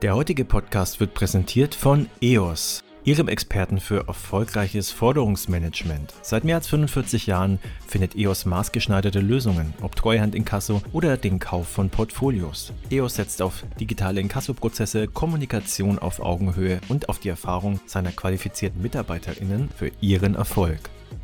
Der 0.00 0.14
heutige 0.14 0.44
Podcast 0.44 1.00
wird 1.00 1.12
präsentiert 1.12 1.74
von 1.74 2.08
EOS, 2.20 2.84
Ihrem 3.02 3.26
Experten 3.26 3.80
für 3.80 4.06
erfolgreiches 4.06 4.92
Forderungsmanagement. 4.92 6.14
Seit 6.22 6.44
mehr 6.44 6.54
als 6.54 6.68
45 6.68 7.26
Jahren 7.26 7.58
findet 7.84 8.14
EOS 8.14 8.46
maßgeschneiderte 8.46 9.18
Lösungen, 9.18 9.74
ob 9.82 9.96
Treuhand 9.96 10.36
Inkasso 10.36 10.82
oder 10.92 11.16
den 11.16 11.40
Kauf 11.40 11.66
von 11.66 11.90
Portfolios. 11.90 12.72
EOS 12.90 13.16
setzt 13.16 13.42
auf 13.42 13.64
digitale 13.80 14.20
Inkassoprozesse, 14.20 15.08
Kommunikation 15.08 15.98
auf 15.98 16.20
Augenhöhe 16.20 16.80
und 16.88 17.08
auf 17.08 17.18
die 17.18 17.30
Erfahrung 17.30 17.80
seiner 17.86 18.12
qualifizierten 18.12 18.80
MitarbeiterInnen 18.80 19.68
für 19.76 19.90
ihren 20.00 20.36
Erfolg. 20.36 20.78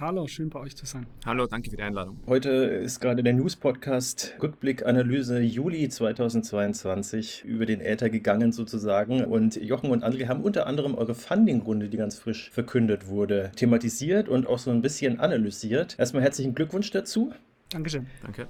Hallo, 0.00 0.26
schön 0.26 0.48
bei 0.48 0.60
euch 0.60 0.74
zu 0.74 0.86
sein. 0.86 1.06
Hallo, 1.26 1.46
danke 1.46 1.68
für 1.68 1.76
die 1.76 1.82
Einladung. 1.82 2.18
Heute 2.26 2.48
ist 2.48 3.00
gerade 3.00 3.22
der 3.22 3.34
News-Podcast 3.34 4.34
Rückblick 4.42 4.86
Analyse 4.86 5.40
Juli 5.40 5.90
2022 5.90 7.44
über 7.44 7.66
den 7.66 7.82
Äther 7.82 8.08
gegangen 8.08 8.50
sozusagen. 8.52 9.24
Und 9.24 9.56
Jochen 9.56 9.90
und 9.90 10.02
André 10.02 10.26
haben 10.26 10.42
unter 10.42 10.66
anderem 10.66 10.94
eure 10.94 11.14
Funding-Runde, 11.14 11.90
die 11.90 11.98
ganz 11.98 12.18
frisch 12.18 12.50
verkündet 12.50 13.08
wurde, 13.08 13.52
thematisiert 13.56 14.30
und 14.30 14.46
auch 14.46 14.58
so 14.58 14.70
ein 14.70 14.80
bisschen 14.80 15.20
analysiert. 15.20 15.96
Erstmal 15.98 16.22
herzlichen 16.22 16.54
Glückwunsch 16.54 16.90
dazu. 16.90 17.34
Dankeschön. 17.68 18.06
Danke. 18.22 18.48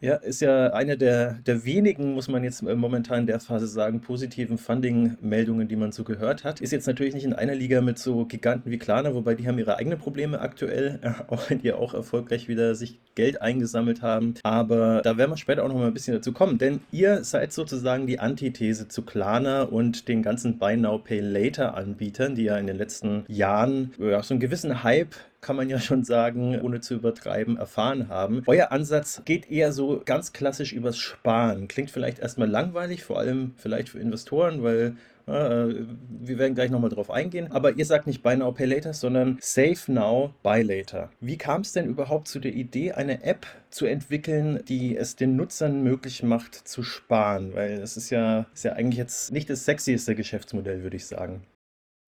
Ja, 0.00 0.16
ist 0.16 0.40
ja 0.40 0.72
eine 0.72 0.96
der, 0.96 1.34
der 1.46 1.64
wenigen, 1.64 2.14
muss 2.14 2.28
man 2.28 2.44
jetzt 2.44 2.62
äh, 2.62 2.74
momentan 2.74 3.20
in 3.20 3.26
der 3.26 3.40
Phase 3.40 3.66
sagen, 3.66 4.00
positiven 4.00 4.58
Funding-Meldungen, 4.58 5.68
die 5.68 5.76
man 5.76 5.92
so 5.92 6.04
gehört 6.04 6.44
hat. 6.44 6.60
Ist 6.60 6.72
jetzt 6.72 6.86
natürlich 6.86 7.14
nicht 7.14 7.24
in 7.24 7.32
einer 7.32 7.54
Liga 7.54 7.80
mit 7.80 7.98
so 7.98 8.24
Giganten 8.26 8.70
wie 8.70 8.78
Klarna, 8.78 9.14
wobei 9.14 9.34
die 9.34 9.46
haben 9.48 9.58
ihre 9.58 9.76
eigenen 9.76 9.98
Probleme 9.98 10.40
aktuell, 10.40 11.00
auch 11.28 11.48
wenn 11.48 11.60
die 11.60 11.72
auch 11.72 11.94
erfolgreich 11.94 12.48
wieder 12.48 12.74
sich 12.74 12.98
Geld 13.14 13.40
eingesammelt 13.40 14.02
haben. 14.02 14.34
Aber 14.42 15.00
da 15.02 15.16
werden 15.16 15.30
wir 15.30 15.36
später 15.36 15.64
auch 15.64 15.68
noch 15.68 15.76
mal 15.76 15.86
ein 15.86 15.94
bisschen 15.94 16.14
dazu 16.14 16.32
kommen, 16.32 16.58
denn 16.58 16.80
ihr 16.90 17.24
seid 17.24 17.52
sozusagen 17.52 18.06
die 18.06 18.18
Antithese 18.18 18.88
zu 18.88 19.02
Klarna 19.02 19.62
und 19.62 20.08
den 20.08 20.22
ganzen 20.22 20.58
Buy 20.58 20.76
Now 20.76 20.98
Pay 20.98 21.20
Later 21.20 21.74
Anbietern, 21.76 22.34
die 22.34 22.44
ja 22.44 22.58
in 22.58 22.66
den 22.66 22.76
letzten 22.76 23.24
Jahren 23.28 23.92
ja, 23.98 24.22
so 24.22 24.34
einen 24.34 24.40
gewissen 24.40 24.82
Hype 24.82 25.14
kann 25.44 25.56
man 25.56 25.68
ja 25.68 25.78
schon 25.78 26.04
sagen, 26.04 26.58
ohne 26.60 26.80
zu 26.80 26.94
übertreiben, 26.94 27.58
erfahren 27.58 28.08
haben. 28.08 28.42
Euer 28.46 28.72
Ansatz 28.72 29.22
geht 29.24 29.50
eher 29.50 29.72
so 29.72 30.00
ganz 30.04 30.32
klassisch 30.32 30.72
übers 30.72 30.96
Sparen. 30.98 31.68
Klingt 31.68 31.90
vielleicht 31.90 32.18
erstmal 32.18 32.48
langweilig, 32.48 33.04
vor 33.04 33.18
allem 33.18 33.52
vielleicht 33.56 33.90
für 33.90 33.98
Investoren, 34.00 34.62
weil 34.62 34.96
äh, 35.26 35.30
wir 35.30 36.38
werden 36.38 36.54
gleich 36.54 36.70
nochmal 36.70 36.88
drauf 36.88 37.10
eingehen. 37.10 37.52
Aber 37.52 37.76
ihr 37.76 37.84
sagt 37.84 38.06
nicht 38.06 38.22
Buy 38.22 38.36
Now, 38.36 38.52
Pay 38.52 38.66
Later, 38.66 38.94
sondern 38.94 39.36
Save 39.40 39.78
Now, 39.88 40.32
Buy 40.42 40.62
Later. 40.62 41.10
Wie 41.20 41.36
kam 41.36 41.60
es 41.60 41.72
denn 41.72 41.86
überhaupt 41.86 42.28
zu 42.28 42.40
der 42.40 42.54
Idee, 42.54 42.92
eine 42.92 43.22
App 43.22 43.46
zu 43.68 43.84
entwickeln, 43.84 44.62
die 44.66 44.96
es 44.96 45.14
den 45.14 45.36
Nutzern 45.36 45.82
möglich 45.82 46.22
macht, 46.22 46.54
zu 46.54 46.82
sparen? 46.82 47.54
Weil 47.54 47.72
es 47.72 47.98
ist 47.98 48.08
ja, 48.08 48.46
ist 48.54 48.64
ja 48.64 48.72
eigentlich 48.72 48.98
jetzt 48.98 49.30
nicht 49.30 49.50
das 49.50 49.66
sexieste 49.66 50.14
Geschäftsmodell, 50.14 50.82
würde 50.82 50.96
ich 50.96 51.06
sagen. 51.06 51.42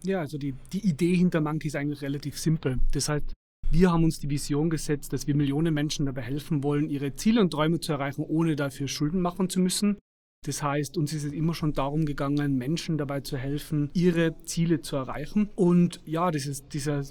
Ja, 0.05 0.21
also 0.21 0.39
die, 0.39 0.55
die 0.73 0.87
Idee 0.87 1.15
hinter 1.15 1.41
Monkey 1.41 1.69
ist 1.69 1.77
eigentlich 1.77 2.03
relativ 2.03 2.39
simpel. 2.39 2.79
Das 2.93 3.09
heißt, 3.09 3.33
wir 3.71 3.91
haben 3.91 4.05
uns 4.05 4.21
die 4.21 4.31
Vision 4.31 4.71
gesetzt, 4.71 5.12
dass 5.12 5.27
wir 5.27 5.34
Millionen 5.34 5.75
Menschen 5.75 6.07
dabei 6.07 6.23
helfen 6.23 6.62
wollen, 6.62 6.89
ihre 6.89 7.15
Ziele 7.17 7.41
und 7.41 7.51
Träume 7.51 7.81
zu 7.81 7.93
erreichen, 7.93 8.23
ohne 8.23 8.55
dafür 8.55 8.87
Schulden 8.87 9.21
machen 9.21 9.49
zu 9.49 9.59
müssen. 9.59 9.99
Das 10.45 10.62
heißt, 10.62 10.97
uns 10.97 11.12
ist 11.12 11.25
es 11.25 11.33
immer 11.33 11.55
schon 11.55 11.73
darum 11.73 12.07
gegangen, 12.07 12.57
Menschen 12.57 12.99
dabei 12.99 13.21
zu 13.21 13.37
helfen, 13.37 13.91
ihre 13.95 14.37
Ziele 14.45 14.81
zu 14.81 14.95
erreichen. 14.95 15.51
Und 15.57 16.01
ja, 16.05 16.31
das 16.31 16.47
ist 16.47 16.73
dieser 16.73 17.03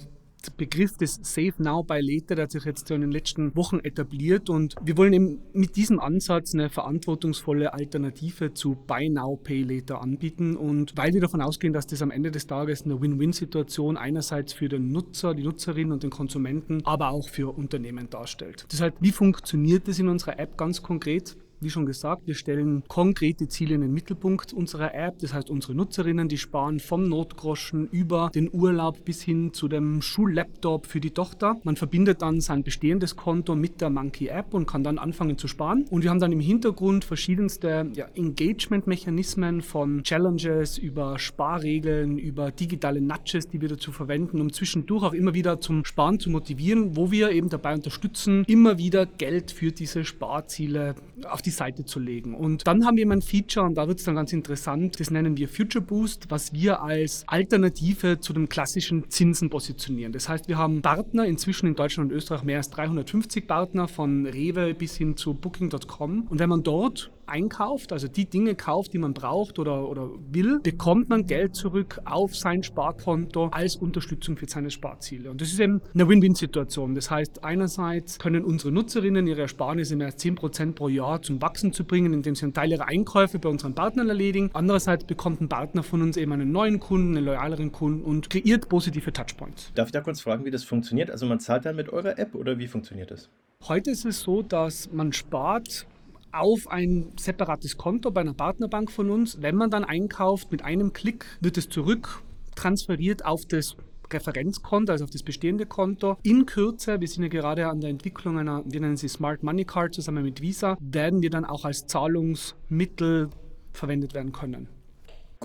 Begriff 0.49 0.97
des 0.97 1.19
Save 1.21 1.53
Now 1.57 1.83
by 1.83 1.99
Later, 2.01 2.35
der 2.35 2.43
hat 2.43 2.51
sich 2.51 2.65
jetzt 2.65 2.89
in 2.91 3.01
den 3.01 3.11
letzten 3.11 3.55
Wochen 3.55 3.79
etabliert 3.79 4.49
und 4.49 4.75
wir 4.83 4.97
wollen 4.97 5.13
eben 5.13 5.39
mit 5.53 5.75
diesem 5.75 5.99
Ansatz 5.99 6.53
eine 6.53 6.69
verantwortungsvolle 6.69 7.73
Alternative 7.73 8.53
zu 8.53 8.75
Buy 8.87 9.09
Now 9.09 9.37
Pay 9.37 9.63
Later 9.63 10.01
anbieten 10.01 10.55
und 10.55 10.95
weil 10.97 11.13
wir 11.13 11.21
davon 11.21 11.41
ausgehen, 11.41 11.73
dass 11.73 11.87
das 11.87 12.01
am 12.01 12.11
Ende 12.11 12.31
des 12.31 12.47
Tages 12.47 12.83
eine 12.83 13.01
Win-Win-Situation 13.01 13.97
einerseits 13.97 14.53
für 14.53 14.69
den 14.69 14.91
Nutzer, 14.91 15.33
die 15.33 15.43
Nutzerin 15.43 15.91
und 15.91 16.03
den 16.03 16.09
Konsumenten, 16.09 16.85
aber 16.85 17.09
auch 17.09 17.29
für 17.29 17.55
Unternehmen 17.55 18.09
darstellt. 18.09 18.65
Heißt, 18.79 18.95
wie 18.99 19.11
funktioniert 19.11 19.87
das 19.87 19.99
in 19.99 20.07
unserer 20.07 20.39
App 20.39 20.57
ganz 20.57 20.81
konkret? 20.81 21.35
Wie 21.61 21.69
schon 21.69 21.85
gesagt, 21.85 22.27
wir 22.27 22.35
stellen 22.35 22.83
konkrete 22.87 23.47
Ziele 23.47 23.75
in 23.75 23.81
den 23.81 23.93
Mittelpunkt 23.93 24.53
unserer 24.53 24.93
App. 24.93 25.19
Das 25.19 25.33
heißt, 25.33 25.49
unsere 25.49 25.73
Nutzerinnen, 25.73 26.27
die 26.27 26.37
sparen 26.37 26.79
vom 26.79 27.07
Notgroschen 27.07 27.87
über 27.87 28.29
den 28.35 28.49
Urlaub 28.51 29.05
bis 29.05 29.21
hin 29.21 29.53
zu 29.53 29.67
dem 29.67 30.01
Schullaptop 30.01 30.85
für 30.85 30.99
die 30.99 31.11
Tochter. 31.11 31.55
Man 31.63 31.77
verbindet 31.77 32.21
dann 32.21 32.41
sein 32.41 32.63
bestehendes 32.63 33.15
Konto 33.15 33.55
mit 33.55 33.79
der 33.79 33.89
Monkey 33.89 34.27
App 34.27 34.53
und 34.53 34.65
kann 34.65 34.83
dann 34.83 34.97
anfangen 34.97 35.37
zu 35.37 35.47
sparen. 35.47 35.85
Und 35.89 36.03
wir 36.03 36.09
haben 36.09 36.19
dann 36.19 36.31
im 36.31 36.41
Hintergrund 36.41 37.05
verschiedenste 37.05 37.89
ja, 37.93 38.07
Engagement-Mechanismen 38.15 39.61
von 39.61 40.03
Challenges 40.03 40.77
über 40.77 41.17
Sparregeln, 41.19 42.17
über 42.17 42.51
digitale 42.51 42.99
Nudges, 42.99 43.47
die 43.47 43.61
wir 43.61 43.69
dazu 43.69 43.91
verwenden, 43.91 44.41
um 44.41 44.51
zwischendurch 44.51 45.03
auch 45.03 45.13
immer 45.13 45.33
wieder 45.33 45.61
zum 45.61 45.85
Sparen 45.85 46.19
zu 46.19 46.29
motivieren, 46.29 46.95
wo 46.95 47.11
wir 47.11 47.31
eben 47.31 47.49
dabei 47.49 47.75
unterstützen, 47.75 48.43
immer 48.47 48.77
wieder 48.77 49.05
Geld 49.05 49.51
für 49.51 49.71
diese 49.71 50.03
Sparziele 50.03 50.95
auf 51.29 51.41
die 51.45 51.51
Seite 51.51 51.85
zu 51.85 51.99
legen. 51.99 52.33
Und 52.35 52.67
dann 52.67 52.85
haben 52.85 52.97
wir 52.97 53.09
ein 53.09 53.21
Feature 53.21 53.65
und 53.65 53.75
da 53.75 53.87
wird 53.87 53.99
es 53.99 54.05
dann 54.05 54.15
ganz 54.15 54.33
interessant, 54.33 54.99
das 54.99 55.11
nennen 55.11 55.37
wir 55.37 55.47
Future 55.47 55.83
Boost, 55.83 56.25
was 56.29 56.53
wir 56.53 56.81
als 56.81 57.23
Alternative 57.27 58.19
zu 58.19 58.33
den 58.33 58.49
klassischen 58.49 59.09
Zinsen 59.09 59.49
positionieren. 59.49 60.11
Das 60.11 60.27
heißt, 60.27 60.47
wir 60.47 60.57
haben 60.57 60.81
Partner, 60.81 61.25
inzwischen 61.25 61.67
in 61.67 61.75
Deutschland 61.75 62.11
und 62.11 62.17
Österreich 62.17 62.43
mehr 62.43 62.57
als 62.57 62.69
350 62.69 63.47
Partner, 63.47 63.87
von 63.87 64.25
Rewe 64.25 64.73
bis 64.73 64.97
hin 64.97 65.15
zu 65.17 65.33
Booking.com. 65.33 66.27
Und 66.29 66.39
wenn 66.39 66.49
man 66.49 66.63
dort 66.63 67.11
einkauft, 67.27 67.91
also 67.91 68.07
die 68.07 68.25
Dinge 68.25 68.55
kauft, 68.55 68.93
die 68.93 68.97
man 68.97 69.13
braucht 69.13 69.59
oder, 69.59 69.87
oder 69.87 70.09
will, 70.31 70.59
bekommt 70.61 71.09
man 71.09 71.25
Geld 71.25 71.55
zurück 71.55 71.99
auf 72.05 72.35
sein 72.35 72.63
Sparkonto 72.63 73.47
als 73.47 73.75
Unterstützung 73.75 74.37
für 74.37 74.47
seine 74.47 74.71
Sparziele. 74.71 75.31
Und 75.31 75.41
das 75.41 75.51
ist 75.51 75.59
eben 75.59 75.81
eine 75.93 76.07
Win-Win-Situation. 76.07 76.95
Das 76.95 77.11
heißt, 77.11 77.43
einerseits 77.43 78.19
können 78.19 78.43
unsere 78.43 78.71
Nutzerinnen 78.71 79.27
ihre 79.27 79.41
Ersparnisse 79.41 79.95
mehr 79.95 80.07
als 80.07 80.23
10% 80.23 80.73
pro 80.73 80.87
Jahr 80.87 81.21
zum 81.21 81.41
Wachsen 81.41 81.73
zu 81.73 81.83
bringen, 81.83 82.13
indem 82.13 82.35
sie 82.35 82.43
einen 82.43 82.53
Teil 82.53 82.71
ihrer 82.71 82.87
Einkäufe 82.87 83.39
bei 83.39 83.49
unseren 83.49 83.75
Partnern 83.75 84.09
erledigen. 84.09 84.49
Andererseits 84.53 85.05
bekommt 85.05 85.41
ein 85.41 85.49
Partner 85.49 85.83
von 85.83 86.01
uns 86.01 86.17
eben 86.17 86.31
einen 86.31 86.51
neuen 86.51 86.79
Kunden, 86.79 87.17
einen 87.17 87.25
loyaleren 87.25 87.71
Kunden 87.71 88.03
und 88.03 88.29
kreiert 88.29 88.69
positive 88.69 89.11
Touchpoints. 89.11 89.71
Darf 89.75 89.87
ich 89.87 89.91
da 89.91 90.01
kurz 90.01 90.21
fragen, 90.21 90.45
wie 90.45 90.51
das 90.51 90.63
funktioniert? 90.63 91.11
Also 91.11 91.25
man 91.25 91.39
zahlt 91.39 91.65
dann 91.65 91.75
mit 91.75 91.89
eurer 91.89 92.17
App 92.17 92.35
oder 92.35 92.57
wie 92.59 92.67
funktioniert 92.67 93.11
das? 93.11 93.29
Heute 93.67 93.91
ist 93.91 94.05
es 94.05 94.21
so, 94.21 94.43
dass 94.43 94.91
man 94.91 95.11
spart 95.11 95.87
auf 96.35 96.67
ein 96.69 97.11
separates 97.17 97.77
Konto 97.77 98.11
bei 98.11 98.21
einer 98.21 98.33
Partnerbank 98.33 98.91
von 98.91 99.09
uns. 99.09 99.41
Wenn 99.41 99.55
man 99.55 99.69
dann 99.69 99.83
einkauft, 99.83 100.51
mit 100.51 100.63
einem 100.63 100.93
Klick 100.93 101.25
wird 101.41 101.57
es 101.57 101.69
zurück 101.69 102.21
transferiert 102.55 103.25
auf 103.25 103.45
das 103.45 103.75
Referenzkonto, 104.11 104.91
also 104.91 105.03
auf 105.03 105.09
das 105.09 105.23
bestehende 105.23 105.65
Konto. 105.65 106.17
In 106.23 106.45
Kürze, 106.45 107.01
wir 107.01 107.07
sind 107.07 107.23
ja 107.23 107.29
gerade 107.29 107.67
an 107.67 107.81
der 107.81 107.89
Entwicklung 107.89 108.37
einer, 108.37 108.63
wir 108.65 108.79
nennen 108.79 108.97
sie 108.97 109.07
Smart 109.07 109.43
Money 109.43 109.65
Card 109.65 109.93
zusammen 109.93 110.23
mit 110.23 110.41
Visa, 110.41 110.77
werden 110.79 111.21
wir 111.21 111.29
dann 111.29 111.45
auch 111.45 111.65
als 111.65 111.87
Zahlungsmittel 111.87 113.29
verwendet 113.73 114.13
werden 114.13 114.31
können. 114.31 114.69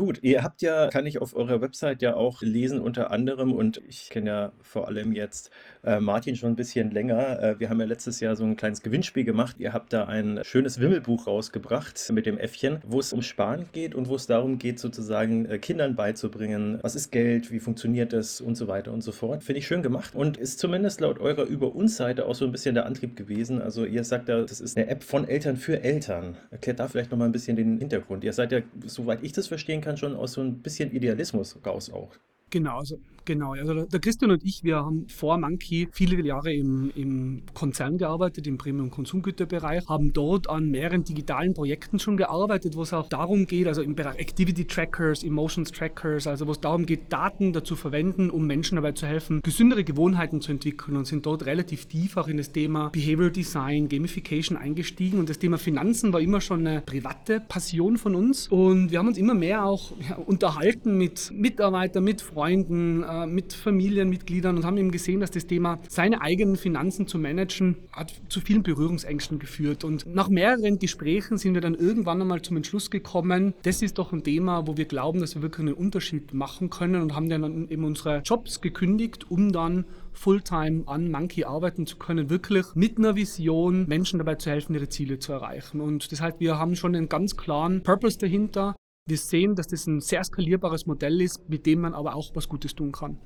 Gut, 0.00 0.20
ihr 0.22 0.42
habt 0.42 0.62
ja, 0.62 0.88
kann 0.88 1.04
ich 1.04 1.20
auf 1.20 1.36
eurer 1.36 1.60
Website 1.60 2.00
ja 2.00 2.14
auch 2.14 2.40
lesen, 2.40 2.80
unter 2.80 3.10
anderem, 3.10 3.52
und 3.52 3.82
ich 3.86 4.08
kenne 4.08 4.30
ja 4.30 4.52
vor 4.62 4.88
allem 4.88 5.12
jetzt 5.12 5.50
äh, 5.84 6.00
Martin 6.00 6.36
schon 6.36 6.52
ein 6.52 6.56
bisschen 6.56 6.90
länger. 6.90 7.38
Äh, 7.42 7.60
wir 7.60 7.68
haben 7.68 7.78
ja 7.80 7.84
letztes 7.84 8.18
Jahr 8.18 8.34
so 8.34 8.42
ein 8.44 8.56
kleines 8.56 8.80
Gewinnspiel 8.80 9.24
gemacht. 9.24 9.56
Ihr 9.58 9.74
habt 9.74 9.92
da 9.92 10.06
ein 10.06 10.40
schönes 10.42 10.80
Wimmelbuch 10.80 11.26
rausgebracht 11.26 12.10
mit 12.14 12.24
dem 12.24 12.38
Äffchen, 12.38 12.78
wo 12.86 12.98
es 12.98 13.12
um 13.12 13.20
Sparen 13.20 13.66
geht 13.72 13.94
und 13.94 14.08
wo 14.08 14.14
es 14.14 14.26
darum 14.26 14.58
geht, 14.58 14.78
sozusagen 14.78 15.44
äh, 15.44 15.58
Kindern 15.58 15.96
beizubringen, 15.96 16.78
was 16.80 16.94
ist 16.94 17.12
Geld, 17.12 17.52
wie 17.52 17.60
funktioniert 17.60 18.14
es 18.14 18.40
und 18.40 18.54
so 18.54 18.68
weiter 18.68 18.92
und 18.92 19.02
so 19.02 19.12
fort. 19.12 19.44
Finde 19.44 19.58
ich 19.58 19.66
schön 19.66 19.82
gemacht 19.82 20.14
und 20.14 20.38
ist 20.38 20.60
zumindest 20.60 21.02
laut 21.02 21.18
eurer 21.18 21.44
Über 21.44 21.74
uns 21.74 21.98
Seite 21.98 22.24
auch 22.24 22.34
so 22.34 22.46
ein 22.46 22.52
bisschen 22.52 22.74
der 22.74 22.86
Antrieb 22.86 23.16
gewesen. 23.16 23.60
Also 23.60 23.84
ihr 23.84 24.04
sagt 24.04 24.30
ja, 24.30 24.40
das 24.40 24.62
ist 24.62 24.78
eine 24.78 24.88
App 24.88 25.02
von 25.02 25.28
Eltern 25.28 25.58
für 25.58 25.82
Eltern. 25.82 26.38
Erklärt 26.50 26.80
da 26.80 26.88
vielleicht 26.88 27.10
nochmal 27.10 27.28
ein 27.28 27.32
bisschen 27.32 27.56
den 27.56 27.78
Hintergrund. 27.78 28.24
Ihr 28.24 28.32
seid 28.32 28.50
ja, 28.52 28.60
soweit 28.86 29.22
ich 29.22 29.32
das 29.32 29.46
verstehen 29.46 29.82
kann, 29.82 29.89
kann 29.90 29.96
schon 29.96 30.14
aus 30.14 30.34
so 30.34 30.40
ein 30.40 30.62
bisschen 30.62 30.92
Idealismus 30.92 31.58
raus 31.66 31.90
auch. 31.90 32.14
Genau, 32.50 32.78
also 32.78 32.98
Genau, 33.30 33.52
also 33.52 33.84
der 33.84 34.00
Christian 34.00 34.32
und 34.32 34.44
ich, 34.44 34.64
wir 34.64 34.78
haben 34.78 35.06
vor 35.08 35.38
Monkey 35.38 35.88
viele 35.92 36.20
Jahre 36.20 36.52
im, 36.52 36.90
im 36.96 37.42
Konzern 37.54 37.96
gearbeitet, 37.96 38.48
im 38.48 38.58
Premium- 38.58 38.90
Konsumgüterbereich, 38.90 39.86
haben 39.88 40.12
dort 40.12 40.50
an 40.50 40.70
mehreren 40.70 41.04
digitalen 41.04 41.54
Projekten 41.54 42.00
schon 42.00 42.16
gearbeitet, 42.16 42.74
wo 42.76 42.82
es 42.82 42.92
auch 42.92 43.08
darum 43.08 43.46
geht, 43.46 43.68
also 43.68 43.82
im 43.82 43.94
Bereich 43.94 44.18
Activity 44.18 44.64
Trackers, 44.64 45.22
Emotions 45.22 45.70
Trackers, 45.70 46.26
also 46.26 46.48
wo 46.48 46.50
es 46.50 46.60
darum 46.60 46.86
geht, 46.86 47.12
Daten 47.12 47.52
dazu 47.52 47.76
verwenden, 47.76 48.30
um 48.30 48.48
Menschen 48.48 48.74
dabei 48.74 48.92
zu 48.92 49.06
helfen, 49.06 49.42
gesündere 49.42 49.84
Gewohnheiten 49.84 50.40
zu 50.40 50.50
entwickeln 50.50 50.96
und 50.96 51.06
sind 51.06 51.24
dort 51.24 51.46
relativ 51.46 51.86
tief 51.86 52.16
auch 52.16 52.26
in 52.26 52.38
das 52.38 52.50
Thema 52.50 52.88
Behavioral 52.88 53.30
Design, 53.30 53.88
Gamification 53.88 54.56
eingestiegen. 54.56 55.20
Und 55.20 55.28
das 55.28 55.38
Thema 55.38 55.58
Finanzen 55.58 56.12
war 56.12 56.20
immer 56.20 56.40
schon 56.40 56.66
eine 56.66 56.80
private 56.80 57.40
Passion 57.40 57.96
von 57.96 58.16
uns. 58.16 58.48
Und 58.48 58.90
wir 58.90 58.98
haben 58.98 59.08
uns 59.08 59.18
immer 59.18 59.34
mehr 59.34 59.64
auch 59.64 59.92
ja, 60.08 60.16
unterhalten 60.16 60.98
mit 60.98 61.30
Mitarbeitern, 61.32 62.02
mit 62.02 62.22
Freunden, 62.22 62.39
äh, 62.48 63.26
mit 63.26 63.52
Familienmitgliedern 63.52 64.56
und 64.56 64.64
haben 64.64 64.76
eben 64.78 64.90
gesehen, 64.90 65.20
dass 65.20 65.30
das 65.30 65.46
Thema, 65.46 65.78
seine 65.88 66.20
eigenen 66.22 66.56
Finanzen 66.56 67.06
zu 67.06 67.18
managen, 67.18 67.76
hat 67.92 68.12
zu 68.28 68.40
vielen 68.40 68.62
Berührungsängsten 68.62 69.38
geführt. 69.38 69.84
Und 69.84 70.06
nach 70.06 70.28
mehreren 70.28 70.78
Gesprächen 70.78 71.38
sind 71.38 71.54
wir 71.54 71.60
dann 71.60 71.74
irgendwann 71.74 72.20
einmal 72.20 72.42
zum 72.42 72.56
Entschluss 72.56 72.90
gekommen, 72.90 73.54
das 73.62 73.82
ist 73.82 73.98
doch 73.98 74.12
ein 74.12 74.24
Thema, 74.24 74.66
wo 74.66 74.76
wir 74.76 74.84
glauben, 74.84 75.20
dass 75.20 75.34
wir 75.34 75.42
wirklich 75.42 75.66
einen 75.66 75.74
Unterschied 75.74 76.34
machen 76.34 76.70
können 76.70 77.02
und 77.02 77.14
haben 77.14 77.28
dann 77.28 77.68
eben 77.68 77.84
unsere 77.84 78.18
Jobs 78.18 78.60
gekündigt, 78.60 79.30
um 79.30 79.52
dann 79.52 79.84
Fulltime 80.12 80.82
an 80.86 81.10
Monkey 81.10 81.44
arbeiten 81.44 81.86
zu 81.86 81.96
können, 81.96 82.30
wirklich 82.30 82.66
mit 82.74 82.98
einer 82.98 83.16
Vision 83.16 83.86
Menschen 83.86 84.18
dabei 84.18 84.34
zu 84.34 84.50
helfen, 84.50 84.74
ihre 84.74 84.88
Ziele 84.88 85.18
zu 85.18 85.32
erreichen. 85.32 85.80
Und 85.80 86.10
deshalb, 86.10 86.40
wir 86.40 86.58
haben 86.58 86.76
schon 86.76 86.94
einen 86.94 87.08
ganz 87.08 87.36
klaren 87.36 87.82
Purpose 87.82 88.18
dahinter. 88.18 88.76
Wir 89.06 89.18
sehen, 89.18 89.54
dass 89.56 89.66
das 89.68 89.86
ein 89.86 90.00
sehr 90.00 90.22
skalierbares 90.22 90.86
Modell 90.86 91.20
ist, 91.20 91.48
mit 91.48 91.66
dem 91.66 91.80
man 91.80 91.94
aber 91.94 92.14
auch 92.14 92.30
was 92.34 92.48
Gutes 92.48 92.74
tun 92.74 92.92
kann. 92.92 93.18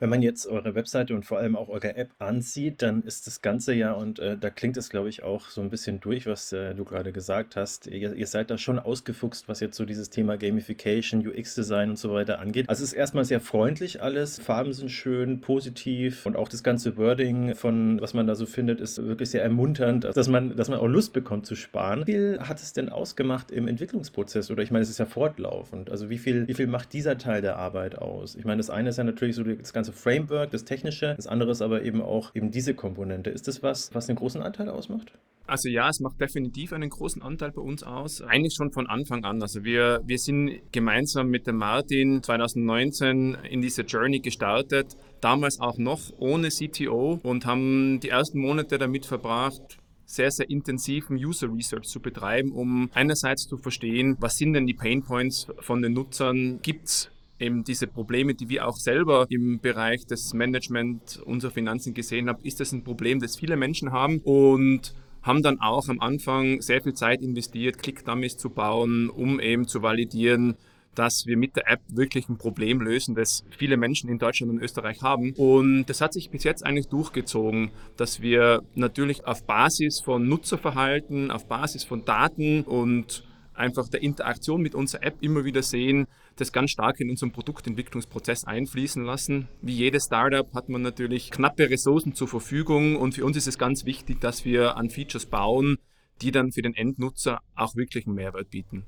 Wenn 0.00 0.10
man 0.10 0.22
jetzt 0.22 0.46
eure 0.46 0.74
Webseite 0.74 1.14
und 1.14 1.26
vor 1.26 1.38
allem 1.38 1.56
auch 1.56 1.68
eure 1.68 1.96
App 1.96 2.10
ansieht, 2.18 2.82
dann 2.82 3.02
ist 3.02 3.26
das 3.26 3.42
Ganze 3.42 3.74
ja, 3.74 3.92
und 3.92 4.18
äh, 4.20 4.36
da 4.36 4.50
klingt 4.50 4.76
es, 4.76 4.90
glaube 4.90 5.08
ich, 5.08 5.24
auch 5.24 5.48
so 5.48 5.60
ein 5.60 5.70
bisschen 5.70 6.00
durch, 6.00 6.26
was 6.26 6.52
äh, 6.52 6.74
du 6.74 6.84
gerade 6.84 7.12
gesagt 7.12 7.56
hast. 7.56 7.86
Ihr, 7.86 8.14
ihr, 8.14 8.26
seid 8.26 8.50
da 8.50 8.58
schon 8.58 8.78
ausgefuchst, 8.78 9.48
was 9.48 9.60
jetzt 9.60 9.76
so 9.76 9.84
dieses 9.84 10.10
Thema 10.10 10.36
Gamification, 10.36 11.26
UX-Design 11.26 11.90
und 11.90 11.98
so 11.98 12.12
weiter 12.12 12.38
angeht. 12.38 12.68
Also 12.68 12.84
es 12.84 12.92
ist 12.92 12.98
erstmal 12.98 13.24
sehr 13.24 13.40
freundlich 13.40 14.02
alles. 14.02 14.38
Farben 14.38 14.72
sind 14.72 14.90
schön, 14.90 15.40
positiv 15.40 16.26
und 16.26 16.36
auch 16.36 16.48
das 16.48 16.62
ganze 16.62 16.96
Wording 16.96 17.54
von, 17.54 18.00
was 18.00 18.14
man 18.14 18.26
da 18.26 18.34
so 18.34 18.46
findet, 18.46 18.80
ist 18.80 19.02
wirklich 19.02 19.30
sehr 19.30 19.42
ermunternd, 19.42 20.04
dass 20.04 20.28
man, 20.28 20.54
dass 20.56 20.68
man 20.68 20.78
auch 20.78 20.86
Lust 20.86 21.12
bekommt 21.12 21.46
zu 21.46 21.56
sparen. 21.56 22.06
Wie 22.06 22.12
viel 22.12 22.38
hat 22.40 22.60
es 22.60 22.72
denn 22.72 22.88
ausgemacht 22.88 23.50
im 23.50 23.66
Entwicklungsprozess? 23.68 24.50
Oder 24.50 24.62
ich 24.62 24.70
meine, 24.70 24.82
es 24.82 24.90
ist 24.90 24.98
ja 24.98 25.06
fortlaufend. 25.06 25.90
Also 25.90 26.08
wie 26.10 26.18
viel, 26.18 26.46
wie 26.48 26.54
viel 26.54 26.66
macht 26.66 26.92
dieser 26.92 27.18
Teil 27.18 27.42
der 27.42 27.56
Arbeit 27.56 27.98
aus? 27.98 28.36
Ich 28.36 28.44
meine, 28.44 28.58
das 28.58 28.70
eine 28.70 28.90
ist 28.90 28.98
ja 28.98 29.04
natürlich 29.04 29.36
so 29.36 29.42
das 29.42 29.72
ganze 29.72 29.87
ganze 29.88 29.92
Framework, 29.92 30.50
das 30.50 30.64
Technische. 30.64 31.14
Das 31.16 31.26
andere 31.26 31.50
ist 31.50 31.62
aber 31.62 31.82
eben 31.82 32.02
auch 32.02 32.34
eben 32.34 32.50
diese 32.50 32.74
Komponente. 32.74 33.30
Ist 33.30 33.48
das 33.48 33.62
was, 33.62 33.94
was 33.94 34.08
einen 34.08 34.18
großen 34.18 34.42
Anteil 34.42 34.68
ausmacht? 34.68 35.12
Also 35.46 35.70
ja, 35.70 35.88
es 35.88 36.00
macht 36.00 36.20
definitiv 36.20 36.74
einen 36.74 36.90
großen 36.90 37.22
Anteil 37.22 37.52
bei 37.52 37.62
uns 37.62 37.82
aus. 37.82 38.20
Eigentlich 38.20 38.54
schon 38.54 38.70
von 38.70 38.86
Anfang 38.86 39.24
an. 39.24 39.40
Also 39.40 39.64
wir, 39.64 40.02
wir 40.04 40.18
sind 40.18 40.60
gemeinsam 40.72 41.28
mit 41.28 41.46
dem 41.46 41.56
Martin 41.56 42.22
2019 42.22 43.38
in 43.50 43.62
diese 43.62 43.82
Journey 43.82 44.20
gestartet. 44.20 44.96
Damals 45.22 45.58
auch 45.58 45.78
noch 45.78 46.00
ohne 46.18 46.48
CTO 46.48 47.18
und 47.22 47.46
haben 47.46 47.98
die 48.00 48.10
ersten 48.10 48.40
Monate 48.40 48.76
damit 48.76 49.06
verbracht, 49.06 49.78
sehr, 50.04 50.30
sehr 50.30 50.48
intensiven 50.50 51.16
User 51.16 51.48
Research 51.52 51.86
zu 51.86 52.00
betreiben, 52.00 52.52
um 52.52 52.90
einerseits 52.94 53.46
zu 53.46 53.56
verstehen, 53.56 54.16
was 54.20 54.36
sind 54.36 54.52
denn 54.52 54.66
die 54.66 54.74
Pain 54.74 55.02
Points 55.02 55.46
von 55.60 55.82
den 55.82 55.92
Nutzern? 55.92 56.60
Gibt 56.62 56.88
es 56.88 57.10
eben 57.38 57.64
diese 57.64 57.86
Probleme, 57.86 58.34
die 58.34 58.48
wir 58.48 58.66
auch 58.66 58.76
selber 58.76 59.26
im 59.28 59.60
Bereich 59.60 60.06
des 60.06 60.34
Management 60.34 61.20
unserer 61.24 61.52
Finanzen 61.52 61.94
gesehen 61.94 62.28
haben, 62.28 62.42
ist 62.42 62.60
das 62.60 62.72
ein 62.72 62.84
Problem, 62.84 63.20
das 63.20 63.36
viele 63.36 63.56
Menschen 63.56 63.92
haben 63.92 64.18
und 64.24 64.94
haben 65.22 65.42
dann 65.42 65.60
auch 65.60 65.88
am 65.88 66.00
Anfang 66.00 66.60
sehr 66.60 66.82
viel 66.82 66.94
Zeit 66.94 67.22
investiert, 67.22 67.78
Click-Dummies 67.78 68.36
zu 68.36 68.50
bauen, 68.50 69.10
um 69.10 69.40
eben 69.40 69.66
zu 69.66 69.82
validieren, 69.82 70.56
dass 70.94 71.26
wir 71.26 71.36
mit 71.36 71.54
der 71.54 71.70
App 71.70 71.80
wirklich 71.88 72.28
ein 72.28 72.38
Problem 72.38 72.80
lösen, 72.80 73.14
das 73.14 73.44
viele 73.56 73.76
Menschen 73.76 74.10
in 74.10 74.18
Deutschland 74.18 74.50
und 74.50 74.60
Österreich 74.60 75.02
haben. 75.02 75.32
Und 75.36 75.86
das 75.86 76.00
hat 76.00 76.12
sich 76.12 76.30
bis 76.30 76.42
jetzt 76.44 76.66
eigentlich 76.66 76.88
durchgezogen, 76.88 77.70
dass 77.96 78.20
wir 78.20 78.62
natürlich 78.74 79.24
auf 79.24 79.44
Basis 79.46 80.00
von 80.00 80.28
Nutzerverhalten, 80.28 81.30
auf 81.30 81.46
Basis 81.46 81.84
von 81.84 82.04
Daten 82.04 82.62
und 82.62 83.24
einfach 83.54 83.88
der 83.88 84.02
Interaktion 84.02 84.62
mit 84.62 84.74
unserer 84.74 85.04
App 85.04 85.16
immer 85.20 85.44
wieder 85.44 85.62
sehen, 85.62 86.06
das 86.40 86.52
ganz 86.52 86.70
stark 86.70 87.00
in 87.00 87.10
unseren 87.10 87.32
Produktentwicklungsprozess 87.32 88.44
einfließen 88.44 89.04
lassen. 89.04 89.48
Wie 89.60 89.74
jedes 89.74 90.04
Startup 90.04 90.52
hat 90.54 90.68
man 90.68 90.82
natürlich 90.82 91.30
knappe 91.30 91.70
Ressourcen 91.70 92.14
zur 92.14 92.28
Verfügung 92.28 92.96
und 92.96 93.14
für 93.14 93.24
uns 93.24 93.36
ist 93.36 93.48
es 93.48 93.58
ganz 93.58 93.84
wichtig, 93.84 94.20
dass 94.20 94.44
wir 94.44 94.76
an 94.76 94.90
Features 94.90 95.26
bauen, 95.26 95.78
die 96.22 96.30
dann 96.30 96.52
für 96.52 96.62
den 96.62 96.74
Endnutzer 96.74 97.40
auch 97.54 97.76
wirklich 97.76 98.06
einen 98.06 98.16
Mehrwert 98.16 98.50
bieten. 98.50 98.86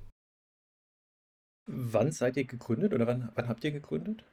Wann 1.66 2.10
seid 2.10 2.36
ihr 2.36 2.44
gegründet 2.44 2.92
oder 2.94 3.06
wann, 3.06 3.30
wann 3.34 3.48
habt 3.48 3.62
ihr 3.64 3.70
gegründet? 3.70 4.24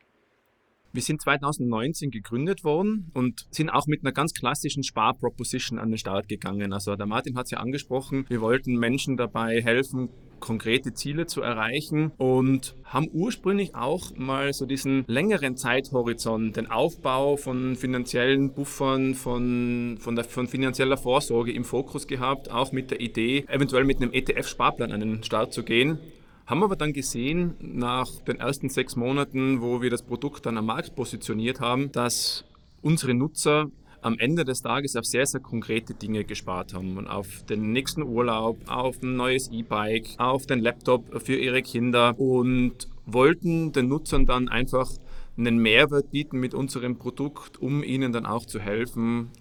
Wir 0.94 1.02
sind 1.02 1.22
2019 1.22 2.12
gegründet 2.12 2.64
worden 2.64 3.12
und 3.14 3.46
sind 3.52 3.70
auch 3.70 3.88
mit 3.88 4.04
einer 4.04 4.12
ganz 4.12 4.34
klassischen 4.34 4.84
Sparproposition 4.84 5.80
an 5.80 5.90
den 5.90 5.98
Start 5.98 6.28
gegangen. 6.28 6.74
Also 6.74 6.96
der 6.96 7.06
Martin 7.06 7.38
hat 7.38 7.46
es 7.46 7.52
ja 7.52 7.60
angesprochen, 7.60 8.26
wir 8.30 8.42
wollten 8.42 8.76
Menschen 8.76 9.18
dabei 9.18 9.62
helfen, 9.62 10.10
konkrete 10.40 10.94
Ziele 10.94 11.26
zu 11.26 11.42
erreichen 11.42 12.12
und 12.18 12.76
haben 12.84 13.10
ursprünglich 13.12 13.76
auch 13.76 14.12
mal 14.16 14.54
so 14.54 14.66
diesen 14.66 15.04
längeren 15.08 15.58
Zeithorizont, 15.58 16.56
den 16.56 16.70
Aufbau 16.70 17.38
von 17.38 17.76
finanziellen 17.76 18.54
Buffern, 18.54 19.16
von, 19.16 19.98
von, 20.00 20.16
der, 20.16 20.26
von 20.26 20.48
finanzieller 20.48 20.98
Vorsorge 20.98 21.52
im 21.52 21.64
Fokus 21.64 22.08
gehabt, 22.08 22.52
auch 22.52 22.72
mit 22.72 22.92
der 22.92 23.02
Idee, 23.02 23.46
eventuell 23.48 23.84
mit 23.84 24.02
einem 24.02 24.14
ETF-Sparplan 24.14 24.92
an 24.92 25.00
den 25.00 25.24
Start 25.24 25.54
zu 25.54 25.64
gehen. 25.64 26.00
Haben 26.48 26.64
aber 26.64 26.78
dann 26.78 26.94
gesehen, 26.94 27.56
nach 27.60 28.10
den 28.22 28.40
ersten 28.40 28.70
sechs 28.70 28.96
Monaten, 28.96 29.62
wo 29.62 29.82
wir 29.82 29.90
das 29.90 30.02
Produkt 30.02 30.46
dann 30.46 30.58
am 30.58 30.68
Markt 30.68 30.96
positioniert 30.96 31.60
haben, 31.60 31.92
dass 31.92 32.46
unsere 32.82 33.14
Nutzer 33.14 33.70
am 34.02 34.18
Ende 34.18 34.46
des 34.46 34.62
Tages 34.62 34.96
auf 34.96 35.04
sehr, 35.04 35.26
sehr 35.26 35.42
konkrete 35.42 35.94
Dinge 35.94 36.24
gespart 36.24 36.74
haben. 36.74 36.98
Und 36.98 37.08
auf 37.08 37.44
den 37.44 37.74
nächsten 37.74 38.02
Urlaub, 38.02 38.60
auf 38.68 39.04
ein 39.04 39.18
neues 39.18 39.50
E-Bike, 39.52 40.08
auf 40.20 40.46
den 40.46 40.60
Laptop 40.60 41.22
für 41.22 41.36
ihre 41.36 41.62
Kinder 41.62 42.18
und 42.18 42.88
wollten 43.06 43.74
den 43.74 43.90
Nutzern 43.90 44.26
dann 44.26 44.48
einfach 44.48 44.90
einen 45.38 45.58
Mehrwert 45.58 46.12
bieten 46.12 46.40
mit 46.40 46.54
unserem 46.54 46.98
Produkt, 46.98 47.62
um 47.62 47.84
ihnen 47.84 48.14
dann 48.14 48.26
auch 48.26 48.46
zu 48.46 48.62
helfen, 48.62 49.32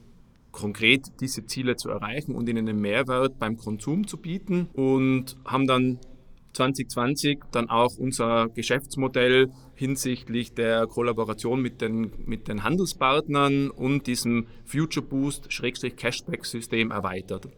konkret 0.51 1.21
diese 1.21 1.47
Ziele 1.47 1.77
zu 1.77 1.89
erreichen 1.89 2.35
und 2.35 2.49
ihnen 2.49 2.69
einen 2.69 2.81
Mehrwert 2.81 3.39
beim 3.39 3.57
Konsum 3.57 4.09
zu 4.09 4.17
bieten 4.17 4.69
und 4.73 5.37
haben 5.45 5.69
dann 5.69 6.01
2020 6.57 7.41
dann 7.53 7.71
auch 7.71 7.97
unser 7.97 8.49
Geschäftsmodell 8.49 9.49
hinsichtlich 9.75 10.55
der 10.55 10.87
Kollaboration 10.87 11.61
mit 11.61 11.81
den, 11.81 12.13
mit 12.25 12.49
den 12.49 12.65
Handelspartnern 12.65 13.71
und 13.71 14.07
diesem 14.07 14.47
Future 14.65 15.05
Boost 15.05 15.49
Cashback 15.49 16.45
System 16.45 16.91
erweitert. 16.91 17.49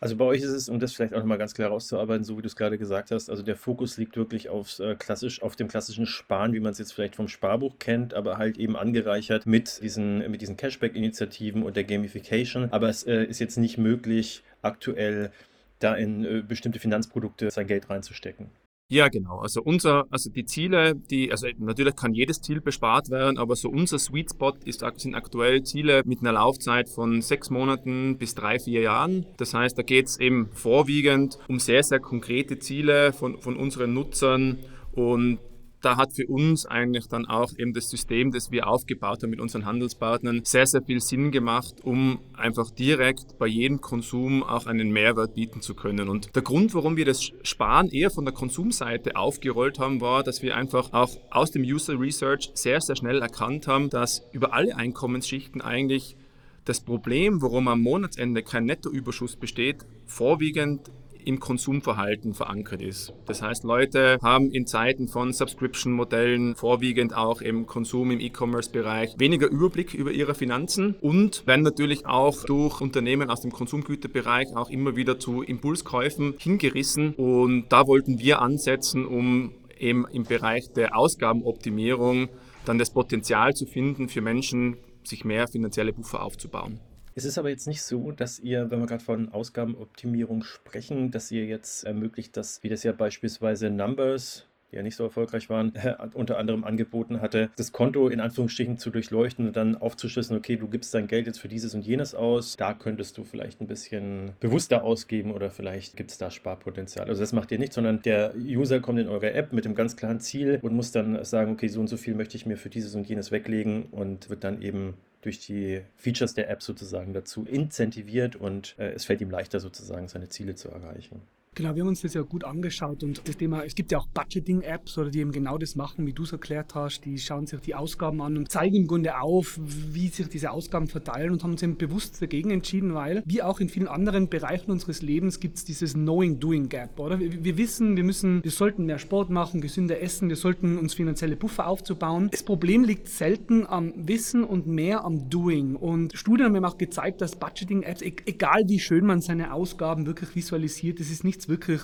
Also 0.00 0.16
bei 0.16 0.24
euch 0.24 0.42
ist 0.42 0.50
es, 0.50 0.68
um 0.68 0.78
das 0.78 0.92
vielleicht 0.92 1.12
auch 1.12 1.18
nochmal 1.18 1.38
ganz 1.38 1.54
klar 1.54 1.70
rauszuarbeiten, 1.70 2.22
so 2.22 2.38
wie 2.38 2.42
du 2.42 2.46
es 2.46 2.54
gerade 2.54 2.78
gesagt 2.78 3.10
hast, 3.10 3.28
also 3.28 3.42
der 3.42 3.56
Fokus 3.56 3.96
liegt 3.96 4.16
wirklich 4.16 4.48
aufs, 4.48 4.78
äh, 4.78 4.94
klassisch, 4.96 5.42
auf 5.42 5.56
dem 5.56 5.66
klassischen 5.66 6.06
Sparen, 6.06 6.52
wie 6.52 6.60
man 6.60 6.70
es 6.70 6.78
jetzt 6.78 6.92
vielleicht 6.92 7.16
vom 7.16 7.26
Sparbuch 7.26 7.78
kennt, 7.80 8.14
aber 8.14 8.38
halt 8.38 8.58
eben 8.58 8.76
angereichert 8.76 9.46
mit 9.46 9.82
diesen, 9.82 10.18
mit 10.30 10.40
diesen 10.40 10.56
Cashback-Initiativen 10.56 11.64
und 11.64 11.76
der 11.76 11.84
Gamification. 11.84 12.68
Aber 12.70 12.88
es 12.88 13.02
äh, 13.04 13.24
ist 13.24 13.40
jetzt 13.40 13.56
nicht 13.56 13.76
möglich, 13.76 14.44
aktuell 14.62 15.32
da 15.78 15.94
in 15.94 16.24
äh, 16.24 16.42
bestimmte 16.46 16.78
Finanzprodukte 16.78 17.50
sein 17.50 17.66
Geld 17.66 17.88
reinzustecken. 17.90 18.50
Ja, 18.90 19.08
genau. 19.08 19.40
Also 19.40 19.62
unser, 19.62 20.06
also 20.08 20.30
die 20.30 20.46
Ziele, 20.46 20.94
die, 20.94 21.30
also 21.30 21.46
natürlich 21.58 21.94
kann 21.94 22.14
jedes 22.14 22.40
Ziel 22.40 22.62
bespart 22.62 23.10
werden, 23.10 23.36
aber 23.36 23.54
so 23.54 23.68
unser 23.68 23.98
Sweet 23.98 24.30
Spot 24.30 24.54
ist, 24.64 24.82
sind 24.96 25.14
aktuell 25.14 25.62
Ziele 25.62 26.00
mit 26.06 26.20
einer 26.20 26.32
Laufzeit 26.32 26.88
von 26.88 27.20
sechs 27.20 27.50
Monaten 27.50 28.16
bis 28.16 28.34
drei, 28.34 28.58
vier 28.58 28.80
Jahren. 28.80 29.26
Das 29.36 29.52
heißt, 29.52 29.76
da 29.76 29.82
geht 29.82 30.06
es 30.06 30.18
eben 30.18 30.48
vorwiegend 30.52 31.38
um 31.48 31.58
sehr, 31.58 31.82
sehr 31.82 32.00
konkrete 32.00 32.58
Ziele 32.60 33.12
von, 33.12 33.38
von 33.42 33.58
unseren 33.58 33.92
Nutzern 33.92 34.60
und 34.92 35.38
da 35.80 35.96
hat 35.96 36.12
für 36.12 36.26
uns 36.26 36.66
eigentlich 36.66 37.06
dann 37.06 37.26
auch 37.26 37.52
eben 37.56 37.72
das 37.72 37.88
System, 37.88 38.32
das 38.32 38.50
wir 38.50 38.66
aufgebaut 38.66 39.22
haben 39.22 39.30
mit 39.30 39.40
unseren 39.40 39.64
Handelspartnern, 39.64 40.42
sehr, 40.44 40.66
sehr 40.66 40.82
viel 40.82 41.00
Sinn 41.00 41.30
gemacht, 41.30 41.76
um 41.84 42.20
einfach 42.34 42.70
direkt 42.70 43.38
bei 43.38 43.46
jedem 43.46 43.80
Konsum 43.80 44.42
auch 44.42 44.66
einen 44.66 44.90
Mehrwert 44.90 45.34
bieten 45.34 45.60
zu 45.60 45.74
können. 45.74 46.08
Und 46.08 46.34
der 46.34 46.42
Grund, 46.42 46.74
warum 46.74 46.96
wir 46.96 47.04
das 47.04 47.30
Sparen 47.42 47.90
eher 47.90 48.10
von 48.10 48.24
der 48.24 48.34
Konsumseite 48.34 49.16
aufgerollt 49.16 49.78
haben, 49.78 50.00
war, 50.00 50.22
dass 50.22 50.42
wir 50.42 50.56
einfach 50.56 50.92
auch 50.92 51.16
aus 51.30 51.50
dem 51.50 51.62
User 51.62 51.98
Research 51.98 52.50
sehr, 52.54 52.80
sehr 52.80 52.96
schnell 52.96 53.20
erkannt 53.20 53.68
haben, 53.68 53.90
dass 53.90 54.22
über 54.32 54.52
alle 54.52 54.76
Einkommensschichten 54.76 55.60
eigentlich 55.60 56.16
das 56.64 56.80
Problem, 56.80 57.40
warum 57.40 57.66
am 57.68 57.80
Monatsende 57.80 58.42
kein 58.42 58.66
Nettoüberschuss 58.66 59.36
besteht, 59.36 59.86
vorwiegend 60.06 60.90
im 61.24 61.40
Konsumverhalten 61.40 62.34
verankert 62.34 62.82
ist. 62.82 63.12
Das 63.26 63.42
heißt, 63.42 63.64
Leute 63.64 64.18
haben 64.22 64.50
in 64.50 64.66
Zeiten 64.66 65.08
von 65.08 65.32
Subscription-Modellen, 65.32 66.54
vorwiegend 66.56 67.14
auch 67.14 67.40
im 67.40 67.66
Konsum 67.66 68.10
im 68.10 68.20
E-Commerce-Bereich, 68.20 69.14
weniger 69.18 69.48
Überblick 69.48 69.94
über 69.94 70.10
ihre 70.10 70.34
Finanzen 70.34 70.94
und 71.00 71.46
werden 71.46 71.62
natürlich 71.62 72.06
auch 72.06 72.44
durch 72.44 72.80
Unternehmen 72.80 73.30
aus 73.30 73.40
dem 73.40 73.52
Konsumgüterbereich 73.52 74.56
auch 74.56 74.70
immer 74.70 74.96
wieder 74.96 75.18
zu 75.18 75.42
Impulskäufen 75.42 76.34
hingerissen. 76.38 77.14
Und 77.14 77.66
da 77.70 77.86
wollten 77.86 78.18
wir 78.18 78.40
ansetzen, 78.40 79.06
um 79.06 79.52
eben 79.78 80.06
im 80.12 80.24
Bereich 80.24 80.72
der 80.72 80.96
Ausgabenoptimierung 80.96 82.28
dann 82.64 82.78
das 82.78 82.90
Potenzial 82.90 83.54
zu 83.54 83.66
finden, 83.66 84.08
für 84.08 84.20
Menschen 84.20 84.76
sich 85.02 85.24
mehr 85.24 85.48
finanzielle 85.48 85.92
Buffer 85.92 86.22
aufzubauen. 86.22 86.80
Es 87.18 87.24
ist 87.24 87.36
aber 87.36 87.48
jetzt 87.48 87.66
nicht 87.66 87.82
so, 87.82 88.12
dass 88.12 88.38
ihr, 88.38 88.70
wenn 88.70 88.78
wir 88.78 88.86
gerade 88.86 89.02
von 89.02 89.32
Ausgabenoptimierung 89.32 90.44
sprechen, 90.44 91.10
dass 91.10 91.32
ihr 91.32 91.46
jetzt 91.46 91.82
ermöglicht, 91.82 92.36
dass, 92.36 92.62
wie 92.62 92.68
das 92.68 92.84
ja 92.84 92.92
beispielsweise 92.92 93.70
Numbers 93.70 94.46
die 94.70 94.76
ja 94.76 94.82
nicht 94.82 94.96
so 94.96 95.04
erfolgreich 95.04 95.48
waren, 95.50 95.72
unter 96.14 96.38
anderem 96.38 96.62
angeboten 96.62 97.20
hatte, 97.20 97.50
das 97.56 97.72
Konto 97.72 98.08
in 98.08 98.20
Anführungsstrichen 98.20 98.78
zu 98.78 98.90
durchleuchten 98.90 99.48
und 99.48 99.56
dann 99.56 99.74
aufzuschlüsseln, 99.76 100.38
okay, 100.38 100.56
du 100.56 100.68
gibst 100.68 100.94
dein 100.94 101.08
Geld 101.08 101.26
jetzt 101.26 101.40
für 101.40 101.48
dieses 101.48 101.74
und 101.74 101.86
jenes 101.86 102.14
aus, 102.14 102.56
da 102.56 102.74
könntest 102.74 103.18
du 103.18 103.24
vielleicht 103.24 103.60
ein 103.60 103.66
bisschen 103.66 104.32
bewusster 104.38 104.84
ausgeben 104.84 105.32
oder 105.32 105.50
vielleicht 105.50 105.96
gibt 105.96 106.10
es 106.12 106.18
da 106.18 106.30
Sparpotenzial. 106.30 107.08
Also 107.08 107.22
das 107.22 107.32
macht 107.32 107.50
ihr 107.50 107.58
nicht, 107.58 107.72
sondern 107.72 108.02
der 108.02 108.34
User 108.36 108.78
kommt 108.78 109.00
in 109.00 109.08
eure 109.08 109.32
App 109.32 109.52
mit 109.52 109.64
dem 109.64 109.74
ganz 109.74 109.96
klaren 109.96 110.20
Ziel 110.20 110.58
und 110.62 110.74
muss 110.74 110.92
dann 110.92 111.24
sagen, 111.24 111.52
okay, 111.52 111.68
so 111.68 111.80
und 111.80 111.88
so 111.88 111.96
viel 111.96 112.14
möchte 112.14 112.36
ich 112.36 112.46
mir 112.46 112.58
für 112.58 112.68
dieses 112.68 112.94
und 112.94 113.08
jenes 113.08 113.32
weglegen 113.32 113.86
und 113.86 114.28
wird 114.28 114.44
dann 114.44 114.60
eben 114.60 114.94
durch 115.22 115.40
die 115.40 115.82
Features 115.96 116.34
der 116.34 116.48
App 116.50 116.62
sozusagen 116.62 117.12
dazu 117.12 117.44
incentiviert 117.44 118.36
und 118.36 118.74
äh, 118.78 118.92
es 118.92 119.04
fällt 119.04 119.20
ihm 119.20 119.30
leichter 119.30 119.60
sozusagen 119.60 120.08
seine 120.08 120.28
Ziele 120.28 120.54
zu 120.54 120.68
erreichen. 120.68 121.22
Genau, 121.58 121.74
wir 121.74 121.82
haben 121.82 121.88
uns 121.88 122.02
das 122.02 122.14
ja 122.14 122.22
gut 122.22 122.44
angeschaut 122.44 123.02
und 123.02 123.20
das 123.26 123.36
Thema, 123.36 123.64
es 123.64 123.74
gibt 123.74 123.90
ja 123.90 123.98
auch 123.98 124.06
Budgeting-Apps 124.06 124.96
oder 124.96 125.10
die 125.10 125.18
eben 125.18 125.32
genau 125.32 125.58
das 125.58 125.74
machen, 125.74 126.06
wie 126.06 126.12
du 126.12 126.22
es 126.22 126.30
erklärt 126.30 126.76
hast. 126.76 127.04
Die 127.04 127.18
schauen 127.18 127.48
sich 127.48 127.58
die 127.58 127.74
Ausgaben 127.74 128.22
an 128.22 128.36
und 128.36 128.48
zeigen 128.48 128.76
im 128.76 128.86
Grunde 128.86 129.20
auf, 129.20 129.58
wie 129.58 130.06
sich 130.06 130.28
diese 130.28 130.52
Ausgaben 130.52 130.86
verteilen 130.86 131.32
und 131.32 131.42
haben 131.42 131.50
uns 131.50 131.62
eben 131.64 131.76
bewusst 131.76 132.22
dagegen 132.22 132.52
entschieden, 132.52 132.94
weil 132.94 133.24
wie 133.26 133.42
auch 133.42 133.58
in 133.58 133.68
vielen 133.68 133.88
anderen 133.88 134.28
Bereichen 134.28 134.70
unseres 134.70 135.02
Lebens 135.02 135.40
gibt 135.40 135.56
es 135.56 135.64
dieses 135.64 135.94
Knowing-Doing-Gap, 135.94 137.00
oder? 137.00 137.18
Wir, 137.18 137.42
wir, 137.42 137.56
wissen, 137.56 137.96
wir 137.96 138.04
müssen, 138.04 138.44
wir 138.44 138.52
sollten 138.52 138.86
mehr 138.86 139.00
Sport 139.00 139.28
machen, 139.28 139.60
gesünder 139.60 140.00
essen, 140.00 140.28
wir 140.28 140.36
sollten 140.36 140.78
uns 140.78 140.94
finanzielle 140.94 141.34
Buffer 141.34 141.66
aufzubauen. 141.66 142.28
Das 142.30 142.44
Problem 142.44 142.84
liegt 142.84 143.08
selten 143.08 143.66
am 143.66 143.92
Wissen 143.96 144.44
und 144.44 144.68
mehr 144.68 145.04
am 145.04 145.28
Doing. 145.28 145.74
Und 145.74 146.16
Studien 146.16 146.54
haben 146.54 146.64
auch 146.64 146.78
gezeigt, 146.78 147.20
dass 147.20 147.34
Budgeting-Apps, 147.34 148.02
e-, 148.02 148.14
egal 148.26 148.62
wie 148.68 148.78
schön 148.78 149.04
man 149.04 149.20
seine 149.20 149.52
Ausgaben 149.52 150.06
wirklich 150.06 150.36
visualisiert, 150.36 151.00
das 151.00 151.10
ist 151.10 151.24
nichts 151.24 151.47
wirklich 151.48 151.80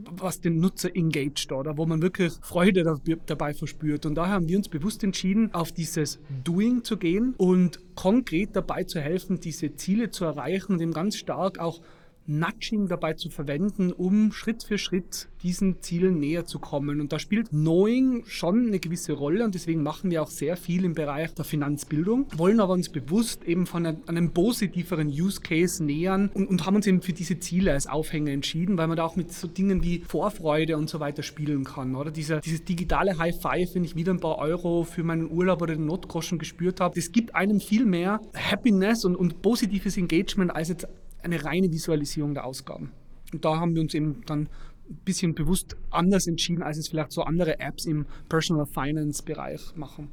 was 0.00 0.40
den 0.40 0.60
Nutzer 0.60 0.94
engaged 0.94 1.50
oder 1.52 1.76
wo 1.76 1.86
man 1.86 2.00
wirklich 2.02 2.34
Freude 2.42 3.00
dabei 3.26 3.52
verspürt. 3.52 4.06
Und 4.06 4.14
daher 4.14 4.34
haben 4.34 4.48
wir 4.48 4.56
uns 4.56 4.68
bewusst 4.68 5.02
entschieden, 5.02 5.52
auf 5.54 5.72
dieses 5.72 6.20
Doing 6.44 6.84
zu 6.84 6.96
gehen 6.96 7.34
und 7.36 7.80
konkret 7.96 8.54
dabei 8.54 8.84
zu 8.84 9.00
helfen, 9.00 9.40
diese 9.40 9.74
Ziele 9.74 10.10
zu 10.10 10.24
erreichen 10.24 10.80
eben 10.80 10.92
ganz 10.92 11.16
stark 11.16 11.58
auch 11.58 11.80
Nudging 12.28 12.88
dabei 12.88 13.14
zu 13.14 13.30
verwenden, 13.30 13.90
um 13.90 14.32
Schritt 14.32 14.62
für 14.62 14.76
Schritt 14.76 15.28
diesen 15.42 15.80
Zielen 15.80 16.18
näher 16.18 16.44
zu 16.44 16.58
kommen. 16.58 17.00
Und 17.00 17.12
da 17.12 17.18
spielt 17.18 17.50
Knowing 17.50 18.24
schon 18.26 18.66
eine 18.66 18.78
gewisse 18.78 19.14
Rolle 19.14 19.44
und 19.44 19.54
deswegen 19.54 19.82
machen 19.82 20.10
wir 20.10 20.22
auch 20.22 20.28
sehr 20.28 20.56
viel 20.56 20.84
im 20.84 20.94
Bereich 20.94 21.32
der 21.34 21.44
Finanzbildung, 21.44 22.26
wollen 22.36 22.60
aber 22.60 22.74
uns 22.74 22.90
bewusst 22.90 23.44
eben 23.44 23.66
von 23.66 23.86
einem, 23.86 24.32
positiveren 24.32 25.08
Use 25.08 25.40
Case 25.40 25.82
nähern 25.82 26.30
und, 26.34 26.48
und, 26.48 26.66
haben 26.66 26.76
uns 26.76 26.86
eben 26.86 27.00
für 27.00 27.14
diese 27.14 27.38
Ziele 27.38 27.72
als 27.72 27.86
Aufhänger 27.86 28.30
entschieden, 28.30 28.76
weil 28.76 28.88
man 28.88 28.96
da 28.98 29.04
auch 29.04 29.16
mit 29.16 29.32
so 29.32 29.48
Dingen 29.48 29.82
wie 29.82 30.00
Vorfreude 30.06 30.76
und 30.76 30.90
so 30.90 31.00
weiter 31.00 31.22
spielen 31.22 31.64
kann. 31.64 31.94
Oder 31.94 32.10
Diese, 32.10 32.40
dieses 32.40 32.62
digitale 32.64 33.16
High 33.16 33.40
Five, 33.40 33.74
wenn 33.74 33.84
ich 33.84 33.96
wieder 33.96 34.12
ein 34.12 34.20
paar 34.20 34.38
Euro 34.38 34.84
für 34.84 35.02
meinen 35.02 35.30
Urlaub 35.30 35.62
oder 35.62 35.74
den 35.74 35.86
Notgroschen 35.86 36.38
gespürt 36.38 36.80
habe, 36.80 36.94
das 36.94 37.10
gibt 37.10 37.34
einem 37.34 37.60
viel 37.60 37.86
mehr 37.86 38.20
Happiness 38.34 39.04
und, 39.04 39.16
und 39.16 39.40
positives 39.40 39.96
Engagement 39.96 40.54
als 40.54 40.68
jetzt 40.68 40.86
eine 41.22 41.44
reine 41.44 41.70
Visualisierung 41.72 42.34
der 42.34 42.44
Ausgaben. 42.44 42.92
Und 43.32 43.44
da 43.44 43.58
haben 43.58 43.74
wir 43.74 43.82
uns 43.82 43.94
eben 43.94 44.22
dann 44.26 44.48
ein 44.88 45.00
bisschen 45.04 45.34
bewusst 45.34 45.76
anders 45.90 46.26
entschieden, 46.26 46.62
als 46.62 46.78
es 46.78 46.88
vielleicht 46.88 47.12
so 47.12 47.22
andere 47.22 47.60
Apps 47.60 47.84
im 47.84 48.06
Personal 48.28 48.66
Finance 48.66 49.22
Bereich 49.22 49.74
machen. 49.76 50.10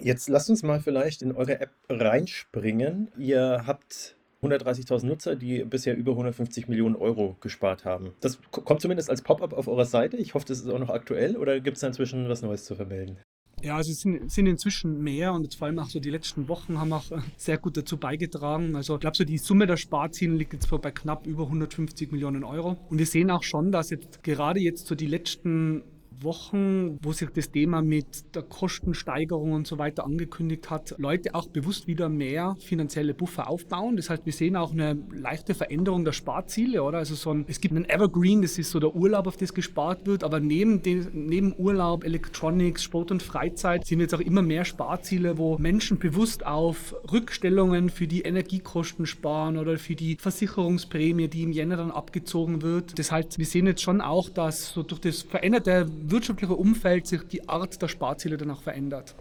Jetzt 0.00 0.28
lasst 0.28 0.50
uns 0.50 0.62
mal 0.62 0.80
vielleicht 0.80 1.22
in 1.22 1.32
eure 1.32 1.60
App 1.60 1.70
reinspringen. 1.88 3.08
Ihr 3.18 3.64
habt 3.66 4.16
130.000 4.42 5.06
Nutzer, 5.06 5.36
die 5.36 5.64
bisher 5.64 5.96
über 5.96 6.12
150 6.12 6.66
Millionen 6.66 6.96
Euro 6.96 7.36
gespart 7.40 7.84
haben. 7.84 8.12
Das 8.20 8.40
kommt 8.50 8.80
zumindest 8.80 9.10
als 9.10 9.22
Pop-up 9.22 9.52
auf 9.52 9.68
eurer 9.68 9.84
Seite. 9.84 10.16
Ich 10.16 10.34
hoffe, 10.34 10.46
das 10.46 10.60
ist 10.60 10.68
auch 10.68 10.78
noch 10.78 10.90
aktuell 10.90 11.36
oder 11.36 11.60
gibt 11.60 11.76
es 11.76 11.82
da 11.82 11.88
inzwischen 11.88 12.28
was 12.28 12.42
Neues 12.42 12.64
zu 12.64 12.74
vermelden? 12.74 13.18
Ja, 13.62 13.76
also 13.76 13.92
es 13.92 14.00
sind, 14.00 14.30
sind 14.30 14.46
inzwischen 14.46 15.02
mehr 15.02 15.32
und 15.32 15.54
vor 15.54 15.68
allem 15.68 15.78
auch 15.78 15.88
so 15.88 16.00
die 16.00 16.10
letzten 16.10 16.48
Wochen 16.48 16.80
haben 16.80 16.92
auch 16.92 17.08
äh, 17.12 17.18
sehr 17.36 17.58
gut 17.58 17.76
dazu 17.76 17.96
beigetragen. 17.96 18.74
Also 18.74 18.94
ich 18.94 19.00
glaube, 19.00 19.16
so 19.16 19.24
die 19.24 19.38
Summe 19.38 19.66
der 19.68 19.76
Sparziele 19.76 20.34
liegt 20.34 20.52
jetzt 20.52 20.68
bei 20.68 20.90
knapp 20.90 21.28
über 21.28 21.44
150 21.44 22.10
Millionen 22.10 22.42
Euro. 22.42 22.76
Und 22.90 22.98
wir 22.98 23.06
sehen 23.06 23.30
auch 23.30 23.44
schon, 23.44 23.70
dass 23.70 23.90
jetzt 23.90 24.24
gerade 24.24 24.58
jetzt 24.58 24.88
so 24.88 24.96
die 24.96 25.06
letzten 25.06 25.84
Wochen, 26.24 26.98
wo 27.02 27.12
sich 27.12 27.30
das 27.30 27.50
Thema 27.50 27.82
mit 27.82 28.34
der 28.34 28.42
Kostensteigerung 28.42 29.52
und 29.52 29.66
so 29.66 29.78
weiter 29.78 30.04
angekündigt 30.04 30.70
hat, 30.70 30.94
Leute 30.98 31.34
auch 31.34 31.48
bewusst 31.48 31.86
wieder 31.86 32.08
mehr 32.08 32.56
finanzielle 32.60 33.14
Buffer 33.14 33.48
aufbauen. 33.48 33.96
Das 33.96 34.10
heißt, 34.10 34.24
wir 34.24 34.32
sehen 34.32 34.56
auch 34.56 34.72
eine 34.72 34.98
leichte 35.12 35.54
Veränderung 35.54 36.04
der 36.04 36.12
Sparziele, 36.12 36.82
oder? 36.82 36.98
Also 36.98 37.14
so 37.14 37.30
ein, 37.30 37.44
es 37.48 37.60
gibt 37.60 37.74
einen 37.74 37.88
Evergreen, 37.88 38.42
das 38.42 38.58
ist 38.58 38.70
so 38.70 38.80
der 38.80 38.94
Urlaub, 38.94 39.26
auf 39.26 39.36
das 39.36 39.54
gespart 39.54 40.06
wird, 40.06 40.24
aber 40.24 40.40
neben, 40.40 40.82
den, 40.82 41.08
neben 41.26 41.54
Urlaub, 41.56 42.04
Electronics, 42.04 42.82
Sport 42.82 43.10
und 43.10 43.22
Freizeit 43.22 43.86
sind 43.86 44.00
jetzt 44.00 44.14
auch 44.14 44.20
immer 44.20 44.42
mehr 44.42 44.64
Sparziele, 44.64 45.38
wo 45.38 45.58
Menschen 45.58 45.98
bewusst 45.98 46.44
auf 46.46 46.94
Rückstellungen 47.10 47.90
für 47.90 48.06
die 48.06 48.22
Energiekosten 48.22 49.06
sparen 49.06 49.56
oder 49.56 49.78
für 49.78 49.94
die 49.94 50.16
Versicherungsprämie, 50.16 51.28
die 51.28 51.42
im 51.42 51.52
Jänner 51.52 51.76
dann 51.76 51.90
abgezogen 51.90 52.62
wird. 52.62 52.98
Das 52.98 53.12
heißt, 53.12 53.38
wir 53.38 53.46
sehen 53.46 53.66
jetzt 53.66 53.82
schon 53.82 54.00
auch, 54.00 54.28
dass 54.28 54.70
so 54.70 54.82
durch 54.82 55.00
das 55.00 55.22
veränderte 55.22 55.86
wirtschaftliche 56.12 56.54
Umfeld 56.54 57.06
sich 57.06 57.22
die 57.26 57.48
Art 57.48 57.82
der 57.82 57.88
Sparziele 57.88 58.36
danach 58.36 58.62
verändert. 58.62 59.16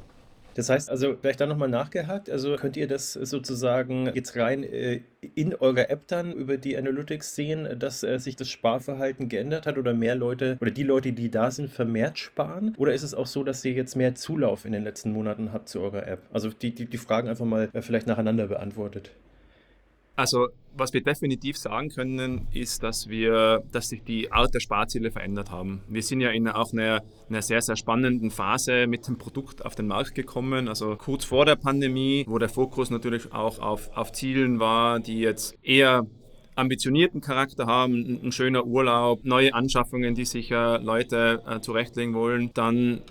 Das 0.56 0.70
heißt 0.70 0.90
also, 0.90 1.16
vielleicht 1.20 1.40
da 1.40 1.46
nochmal 1.46 1.70
nachgehakt, 1.70 2.30
also 2.30 2.56
könnt 2.58 2.76
ihr 2.76 2.88
das 2.88 3.14
sozusagen 3.14 4.12
jetzt 4.14 4.36
rein 4.36 4.64
äh, 4.64 5.02
in 5.34 5.56
eurer 5.56 5.90
App 5.90 6.08
dann 6.08 6.34
über 6.34 6.58
die 6.58 6.78
Analytics 6.78 7.36
sehen, 7.36 7.80
dass 7.80 8.04
äh, 8.04 8.20
sich 8.20 8.36
das 8.36 8.50
Sparverhalten 8.50 9.30
geändert 9.30 9.66
hat 9.66 9.78
oder 9.78 9.94
mehr 9.94 10.16
Leute 10.16 10.58
oder 10.60 10.72
die 10.72 10.84
Leute, 10.84 11.14
die 11.14 11.32
da 11.32 11.52
sind, 11.52 11.70
vermehrt 11.70 12.20
sparen? 12.20 12.76
Oder 12.78 12.94
ist 12.94 13.04
es 13.04 13.14
auch 13.14 13.28
so, 13.28 13.44
dass 13.44 13.64
ihr 13.64 13.72
jetzt 13.72 13.96
mehr 13.96 14.16
Zulauf 14.16 14.66
in 14.66 14.74
den 14.74 14.84
letzten 14.84 15.14
Monaten 15.14 15.54
habt 15.54 15.70
zu 15.70 15.80
eurer 15.80 16.06
App? 16.06 16.24
Also 16.34 16.50
die, 16.50 16.76
die, 16.76 16.86
die 16.86 16.98
Fragen 16.98 17.30
einfach 17.30 17.46
mal 17.46 17.70
äh, 17.72 17.82
vielleicht 17.82 18.08
nacheinander 18.08 18.48
beantwortet. 18.48 19.12
Also 20.18 20.50
was 20.76 20.94
wir 20.94 21.04
definitiv 21.04 21.58
sagen 21.58 21.90
können, 21.90 22.48
ist, 22.54 22.84
dass 22.84 23.10
wir, 23.10 23.64
dass 23.72 23.90
sich 23.90 24.04
die 24.04 24.32
Art 24.32 24.54
der 24.54 24.60
Sparziele 24.60 25.12
verändert 25.12 25.52
haben. 25.52 25.82
Wir 25.88 26.04
sind 26.04 26.22
ja 26.22 26.30
in 26.30 26.48
auch 26.48 26.72
einer, 26.74 27.02
einer 27.30 27.42
sehr, 27.42 27.62
sehr 27.62 27.76
spannenden 27.76 28.32
Phase 28.32 28.88
mit 28.88 29.08
dem 29.08 29.18
Produkt 29.18 29.66
auf 29.66 29.76
den 29.76 29.88
Markt 29.88 30.16
gekommen. 30.16 30.68
Also 30.68 30.96
kurz 30.96 31.26
vor 31.26 31.46
der 31.46 31.56
Pandemie, 31.56 32.26
wo 32.28 32.38
der 32.38 32.50
Fokus 32.50 32.90
natürlich 32.90 33.34
auch 33.34 33.60
auf, 33.60 33.96
auf 33.96 34.12
Zielen 34.12 34.60
war, 34.60 35.00
die 35.00 35.20
jetzt 35.20 35.56
eher 35.62 36.06
ambitionierten 36.56 37.22
Charakter 37.22 37.66
haben, 37.66 38.20
ein, 38.24 38.32
schöner 38.32 38.66
Urlaub, 38.66 39.24
neue 39.24 39.54
Anschaffungen, 39.54 40.16
die 40.16 40.26
sich 40.26 40.52
äh, 40.52 40.78
Leute 40.78 41.42
äh, 41.48 41.60
zurechtlegen 41.60 42.14
wollen. 42.14 42.52
Dann 42.54 43.02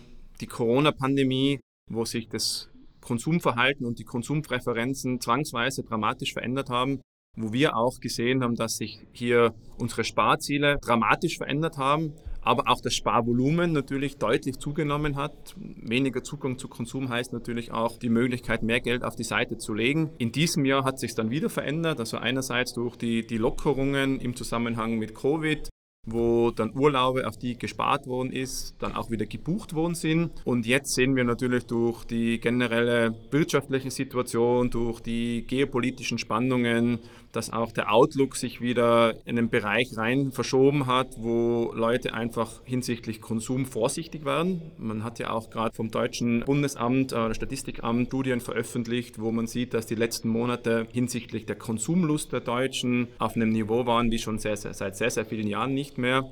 die 0.41 0.47
Corona-Pandemie, 0.47 1.61
wo 1.89 2.05
sich 2.05 2.29
das 2.29 2.69
Konsumverhalten 3.01 3.87
und 3.87 3.99
die 3.99 4.05
Konsumpräferenzen 4.05 5.21
zwangsweise 5.21 5.83
dramatisch 5.83 6.33
verändert 6.33 6.71
haben, 6.71 7.01
wo 7.37 7.53
wir 7.53 7.77
auch 7.77 8.01
gesehen 8.01 8.43
haben, 8.43 8.55
dass 8.55 8.77
sich 8.77 9.01
hier 9.13 9.55
unsere 9.79 10.05
Sparziele 10.05 10.79
dramatisch 10.81 11.39
verändert 11.39 11.79
haben, 11.79 12.15
aber 12.43 12.71
auch 12.71 12.81
das 12.81 12.95
Sparvolumen 12.95 13.73
natürlich 13.73 14.17
deutlich 14.17 14.59
zugenommen 14.59 15.17
hat. 15.17 15.55
Weniger 15.57 16.23
Zugang 16.23 16.59
zu 16.59 16.69
Konsum 16.69 17.09
heißt 17.09 17.33
natürlich 17.33 17.73
auch 17.73 17.99
die 17.99 18.09
Möglichkeit, 18.09 18.63
mehr 18.63 18.81
Geld 18.81 19.05
auf 19.05 19.15
die 19.15 19.25
Seite 19.25 19.59
zu 19.59 19.75
legen. 19.75 20.11
In 20.19 20.33
diesem 20.33 20.65
Jahr 20.65 20.85
hat 20.85 20.99
sich 20.99 21.15
dann 21.15 21.31
wieder 21.31 21.51
verändert, 21.51 22.01
also 22.01 22.17
einerseits 22.17 22.73
durch 22.73 22.97
die, 22.97 23.27
die 23.27 23.39
Lockerungen 23.39 24.21
im 24.21 24.35
Zusammenhang 24.37 24.99
mit 24.99 25.15
Covid, 25.15 25.69
wo 26.07 26.51
dann 26.51 26.75
Urlaube, 26.75 27.27
auf 27.27 27.37
die 27.37 27.59
gespart 27.59 28.07
worden 28.07 28.33
ist, 28.33 28.75
dann 28.79 28.95
auch 28.95 29.11
wieder 29.11 29.27
gebucht 29.27 29.75
worden 29.75 29.95
sind. 29.95 30.31
Und 30.45 30.67
jetzt 30.67 30.95
sehen 30.95 31.15
wir 31.15 31.25
natürlich 31.25 31.67
durch 31.67 32.05
die 32.05 32.41
generelle 32.41 33.15
wirtschaftliche 33.31 33.91
Situation, 33.91 34.71
durch 34.71 35.01
die 35.01 35.45
geopolitischen 35.47 36.19
Spannungen, 36.19 36.99
dass 37.33 37.53
auch 37.53 37.73
der 37.73 37.93
Outlook 37.93 38.37
sich 38.37 38.61
wieder 38.61 39.15
in 39.25 39.39
einen 39.39 39.51
Bereich 39.51 39.97
rein 39.97 40.33
verschoben 40.33 40.87
hat, 40.87 41.17
wo 41.19 41.73
Leute 41.75 42.15
einfach 42.15 42.61
hinsichtlich 42.65 43.21
Konsum 43.21 43.67
vorsichtig 43.67 44.25
werden. 44.25 44.61
Man 44.79 45.05
hat 45.05 45.19
ja 45.19 45.31
auch 45.31 45.51
gerade 45.51 45.75
vom 45.75 45.91
deutschen 45.91 46.41
Bundesamt 46.41 47.13
oder 47.13 47.31
äh, 47.31 47.35
Statistikamt 47.35 48.09
Studien 48.09 48.41
veröffentlicht, 48.41 49.21
wo 49.21 49.31
man 49.31 49.47
sieht, 49.47 49.75
dass 49.75 49.87
die 49.87 49.95
letzten 49.95 50.29
Monate 50.29 50.87
hinsichtlich 50.93 51.47
der 51.47 51.57
Konsumlust 51.57 52.33
der 52.33 52.41
Deutschen 52.41 53.09
auf 53.19 53.37
einem 53.37 53.51
Niveau 53.51 53.87
waren 53.87 54.11
wie 54.11 54.19
schon 54.19 54.39
sehr, 54.39 54.57
sehr, 54.57 54.75
seit 54.75 54.97
sehr, 54.97 55.11
sehr 55.11 55.25
vielen 55.25 55.47
Jahren 55.47 55.75
nicht 55.75 55.99
mehr. 56.01 56.29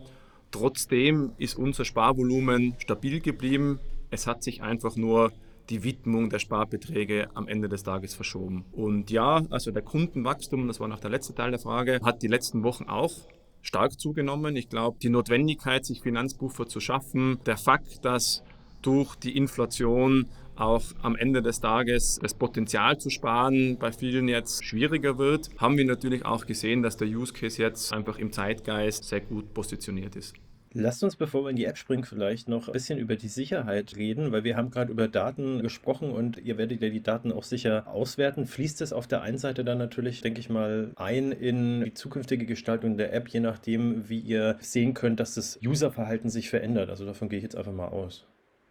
Trotzdem 0.50 1.32
ist 1.38 1.56
unser 1.56 1.84
Sparvolumen 1.84 2.74
stabil 2.78 3.20
geblieben. 3.20 3.78
Es 4.10 4.26
hat 4.26 4.42
sich 4.42 4.62
einfach 4.62 4.96
nur 4.96 5.32
die 5.68 5.84
Widmung 5.84 6.30
der 6.30 6.38
Sparbeträge 6.38 7.28
am 7.34 7.46
Ende 7.46 7.68
des 7.68 7.82
Tages 7.82 8.14
verschoben. 8.14 8.64
Und 8.72 9.10
ja, 9.10 9.42
also 9.50 9.70
der 9.70 9.82
Kundenwachstum, 9.82 10.66
das 10.66 10.80
war 10.80 10.88
noch 10.88 11.00
der 11.00 11.10
letzte 11.10 11.34
Teil 11.34 11.50
der 11.50 11.60
Frage, 11.60 12.00
hat 12.02 12.22
die 12.22 12.28
letzten 12.28 12.62
Wochen 12.62 12.84
auch 12.84 13.12
stark 13.60 14.00
zugenommen. 14.00 14.56
Ich 14.56 14.68
glaube, 14.68 14.98
die 15.02 15.10
Notwendigkeit, 15.10 15.84
sich 15.84 16.00
Finanzpuffer 16.00 16.66
zu 16.66 16.80
schaffen, 16.80 17.38
der 17.44 17.58
Fakt, 17.58 18.04
dass 18.04 18.42
durch 18.82 19.14
die 19.16 19.36
Inflation 19.36 20.26
auch 20.56 20.82
am 21.02 21.16
Ende 21.16 21.42
des 21.42 21.60
Tages 21.60 22.18
das 22.20 22.34
Potenzial 22.34 22.98
zu 22.98 23.10
sparen 23.10 23.78
bei 23.78 23.92
vielen 23.92 24.28
jetzt 24.28 24.64
schwieriger 24.64 25.18
wird, 25.18 25.50
haben 25.58 25.76
wir 25.76 25.84
natürlich 25.84 26.24
auch 26.24 26.46
gesehen, 26.46 26.82
dass 26.82 26.96
der 26.96 27.08
Use 27.08 27.32
Case 27.32 27.62
jetzt 27.62 27.92
einfach 27.92 28.18
im 28.18 28.32
Zeitgeist 28.32 29.04
sehr 29.04 29.20
gut 29.20 29.54
positioniert 29.54 30.16
ist. 30.16 30.34
Lasst 30.74 31.02
uns, 31.02 31.16
bevor 31.16 31.44
wir 31.44 31.50
in 31.50 31.56
die 31.56 31.64
App 31.64 31.78
springen, 31.78 32.04
vielleicht 32.04 32.48
noch 32.48 32.68
ein 32.68 32.72
bisschen 32.72 32.98
über 32.98 33.16
die 33.16 33.28
Sicherheit 33.28 33.96
reden, 33.96 34.32
weil 34.32 34.44
wir 34.44 34.56
haben 34.56 34.70
gerade 34.70 34.92
über 34.92 35.08
Daten 35.08 35.62
gesprochen 35.62 36.10
und 36.10 36.36
ihr 36.36 36.58
werdet 36.58 36.82
ja 36.82 36.90
die 36.90 37.02
Daten 37.02 37.32
auch 37.32 37.42
sicher 37.42 37.88
auswerten. 37.88 38.44
Fließt 38.44 38.82
es 38.82 38.92
auf 38.92 39.06
der 39.06 39.22
einen 39.22 39.38
Seite 39.38 39.64
dann 39.64 39.78
natürlich, 39.78 40.20
denke 40.20 40.40
ich 40.40 40.50
mal, 40.50 40.92
ein 40.96 41.32
in 41.32 41.84
die 41.84 41.94
zukünftige 41.94 42.44
Gestaltung 42.44 42.98
der 42.98 43.14
App, 43.14 43.28
je 43.28 43.40
nachdem, 43.40 44.10
wie 44.10 44.20
ihr 44.20 44.58
sehen 44.60 44.92
könnt, 44.92 45.20
dass 45.20 45.34
das 45.34 45.58
Userverhalten 45.64 46.28
sich 46.28 46.50
verändert. 46.50 46.90
Also 46.90 47.06
davon 47.06 47.30
gehe 47.30 47.38
ich 47.38 47.44
jetzt 47.44 47.56
einfach 47.56 47.72
mal 47.72 47.88
aus. 47.88 48.26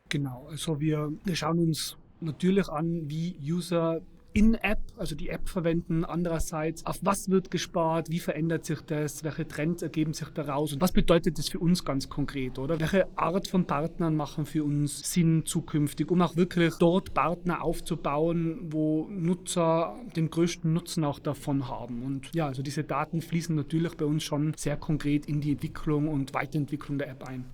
Genau, 0.10 0.48
also 0.50 0.80
wir, 0.80 1.12
wir 1.24 1.36
schauen 1.36 1.60
uns 1.60 1.98
natürlich 2.22 2.70
an, 2.70 3.10
wie 3.10 3.36
User 3.42 4.02
in-App, 4.38 4.80
also 4.98 5.16
die 5.16 5.30
App 5.30 5.50
verwenden. 5.50 6.06
Andererseits, 6.06 6.86
auf 6.86 7.00
was 7.02 7.30
wird 7.30 7.50
gespart? 7.50 8.12
Wie 8.12 8.20
verändert 8.20 8.66
sich 8.66 8.82
das? 8.82 9.24
Welche 9.24 9.48
Trends 9.48 9.82
ergeben 9.82 10.14
sich 10.14 10.28
daraus? 10.30 10.74
Und 10.74 10.82
was 10.82 10.92
bedeutet 10.92 11.40
das 11.40 11.50
für 11.50 11.58
uns 11.58 11.84
ganz 11.84 12.08
konkret, 12.08 12.60
oder? 12.60 12.80
Welche 12.80 13.08
Art 13.18 13.48
von 13.48 13.66
Partnern 13.66 14.16
machen 14.16 14.46
für 14.46 14.64
uns 14.64 15.12
Sinn 15.12 15.44
zukünftig, 15.46 16.12
um 16.12 16.22
auch 16.22 16.36
wirklich 16.36 16.76
dort 16.76 17.16
Partner 17.16 17.64
aufzubauen, 17.64 18.60
wo 18.72 19.08
Nutzer 19.10 19.96
den 20.16 20.30
größten 20.30 20.72
Nutzen 20.72 21.04
auch 21.04 21.18
davon 21.18 21.68
haben? 21.68 22.04
Und 22.04 22.30
ja, 22.36 22.46
also 22.46 22.62
diese 22.62 22.84
Daten 22.84 23.22
fließen 23.22 23.56
natürlich 23.56 23.98
bei 23.98 24.06
uns 24.06 24.24
schon 24.24 24.54
sehr 24.56 24.78
konkret 24.78 25.26
in 25.26 25.42
die 25.42 25.54
Entwicklung 25.54 26.08
und 26.08 26.36
Weiterentwicklung 26.36 27.00
der 27.00 27.10
App 27.10 27.28
ein. 27.28 27.46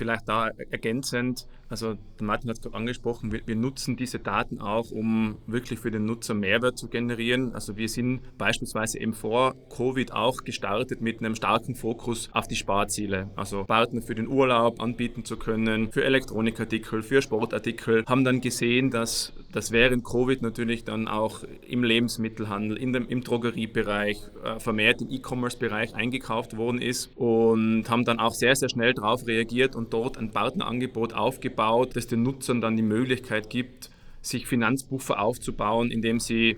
Vielleicht 0.00 0.26
da 0.30 0.48
ergänzend, 0.70 1.46
also 1.70 1.94
Martin 2.20 2.50
hat 2.50 2.56
es 2.56 2.62
gerade 2.62 2.76
angesprochen, 2.76 3.30
wir, 3.30 3.42
wir, 3.46 3.54
nutzen 3.54 3.96
diese 3.96 4.18
Daten 4.18 4.60
auch, 4.60 4.90
um 4.90 5.36
wirklich 5.46 5.78
für 5.78 5.90
den 5.90 6.04
Nutzer 6.04 6.34
Mehrwert 6.34 6.76
zu 6.76 6.88
generieren. 6.88 7.54
Also 7.54 7.76
wir 7.76 7.88
sind 7.88 8.22
beispielsweise 8.38 8.98
eben 8.98 9.12
vor 9.12 9.54
Covid 9.68 10.12
auch 10.12 10.42
gestartet 10.42 11.00
mit 11.00 11.20
einem 11.20 11.36
starken 11.36 11.76
Fokus 11.76 12.28
auf 12.32 12.48
die 12.48 12.56
Sparziele. 12.56 13.30
Also 13.36 13.64
Partner 13.64 14.02
für 14.02 14.16
den 14.16 14.26
Urlaub 14.26 14.82
anbieten 14.82 15.24
zu 15.24 15.36
können, 15.36 15.92
für 15.92 16.02
Elektronikartikel, 16.02 17.02
für 17.02 17.22
Sportartikel, 17.22 18.04
haben 18.06 18.24
dann 18.24 18.40
gesehen, 18.40 18.90
dass 18.90 19.32
das 19.52 19.70
während 19.70 20.04
Covid 20.04 20.42
natürlich 20.42 20.84
dann 20.84 21.08
auch 21.08 21.44
im 21.68 21.84
Lebensmittelhandel, 21.84 22.78
in 22.78 22.92
dem, 22.92 23.06
im 23.06 23.22
Drogeriebereich, 23.22 24.18
äh, 24.44 24.58
vermehrt 24.58 25.02
im 25.02 25.10
E-Commerce-Bereich 25.10 25.94
eingekauft 25.94 26.56
worden 26.56 26.82
ist 26.82 27.10
und 27.16 27.88
haben 27.88 28.04
dann 28.04 28.18
auch 28.18 28.34
sehr, 28.34 28.56
sehr 28.56 28.68
schnell 28.68 28.94
darauf 28.94 29.26
reagiert 29.26 29.76
und 29.76 29.89
dort 29.92 30.16
ein 30.16 30.30
Partnerangebot 30.30 31.12
aufgebaut, 31.12 31.96
das 31.96 32.06
den 32.06 32.22
Nutzern 32.22 32.60
dann 32.60 32.76
die 32.76 32.82
Möglichkeit 32.82 33.50
gibt, 33.50 33.90
sich 34.22 34.46
Finanzpuffer 34.46 35.20
aufzubauen, 35.20 35.90
indem 35.90 36.20
sie 36.20 36.56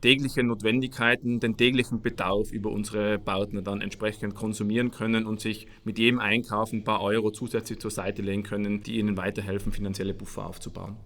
tägliche 0.00 0.42
Notwendigkeiten, 0.42 1.40
den 1.40 1.56
täglichen 1.56 2.02
Bedarf 2.02 2.52
über 2.52 2.70
unsere 2.70 3.18
Partner 3.18 3.62
dann 3.62 3.80
entsprechend 3.80 4.34
konsumieren 4.34 4.90
können 4.90 5.24
und 5.24 5.40
sich 5.40 5.66
mit 5.84 5.98
jedem 5.98 6.18
Einkauf 6.18 6.72
ein 6.72 6.84
paar 6.84 7.00
Euro 7.00 7.30
zusätzlich 7.30 7.78
zur 7.78 7.90
Seite 7.90 8.20
legen 8.20 8.42
können, 8.42 8.82
die 8.82 8.98
ihnen 8.98 9.16
weiterhelfen, 9.16 9.72
finanzielle 9.72 10.12
Puffer 10.12 10.46
aufzubauen. 10.46 10.96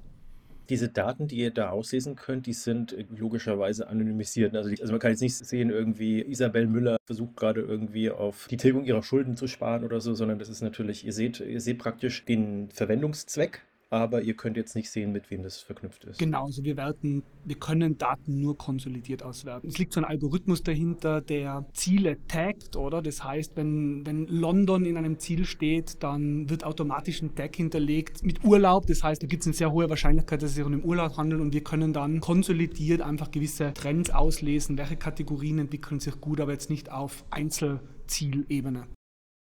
Diese 0.69 0.89
Daten, 0.89 1.29
die 1.29 1.37
ihr 1.37 1.51
da 1.51 1.71
auslesen 1.71 2.15
könnt, 2.17 2.47
die 2.47 2.53
sind 2.53 2.97
logischerweise 3.17 3.89
anonymisiert. 3.89 4.55
Also, 4.55 4.71
die, 4.71 4.81
also, 4.81 4.93
man 4.93 5.01
kann 5.01 5.11
jetzt 5.11 5.23
nicht 5.23 5.35
sehen, 5.35 5.71
irgendwie 5.71 6.21
Isabel 6.21 6.67
Müller 6.67 6.99
versucht 7.07 7.37
gerade 7.37 7.61
irgendwie 7.61 8.11
auf 8.11 8.47
die 8.49 8.57
Tilgung 8.57 8.85
ihrer 8.85 9.03
Schulden 9.03 9.37
zu 9.37 9.47
sparen 9.47 9.85
oder 9.85 10.01
so, 10.01 10.15
sondern 10.15 10.39
das 10.39 10.49
ist 10.49 10.61
natürlich, 10.61 11.07
ihr 11.07 11.13
seht, 11.13 11.41
ihr 11.41 11.61
seht 11.61 11.79
praktisch 11.79 12.25
den 12.25 12.69
Verwendungszweck 12.71 13.63
aber 13.91 14.23
ihr 14.23 14.35
könnt 14.35 14.57
jetzt 14.57 14.77
nicht 14.77 14.91
sehen, 14.91 15.13
mit 15.13 15.31
wem 15.31 15.43
das 15.43 15.61
verknüpft 15.61 16.05
ist. 16.05 16.19
Genau, 16.19 16.45
also 16.45 16.63
wir 16.63 16.77
werten, 16.77 17.23
wir 17.45 17.57
können 17.57 17.97
Daten 17.97 18.41
nur 18.41 18.59
konsolidiert 18.59 19.23
auswerten. 19.23 19.69
Es 19.69 19.79
liegt 19.79 19.95
so 19.95 20.01
ein 20.01 20.05
Algorithmus 20.05 20.63
dahinter, 20.63 21.23
der 21.23 21.65
Ziele 21.73 22.19
taggt, 22.29 22.77
oder? 22.77 23.01
Das 23.01 23.25
heißt, 23.25 23.57
wenn, 23.57 24.05
wenn 24.07 24.27
London 24.27 24.85
in 24.85 24.97
einem 24.99 25.19
Ziel 25.19 25.47
steht, 25.47 26.03
dann 26.03 26.51
wird 26.51 26.65
automatisch 26.65 27.23
ein 27.23 27.35
Tag 27.35 27.57
hinterlegt 27.57 28.23
mit 28.23 28.45
Urlaub. 28.45 28.87
Das 28.87 29.03
heißt, 29.03 29.23
da 29.23 29.27
gibt 29.27 29.43
es 29.43 29.47
eine 29.47 29.55
sehr 29.55 29.73
hohe 29.73 29.89
Wahrscheinlichkeit, 29.89 30.43
dass 30.43 30.51
es 30.51 30.57
sich 30.57 30.65
um 30.65 30.73
den 30.73 30.85
Urlaub 30.85 31.17
handelt 31.17 31.41
und 31.41 31.55
wir 31.55 31.65
können 31.65 31.93
dann 31.95 32.21
konsolidiert 32.21 33.01
einfach 33.01 33.31
gewisse 33.31 33.73
Trends 33.73 34.11
auslesen, 34.11 34.77
welche 34.77 34.97
Kategorien 34.97 35.59
entwickeln 35.59 36.01
sich 36.01 36.21
gut, 36.21 36.41
aber 36.41 36.53
jetzt 36.53 36.69
nicht 36.69 36.93
auf 36.93 37.25
Einzelzielebene. 37.31 38.87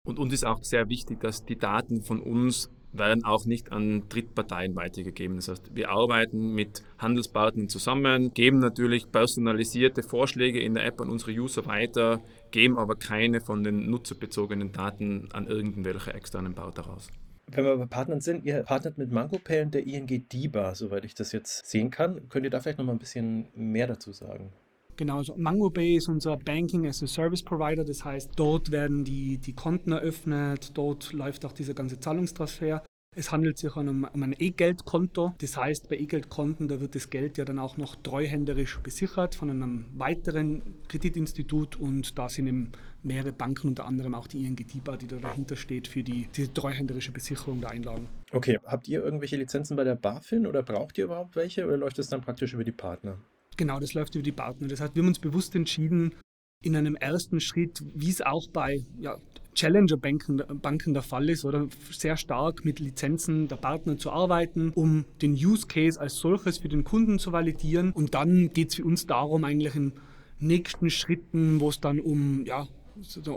Und 0.04 0.18
uns 0.18 0.34
ist 0.34 0.44
auch 0.44 0.64
sehr 0.64 0.88
wichtig, 0.88 1.20
dass 1.20 1.44
die 1.44 1.56
Daten 1.56 2.02
von 2.02 2.20
uns 2.20 2.70
werden 2.92 3.24
auch 3.24 3.44
nicht 3.46 3.72
an 3.72 4.08
Drittparteien 4.08 4.76
weitergegeben. 4.76 5.36
Das 5.36 5.48
heißt, 5.48 5.74
wir 5.74 5.90
arbeiten 5.90 6.54
mit 6.54 6.82
Handelspartnern 6.98 7.68
zusammen, 7.68 8.32
geben 8.34 8.58
natürlich 8.58 9.10
personalisierte 9.10 10.02
Vorschläge 10.02 10.60
in 10.60 10.74
der 10.74 10.84
App 10.84 11.00
an 11.00 11.08
unsere 11.08 11.32
User 11.32 11.66
weiter, 11.66 12.20
geben 12.50 12.78
aber 12.78 12.96
keine 12.96 13.40
von 13.40 13.64
den 13.64 13.90
nutzerbezogenen 13.90 14.72
Daten 14.72 15.28
an 15.32 15.46
irgendwelche 15.46 16.12
externen 16.12 16.54
Partner 16.54 16.84
raus. 16.84 17.08
Wenn 17.50 17.64
wir 17.64 17.76
bei 17.76 17.86
Partnern 17.86 18.20
sind, 18.20 18.44
ihr 18.44 18.62
partnert 18.62 18.98
mit 18.98 19.10
MangoPay 19.10 19.62
und 19.62 19.74
der 19.74 19.86
ING 19.86 20.06
DIBA, 20.06 20.74
soweit 20.74 21.04
ich 21.04 21.14
das 21.14 21.32
jetzt 21.32 21.66
sehen 21.66 21.90
kann. 21.90 22.28
Könnt 22.28 22.44
ihr 22.44 22.50
da 22.50 22.60
vielleicht 22.60 22.78
noch 22.78 22.86
mal 22.86 22.92
ein 22.92 22.98
bisschen 22.98 23.48
mehr 23.54 23.86
dazu 23.86 24.12
sagen? 24.12 24.52
Genau, 24.96 25.18
also 25.18 25.34
MangoPay 25.36 25.96
ist 25.96 26.08
unser 26.08 26.36
Banking 26.36 26.86
as 26.86 27.02
a 27.02 27.06
Service 27.06 27.42
Provider. 27.42 27.84
Das 27.84 28.04
heißt, 28.04 28.30
dort 28.36 28.70
werden 28.70 29.04
die, 29.04 29.38
die 29.38 29.54
Konten 29.54 29.92
eröffnet, 29.92 30.72
dort 30.74 31.12
läuft 31.12 31.44
auch 31.44 31.52
dieser 31.52 31.74
ganze 31.74 31.98
Zahlungstransfer. 31.98 32.82
Es 33.14 33.30
handelt 33.30 33.58
sich 33.58 33.76
um, 33.76 34.08
um 34.10 34.22
ein 34.22 34.34
E-Geldkonto. 34.38 35.34
Das 35.38 35.58
heißt, 35.58 35.90
bei 35.90 35.98
E-Geldkonten, 35.98 36.66
da 36.68 36.80
wird 36.80 36.94
das 36.94 37.10
Geld 37.10 37.36
ja 37.36 37.44
dann 37.44 37.58
auch 37.58 37.76
noch 37.76 37.94
treuhänderisch 37.96 38.78
besichert 38.78 39.34
von 39.34 39.50
einem 39.50 39.84
weiteren 39.98 40.62
Kreditinstitut 40.88 41.76
und 41.78 42.18
da 42.18 42.30
sind 42.30 42.46
eben 42.46 42.72
mehrere 43.02 43.32
Banken, 43.32 43.68
unter 43.68 43.84
anderem 43.84 44.14
auch 44.14 44.26
die 44.26 44.46
ING 44.46 44.56
DIBA, 44.56 44.96
die 44.96 45.08
da 45.08 45.16
dahinter 45.16 45.56
steht 45.56 45.88
für 45.88 46.02
die, 46.02 46.28
die 46.34 46.48
treuhänderische 46.48 47.12
Besicherung 47.12 47.60
der 47.60 47.72
Einlagen. 47.72 48.08
Okay, 48.30 48.58
habt 48.64 48.88
ihr 48.88 49.04
irgendwelche 49.04 49.36
Lizenzen 49.36 49.76
bei 49.76 49.84
der 49.84 49.96
BaFin 49.96 50.46
oder 50.46 50.62
braucht 50.62 50.96
ihr 50.96 51.04
überhaupt 51.04 51.36
welche 51.36 51.66
oder 51.66 51.76
läuft 51.76 51.98
das 51.98 52.08
dann 52.08 52.22
praktisch 52.22 52.54
über 52.54 52.64
die 52.64 52.72
Partner? 52.72 53.18
Genau, 53.56 53.80
das 53.80 53.94
läuft 53.94 54.14
über 54.14 54.22
die 54.22 54.32
Partner. 54.32 54.68
Das 54.68 54.80
heißt, 54.80 54.94
wir 54.94 55.02
haben 55.02 55.08
uns 55.08 55.18
bewusst 55.18 55.54
entschieden, 55.54 56.14
in 56.62 56.76
einem 56.76 56.94
ersten 56.94 57.40
Schritt, 57.40 57.82
wie 57.94 58.10
es 58.10 58.22
auch 58.22 58.46
bei 58.48 58.84
ja, 58.98 59.18
Challenger-Banken 59.54 60.42
Banken 60.62 60.94
der 60.94 61.02
Fall 61.02 61.28
ist, 61.28 61.44
oder 61.44 61.68
sehr 61.90 62.16
stark 62.16 62.64
mit 62.64 62.78
Lizenzen 62.78 63.48
der 63.48 63.56
Partner 63.56 63.98
zu 63.98 64.10
arbeiten, 64.10 64.70
um 64.74 65.04
den 65.20 65.32
Use 65.32 65.66
Case 65.66 66.00
als 66.00 66.16
solches 66.16 66.58
für 66.58 66.68
den 66.68 66.84
Kunden 66.84 67.18
zu 67.18 67.32
validieren. 67.32 67.92
Und 67.92 68.14
dann 68.14 68.52
geht 68.52 68.70
es 68.70 68.76
für 68.76 68.84
uns 68.84 69.06
darum, 69.06 69.44
eigentlich 69.44 69.74
in 69.74 69.92
nächsten 70.38 70.88
Schritten, 70.90 71.60
wo 71.60 71.68
es 71.68 71.80
dann 71.80 72.00
um 72.00 72.44
ja, 72.46 72.68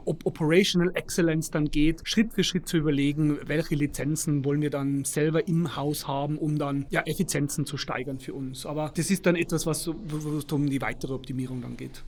Operational 0.05 0.91
Excellence 0.95 1.51
dann 1.51 1.65
geht, 1.65 2.01
Schritt 2.03 2.33
für 2.33 2.43
Schritt 2.43 2.67
zu 2.67 2.77
überlegen, 2.77 3.39
welche 3.45 3.75
Lizenzen 3.75 4.43
wollen 4.45 4.61
wir 4.61 4.69
dann 4.69 5.03
selber 5.05 5.47
im 5.47 5.75
Haus 5.75 6.07
haben, 6.07 6.37
um 6.37 6.57
dann 6.57 6.85
ja, 6.89 7.01
Effizienzen 7.01 7.65
zu 7.65 7.77
steigern 7.77 8.19
für 8.19 8.33
uns. 8.33 8.65
Aber 8.65 8.91
das 8.95 9.09
ist 9.09 9.25
dann 9.25 9.35
etwas, 9.35 9.65
was, 9.65 9.87
wo 9.87 10.37
es 10.37 10.45
um 10.51 10.69
die 10.69 10.81
weitere 10.81 11.13
Optimierung 11.13 11.61
dann 11.61 11.77
geht. 11.77 12.03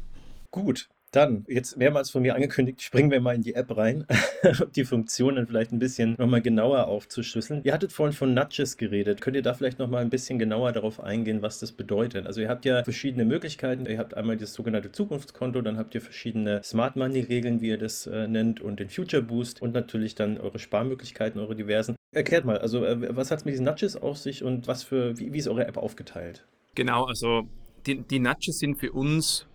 Gut, 0.52 0.90
Dann, 1.12 1.46
jetzt 1.48 1.78
mehrmals 1.78 2.10
von 2.10 2.22
mir 2.22 2.36
angekündigt, 2.36 2.82
springen 2.82 3.12
wir 3.12 3.22
mal 3.22 3.36
in 3.36 3.42
die 3.42 3.56
App 3.56 3.76
rein, 3.76 4.06
um 4.62 4.72
die 4.72 4.84
Funktionen 4.84 5.48
vielleicht 5.48 5.72
ein 5.72 5.80
bisschen 5.80 6.16
nochmal 6.18 6.42
genauer 6.42 6.88
aufzuschlüsseln. 6.88 7.62
Ihr 7.64 7.74
hattet 7.74 7.94
vorhin 7.94 8.14
von 8.14 8.34
Nudges 8.34 8.78
geredet. 8.78 9.22
Könnt 9.22 9.36
ihr 9.36 9.42
da 9.42 9.54
vielleicht 9.54 9.80
nochmal 9.80 10.02
ein 10.02 10.10
bisschen 10.10 10.38
genauer 10.38 10.74
darauf 10.74 11.00
eingehen, 11.00 11.42
was 11.42 11.60
das 11.60 11.72
bedeutet? 11.72 12.28
Also 12.28 12.42
ihr 12.42 12.50
habt 12.50 12.66
ja 12.66 12.84
verschiedene 12.84 13.24
Möglichkeiten. 13.24 13.86
Ihr 13.86 14.00
habt 14.00 14.16
einmal 14.16 14.36
das 14.38 14.54
sogenannte 14.54 14.92
Zukunftskonto, 14.92 15.62
dann 15.62 15.78
habt 15.78 15.96
ihr 15.96 16.02
verschiedene 16.02 16.62
Smart 16.64 16.98
Money-Regeln, 16.98 17.62
wie 17.62 17.70
ihr 17.70 17.78
das 17.78 18.06
äh, 18.08 18.28
nennt, 18.28 18.60
und 18.60 18.80
den 18.80 18.90
Future 18.90 19.24
Boost 19.24 19.62
und 19.62 19.74
natürlich 19.74 20.16
dann 20.16 20.38
eure 20.38 20.60
Sparmöglichkeiten, 20.60 21.40
eure 21.40 21.56
diversen. 21.56 21.96
Erklärt 22.12 22.44
mal, 22.44 22.58
also 22.58 22.84
äh, 22.84 23.16
was 23.16 23.32
hat 23.32 23.40
es 23.40 23.46
mit 23.46 23.54
diesen 23.54 23.66
Nudges 23.66 23.96
auf 23.96 24.18
sich 24.18 24.44
und 24.44 24.68
was 24.68 24.84
für, 24.84 25.18
wie, 25.18 25.32
wie 25.32 25.38
ist 25.38 25.48
eure 25.48 25.68
App 25.68 25.78
aufgeteilt? 25.78 26.46
Genau, 26.76 27.06
also 27.06 27.48
die, 27.86 28.02
die 28.02 28.20
Nudges 28.20 28.60
sind 28.60 28.76
für 28.76 28.92
uns 28.92 29.48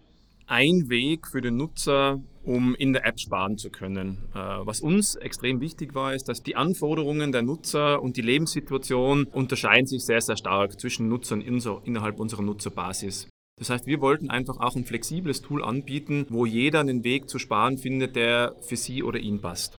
ein 0.52 0.90
Weg 0.90 1.28
für 1.28 1.40
den 1.40 1.56
Nutzer, 1.56 2.20
um 2.44 2.74
in 2.74 2.92
der 2.92 3.06
App 3.06 3.18
sparen 3.18 3.56
zu 3.56 3.70
können. 3.70 4.18
Äh, 4.34 4.38
was 4.38 4.80
uns 4.80 5.16
extrem 5.16 5.62
wichtig 5.62 5.94
war, 5.94 6.14
ist, 6.14 6.28
dass 6.28 6.42
die 6.42 6.56
Anforderungen 6.56 7.32
der 7.32 7.40
Nutzer 7.40 8.02
und 8.02 8.18
die 8.18 8.22
Lebenssituation 8.22 9.24
unterscheiden 9.24 9.86
sich 9.86 10.04
sehr, 10.04 10.20
sehr 10.20 10.36
stark 10.36 10.78
zwischen 10.78 11.08
Nutzern 11.08 11.40
innerhalb 11.40 12.20
unserer 12.20 12.42
Nutzerbasis. 12.42 13.28
Das 13.58 13.70
heißt, 13.70 13.86
wir 13.86 14.02
wollten 14.02 14.28
einfach 14.28 14.58
auch 14.58 14.76
ein 14.76 14.84
flexibles 14.84 15.40
Tool 15.40 15.64
anbieten, 15.64 16.26
wo 16.28 16.44
jeder 16.44 16.80
einen 16.80 17.02
Weg 17.02 17.30
zu 17.30 17.38
sparen 17.38 17.78
findet, 17.78 18.14
der 18.14 18.54
für 18.60 18.76
sie 18.76 19.02
oder 19.02 19.20
ihn 19.20 19.40
passt. 19.40 19.76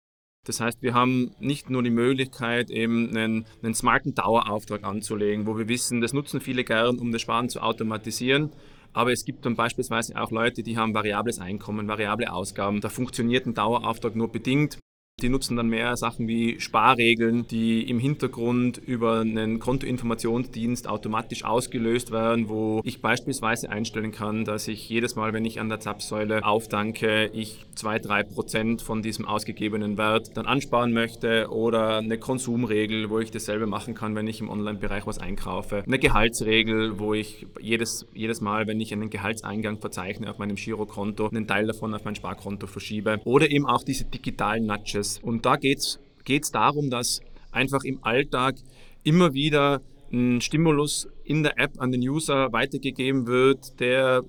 Das 0.47 0.61
heißt, 0.61 0.81
wir 0.81 0.95
haben 0.95 1.33
nicht 1.39 1.69
nur 1.69 1.83
die 1.83 1.91
Möglichkeit, 1.91 2.71
eben 2.71 3.11
einen, 3.11 3.45
einen 3.63 3.75
smarten 3.75 4.15
Dauerauftrag 4.15 4.85
anzulegen, 4.85 5.47
wo 5.47 5.59
wir 5.59 5.69
wissen, 5.69 6.01
das 6.01 6.15
nutzen 6.15 6.41
viele 6.41 6.65
gern, 6.65 6.99
um 6.99 7.13
das 7.13 7.21
Sparen 7.21 7.51
zu 7.51 7.61
automatisieren. 7.61 8.51
Aber 8.93 9.13
es 9.13 9.25
gibt 9.25 9.47
dann 9.47 9.57
beispielsweise 9.57 10.21
auch 10.21 10.31
Leute, 10.31 10.63
die 10.63 10.77
haben 10.77 10.95
variables 10.95 11.39
Einkommen, 11.39 11.89
variable 11.89 12.33
Ausgaben. 12.33 12.81
Da 12.81 12.89
funktioniert 12.89 13.47
ein 13.47 13.55
Dauerauftrag 13.55 14.15
nur 14.15 14.31
bedingt. 14.31 14.79
Die 15.23 15.29
nutzen 15.29 15.57
dann 15.57 15.69
mehr 15.69 15.97
Sachen 15.97 16.27
wie 16.27 16.61
Sparregeln, 16.61 17.47
die 17.47 17.89
im 17.89 18.01
Hintergrund 18.01 18.79
über 18.79 19.21
einen 19.21 19.61
Kontoinformationsdienst 19.61 20.89
automatisch 20.89 21.45
ausgelöst 21.45 22.11
werden, 22.11 22.49
wo 22.49 22.81
ich 22.85 23.01
beispielsweise 23.01 23.71
einstellen 23.71 24.11
kann, 24.11 24.45
dass 24.45 24.67
ich 24.67 24.89
jedes 24.89 25.15
Mal, 25.15 25.33
wenn 25.33 25.45
ich 25.45 25.61
an 25.61 25.69
der 25.69 25.79
Zapfsäule 25.79 26.45
aufdanke, 26.45 27.31
ich 27.33 27.59
2-3 27.77 28.25
Prozent 28.25 28.83
von 28.83 29.03
diesem 29.03 29.27
ausgegebenen 29.27 29.97
Wert 29.97 30.37
dann 30.37 30.47
ansparen 30.47 30.93
möchte 30.93 31.49
oder 31.51 31.99
eine 31.99 32.19
Konsumregel, 32.19 33.09
wo 33.09 33.21
ich 33.21 33.31
dasselbe 33.31 33.67
machen 33.67 33.95
kann, 33.95 34.17
wenn 34.17 34.27
ich 34.27 34.41
im 34.41 34.51
Online-Bereich 34.51 35.07
was 35.07 35.19
einkaufe. 35.19 35.85
Eine 35.87 36.01
Gehaltsregel, 36.01 36.99
wo 36.99 37.15
ich 37.15 37.47
jedes, 37.61 38.07
jedes 38.13 38.41
Mal, 38.41 38.67
wenn 38.67 38.81
ich 38.81 38.93
einen 38.93 39.09
Gehaltseingang 39.09 39.79
verzeichne 39.79 40.29
auf 40.29 40.39
meinem 40.39 40.57
Girokonto, 40.57 41.29
einen 41.29 41.47
Teil 41.47 41.67
davon 41.67 41.95
auf 41.95 42.05
mein 42.05 42.17
Sparkonto 42.17 42.67
verschiebe. 42.67 43.21
Oder 43.25 43.51
eben 43.51 43.67
auch 43.67 43.85
diese 43.85 44.05
digitalen 44.05 44.67
Nudges, 44.67 45.12
und 45.19 45.47
da 45.47 45.57
geht 45.57 45.79
es 45.79 46.51
darum, 46.51 46.91
dass 46.91 47.21
einfach 47.51 47.85
im 47.85 48.03
Alltag 48.03 48.57
immer 49.05 49.35
wieder 49.35 49.81
ein 50.13 50.41
Stimulus 50.41 51.09
in 51.25 51.43
der 51.43 51.59
App 51.59 51.81
an 51.81 51.91
den 51.91 52.03
User 52.03 52.53
weitergegeben 52.53 53.27
wird, 53.27 53.81
der 53.81 54.23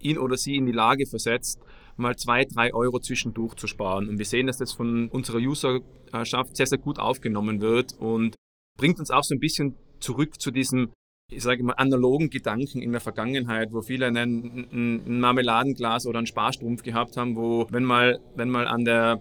ihn 0.00 0.18
oder 0.18 0.36
sie 0.36 0.56
in 0.56 0.66
die 0.66 0.72
Lage 0.72 1.06
versetzt, 1.06 1.60
mal 1.96 2.16
zwei, 2.16 2.44
drei 2.44 2.72
Euro 2.72 3.00
zwischendurch 3.00 3.54
zu 3.54 3.66
sparen. 3.66 4.08
Und 4.08 4.18
wir 4.18 4.24
sehen, 4.24 4.46
dass 4.46 4.58
das 4.58 4.72
von 4.72 5.08
unserer 5.08 5.38
Userschaft 5.38 6.56
sehr, 6.56 6.66
sehr 6.66 6.78
gut 6.78 6.98
aufgenommen 6.98 7.60
wird 7.60 7.94
und 7.98 8.36
bringt 8.76 8.98
uns 8.98 9.10
auch 9.10 9.24
so 9.24 9.34
ein 9.34 9.40
bisschen 9.40 9.74
zurück 10.00 10.40
zu 10.40 10.50
diesem, 10.50 10.90
ich 11.30 11.42
sage 11.42 11.62
mal, 11.64 11.74
analogen 11.74 12.30
Gedanken 12.30 12.80
in 12.80 12.92
der 12.92 13.00
Vergangenheit, 13.00 13.72
wo 13.72 13.82
viele 13.82 14.06
einen, 14.06 14.68
ein 14.72 15.20
Marmeladenglas 15.20 16.06
oder 16.06 16.18
einen 16.18 16.26
Sparstrumpf 16.26 16.82
gehabt 16.82 17.16
haben, 17.16 17.36
wo, 17.36 17.66
wenn 17.70 17.84
mal, 17.84 18.20
wenn 18.36 18.48
mal 18.48 18.68
an 18.68 18.84
der 18.84 19.20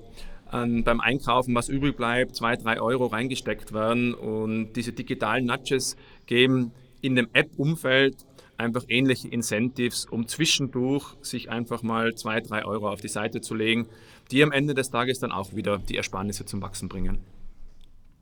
an, 0.51 0.83
beim 0.83 0.99
Einkaufen, 0.99 1.53
was 1.55 1.69
übrig 1.69 1.95
bleibt, 1.97 2.35
zwei, 2.35 2.55
drei 2.55 2.79
Euro 2.79 3.07
reingesteckt 3.07 3.73
werden. 3.73 4.13
Und 4.13 4.73
diese 4.73 4.93
digitalen 4.93 5.45
Nudges 5.45 5.95
geben 6.25 6.71
in 7.01 7.15
dem 7.15 7.27
App-Umfeld 7.33 8.25
einfach 8.57 8.83
ähnliche 8.87 9.27
Incentives, 9.27 10.05
um 10.05 10.27
zwischendurch 10.27 11.15
sich 11.21 11.49
einfach 11.49 11.83
mal 11.83 12.15
zwei, 12.15 12.41
drei 12.41 12.65
Euro 12.65 12.89
auf 12.89 13.01
die 13.01 13.07
Seite 13.07 13.41
zu 13.41 13.55
legen, 13.55 13.87
die 14.31 14.43
am 14.43 14.51
Ende 14.51 14.73
des 14.73 14.89
Tages 14.89 15.19
dann 15.19 15.31
auch 15.31 15.53
wieder 15.53 15.77
die 15.77 15.97
Ersparnisse 15.97 16.45
zum 16.45 16.61
Wachsen 16.61 16.89
bringen. 16.89 17.19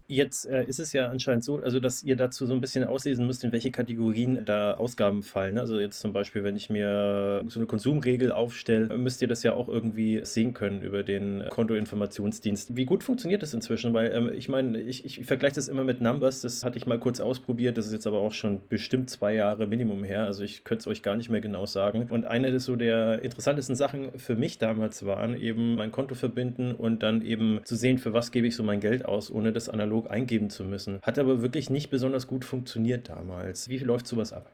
Jetzt 0.08 0.46
äh, 0.46 0.64
ist 0.66 0.80
es 0.80 0.94
ja 0.94 1.10
anscheinend 1.10 1.44
so, 1.44 1.58
also 1.58 1.80
dass 1.80 2.04
ihr 2.04 2.16
dazu 2.16 2.46
so 2.46 2.54
ein 2.54 2.62
bisschen 2.62 2.84
auslesen 2.84 3.26
müsst, 3.26 3.44
in 3.44 3.52
welche 3.52 3.72
Kategorien 3.72 4.46
da 4.46 4.76
Ausgaben 4.76 5.24
fallen. 5.24 5.58
Also 5.58 5.80
jetzt 5.80 6.00
zum 6.00 6.14
Beispiel, 6.14 6.44
wenn 6.44 6.56
ich 6.56 6.70
mir 6.70 7.44
so 7.48 7.60
eine 7.60 7.66
Konsumregel 7.66 8.32
aufstelle, 8.32 8.96
müsst 8.98 9.22
ihr 9.22 9.28
das 9.28 9.42
ja 9.42 9.54
auch 9.54 9.68
irgendwie 9.68 10.22
sehen 10.24 10.54
können 10.54 10.82
über 10.82 11.02
den 11.02 11.44
Kontoinformationsdienst. 11.50 12.76
Wie 12.76 12.86
gut 12.86 13.04
funktioniert 13.04 13.42
das 13.42 13.54
inzwischen? 13.54 13.94
Weil 13.94 14.12
ähm, 14.14 14.32
ich 14.36 14.48
meine, 14.48 14.80
ich, 14.80 15.06
ich, 15.06 15.26
vergleiche 15.26 15.56
das 15.56 15.68
immer 15.68 15.84
mit 15.84 16.02
Numbers, 16.02 16.42
das 16.42 16.64
hatte 16.64 16.78
ich 16.78 16.86
mal 16.86 17.00
kurz 17.00 17.20
ausprobiert, 17.20 17.78
das 17.78 17.88
ist 17.88 17.94
jetzt 17.94 18.06
aber 18.06 18.20
auch 18.20 18.34
schon 18.34 18.62
bestimmt 18.70 19.10
zwei 19.10 19.34
Jahre 19.34 19.66
Minimum 19.66 20.04
her, 20.04 20.26
also 20.26 20.44
ich 20.44 20.64
könnte 20.64 20.82
es 20.82 20.88
euch 20.88 21.02
gar 21.02 21.16
nicht 21.16 21.30
mehr 21.30 21.42
genau 21.42 21.66
sagen. 21.66 22.08
Und 22.10 22.26
eine 22.26 22.52
der 22.52 22.60
so 22.60 22.76
der 22.76 23.24
interessantesten 23.24 23.76
Sachen 23.76 24.18
für 24.18 24.36
mich 24.36 24.60
damals 24.60 25.06
waren 25.06 25.36
eben 25.36 25.76
mein 25.76 25.92
Konto 25.92 26.14
verbinden 26.14 26.74
und 26.74 27.02
dann 27.02 27.24
eben 27.24 27.62
zu 27.64 27.76
sehen, 27.76 27.98
für 27.98 28.14
was 28.14 28.32
gebe 28.32 28.48
ich 28.48 28.56
so 28.56 28.64
mein 28.64 28.80
Geld 28.80 29.06
aus, 29.06 29.32
ohne 29.32 29.52
das 29.52 29.68
analog 29.70 29.95
analog 29.96 30.12
eingeben 30.12 30.50
zu 30.50 30.64
müssen. 30.64 31.00
Hat 31.02 31.20
aber 31.20 31.42
wirklich 31.42 31.70
nicht 31.70 31.90
besonders 31.90 32.28
gut 32.28 32.46
funktioniert 32.46 33.10
damals. 33.10 33.70
Wie 33.70 33.78
läuft 33.78 34.08
sowas 34.08 34.34
ab? 34.34 34.52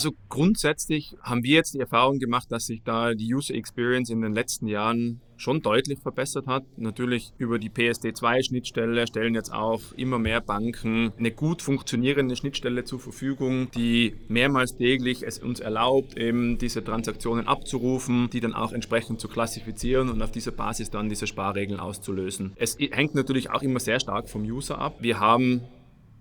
Also 0.00 0.12
grundsätzlich 0.30 1.14
haben 1.22 1.42
wir 1.42 1.56
jetzt 1.56 1.74
die 1.74 1.78
Erfahrung 1.78 2.20
gemacht, 2.20 2.50
dass 2.50 2.64
sich 2.64 2.80
da 2.82 3.12
die 3.12 3.34
User 3.34 3.54
Experience 3.54 4.08
in 4.08 4.22
den 4.22 4.32
letzten 4.32 4.66
Jahren 4.66 5.20
schon 5.36 5.60
deutlich 5.60 5.98
verbessert 5.98 6.46
hat. 6.46 6.64
Natürlich 6.78 7.34
über 7.36 7.58
die 7.58 7.68
PSD2-Schnittstelle 7.68 9.06
stellen 9.06 9.34
jetzt 9.34 9.52
auch 9.52 9.82
immer 9.98 10.18
mehr 10.18 10.40
Banken 10.40 11.12
eine 11.18 11.30
gut 11.30 11.60
funktionierende 11.60 12.34
Schnittstelle 12.34 12.84
zur 12.84 12.98
Verfügung, 12.98 13.70
die 13.72 14.14
mehrmals 14.28 14.74
täglich 14.74 15.22
es 15.22 15.38
uns 15.38 15.60
erlaubt, 15.60 16.16
eben 16.16 16.56
diese 16.56 16.82
Transaktionen 16.82 17.46
abzurufen, 17.46 18.30
die 18.30 18.40
dann 18.40 18.54
auch 18.54 18.72
entsprechend 18.72 19.20
zu 19.20 19.28
klassifizieren 19.28 20.08
und 20.08 20.22
auf 20.22 20.30
dieser 20.30 20.52
Basis 20.52 20.88
dann 20.88 21.10
diese 21.10 21.26
Sparregeln 21.26 21.78
auszulösen. 21.78 22.54
Es 22.56 22.78
hängt 22.78 23.14
natürlich 23.14 23.50
auch 23.50 23.60
immer 23.60 23.80
sehr 23.80 24.00
stark 24.00 24.30
vom 24.30 24.44
User 24.44 24.78
ab. 24.78 24.96
Wir 25.00 25.20
haben 25.20 25.60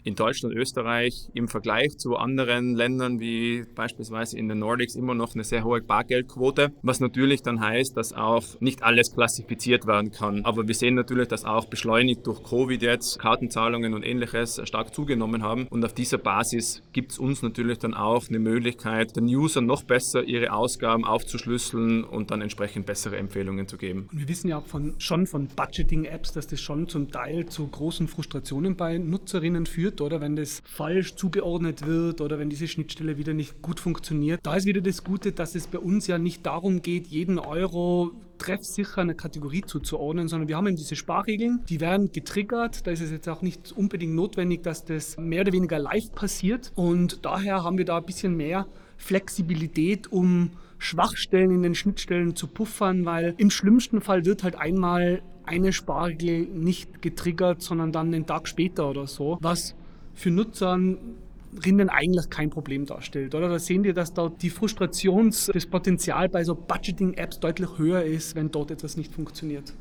in 0.10 0.16
Deutschland, 0.16 0.56
Österreich 0.56 1.30
im 1.34 1.48
Vergleich 1.48 1.98
zu 1.98 2.18
anderen 2.18 2.76
Ländern 2.76 3.20
wie 3.20 3.64
beispielsweise 3.76 4.38
in 4.38 4.50
den 4.50 4.60
Nordics 4.60 4.96
immer 4.96 5.14
noch 5.14 5.36
eine 5.36 5.44
sehr 5.44 5.64
hohe 5.64 5.82
Bargeldquote, 5.82 6.72
was 6.82 7.00
natürlich 7.00 7.44
dann 7.44 7.62
heißt, 7.62 7.96
dass 7.96 8.12
auch 8.12 8.44
nicht 8.60 8.82
alles 8.82 9.14
klassifiziert 9.14 9.86
werden 9.86 10.12
kann. 10.12 10.44
Aber 10.46 10.68
wir 10.68 10.74
sehen 10.74 10.96
natürlich, 10.96 11.28
dass 11.28 11.46
auch 11.46 11.66
beschleunigt 11.66 12.26
durch 12.26 12.44
Covid 12.44 12.82
jetzt 12.82 13.20
Kartenzahlungen 13.20 13.94
und 13.94 14.04
ähnliches 14.04 14.60
stark 14.64 14.96
zugenommen 14.96 15.44
haben 15.44 15.68
und 15.68 15.86
auf 15.86 15.94
dieser 15.94 16.18
Basis 16.18 16.82
gibt 16.92 17.12
es 17.12 17.20
uns 17.20 17.44
natürlich 17.44 17.78
dann 17.78 17.94
auch 17.94 18.28
eine 18.30 18.40
Möglichkeit, 18.40 19.16
den 19.16 19.26
Usern 19.26 19.68
noch 19.68 19.84
besser 19.84 20.24
ihre 20.24 20.52
Ausgaben 20.54 21.06
aufzuschlüsseln 21.06 22.04
und 22.04 22.32
dann 22.32 22.42
entsprechend 22.42 22.88
bessere 22.88 23.18
Empfehlungen 23.18 23.68
zu 23.68 23.78
geben. 23.78 24.10
Und 24.12 24.20
wir 24.20 24.28
wissen 24.28 24.50
ja 24.50 24.58
auch 24.58 24.66
von, 24.66 24.96
schon 24.98 25.28
von 25.28 25.48
Budgeting-Apps, 25.48 26.34
dass 26.34 26.48
das 26.48 26.60
schon 26.60 26.88
zum 26.88 27.12
Teil 27.12 27.46
zu 27.46 27.68
großen 27.68 28.08
Frustrationen 28.08 28.76
bei 28.76 28.98
Nutzerinnen 28.98 29.68
führt 29.68 29.99
oder 30.02 30.22
wenn 30.22 30.36
das 30.36 30.62
falsch 30.66 31.16
zugeordnet 31.16 31.86
wird 31.86 32.22
oder 32.22 32.40
wenn 32.40 32.50
diese 32.50 32.68
Schnittstelle 32.68 33.18
wieder 33.18 33.34
nicht 33.34 33.62
gut 33.62 33.80
funktioniert. 33.80 34.40
Da 34.44 34.56
ist 34.56 34.66
wieder 34.66 34.82
das 34.82 35.04
Gute, 35.04 35.32
dass 35.32 35.56
es 35.56 35.68
bei 35.68 35.80
uns 35.80 36.08
ja 36.08 36.18
nicht 36.18 36.46
darum 36.46 36.82
geht, 36.82 37.08
jeden 37.08 37.40
Euro 37.40 38.12
treffsicher 38.38 39.02
eine 39.02 39.16
Kategorie 39.16 39.62
zuzuordnen, 39.62 40.28
sondern 40.28 40.48
wir 40.48 40.58
haben 40.58 40.68
eben 40.68 40.78
diese 40.78 40.96
Sparregeln, 40.96 41.62
die 41.70 41.82
werden 41.82 42.12
getriggert. 42.12 42.88
Da 42.88 42.92
ist 42.92 43.02
es 43.02 43.12
jetzt 43.12 43.28
auch 43.28 43.42
nicht 43.42 43.72
unbedingt 43.74 44.16
notwendig, 44.16 44.64
dass 44.64 44.86
das 44.86 45.18
mehr 45.18 45.42
oder 45.42 45.52
weniger 45.52 45.78
live 45.78 46.12
passiert. 46.14 46.72
Und 46.76 47.26
daher 47.26 47.64
haben 47.64 47.78
wir 47.78 47.86
da 47.86 47.98
ein 47.98 48.06
bisschen 48.06 48.36
mehr 48.36 48.68
Flexibilität, 48.98 50.12
um 50.12 50.52
Schwachstellen 50.78 51.52
in 51.52 51.64
den 51.64 51.76
Schnittstellen 51.76 52.36
zu 52.36 52.48
puffern, 52.48 53.06
weil 53.06 53.36
im 53.38 53.50
schlimmsten 53.50 54.02
Fall 54.02 54.26
wird 54.26 54.44
halt 54.44 54.56
einmal 54.56 55.22
eine 55.46 55.74
Sparregel 55.74 56.46
nicht 56.46 57.02
getriggert, 57.02 57.62
sondern 57.62 57.92
dann 57.92 58.14
einen 58.14 58.26
Tag 58.26 58.48
später 58.48 58.90
oder 58.90 59.08
so, 59.08 59.38
was 59.42 59.76
für 60.20 60.32
Nutzerinnen 60.32 61.90
eigentlich 61.90 62.30
kein 62.30 62.50
Problem 62.50 62.86
darstellt, 62.86 63.34
oder? 63.34 63.50
Da 63.50 63.58
sehen 63.58 63.84
wir, 63.84 63.94
dass 63.94 64.14
da 64.14 64.30
die 64.30 64.50
Frustrations, 64.50 65.50
das 65.54 65.66
Potenzial 65.66 66.30
bei 66.30 66.44
so 66.44 66.56
Budgeting-Apps 66.56 67.40
deutlich 67.40 67.78
höher 67.78 68.04
ist, 68.04 68.36
wenn 68.36 68.52
dort 68.52 68.70
etwas 68.72 68.98
nicht 68.98 69.14
funktioniert. 69.14 69.74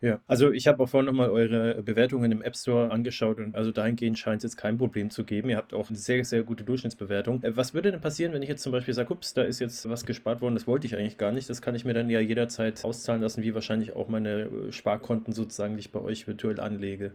Ja, 0.00 0.20
also 0.26 0.52
ich 0.52 0.66
habe 0.66 0.82
auch 0.82 0.88
vorhin 0.88 1.06
nochmal 1.06 1.30
eure 1.30 1.82
Bewertungen 1.82 2.30
im 2.30 2.42
App 2.42 2.56
Store 2.56 2.90
angeschaut 2.90 3.38
und 3.38 3.54
also 3.54 3.72
dahingehend 3.72 4.18
scheint 4.18 4.44
es 4.44 4.50
jetzt 4.50 4.56
kein 4.58 4.76
Problem 4.76 5.08
zu 5.08 5.24
geben. 5.24 5.48
Ihr 5.48 5.56
habt 5.56 5.72
auch 5.72 5.88
eine 5.88 5.96
sehr, 5.96 6.22
sehr 6.26 6.42
gute 6.42 6.62
Durchschnittsbewertung. 6.62 7.42
Äh, 7.42 7.56
was 7.56 7.72
würde 7.72 7.90
denn 7.90 8.02
passieren, 8.02 8.34
wenn 8.34 8.42
ich 8.42 8.50
jetzt 8.50 8.62
zum 8.62 8.72
Beispiel 8.72 8.92
sage, 8.92 9.14
ups, 9.14 9.32
da 9.32 9.42
ist 9.42 9.60
jetzt 9.60 9.88
was 9.88 10.04
gespart 10.04 10.42
worden, 10.42 10.56
das 10.56 10.66
wollte 10.66 10.86
ich 10.86 10.94
eigentlich 10.94 11.16
gar 11.16 11.32
nicht. 11.32 11.48
Das 11.48 11.62
kann 11.62 11.74
ich 11.74 11.86
mir 11.86 11.94
dann 11.94 12.10
ja 12.10 12.20
jederzeit 12.20 12.84
auszahlen 12.84 13.22
lassen, 13.22 13.42
wie 13.42 13.54
wahrscheinlich 13.54 13.96
auch 13.96 14.08
meine 14.08 14.42
äh, 14.42 14.72
Sparkonten 14.72 15.32
sozusagen, 15.32 15.76
die 15.76 15.80
ich 15.80 15.90
bei 15.90 16.00
euch 16.00 16.26
virtuell 16.26 16.60
anlege. 16.60 17.12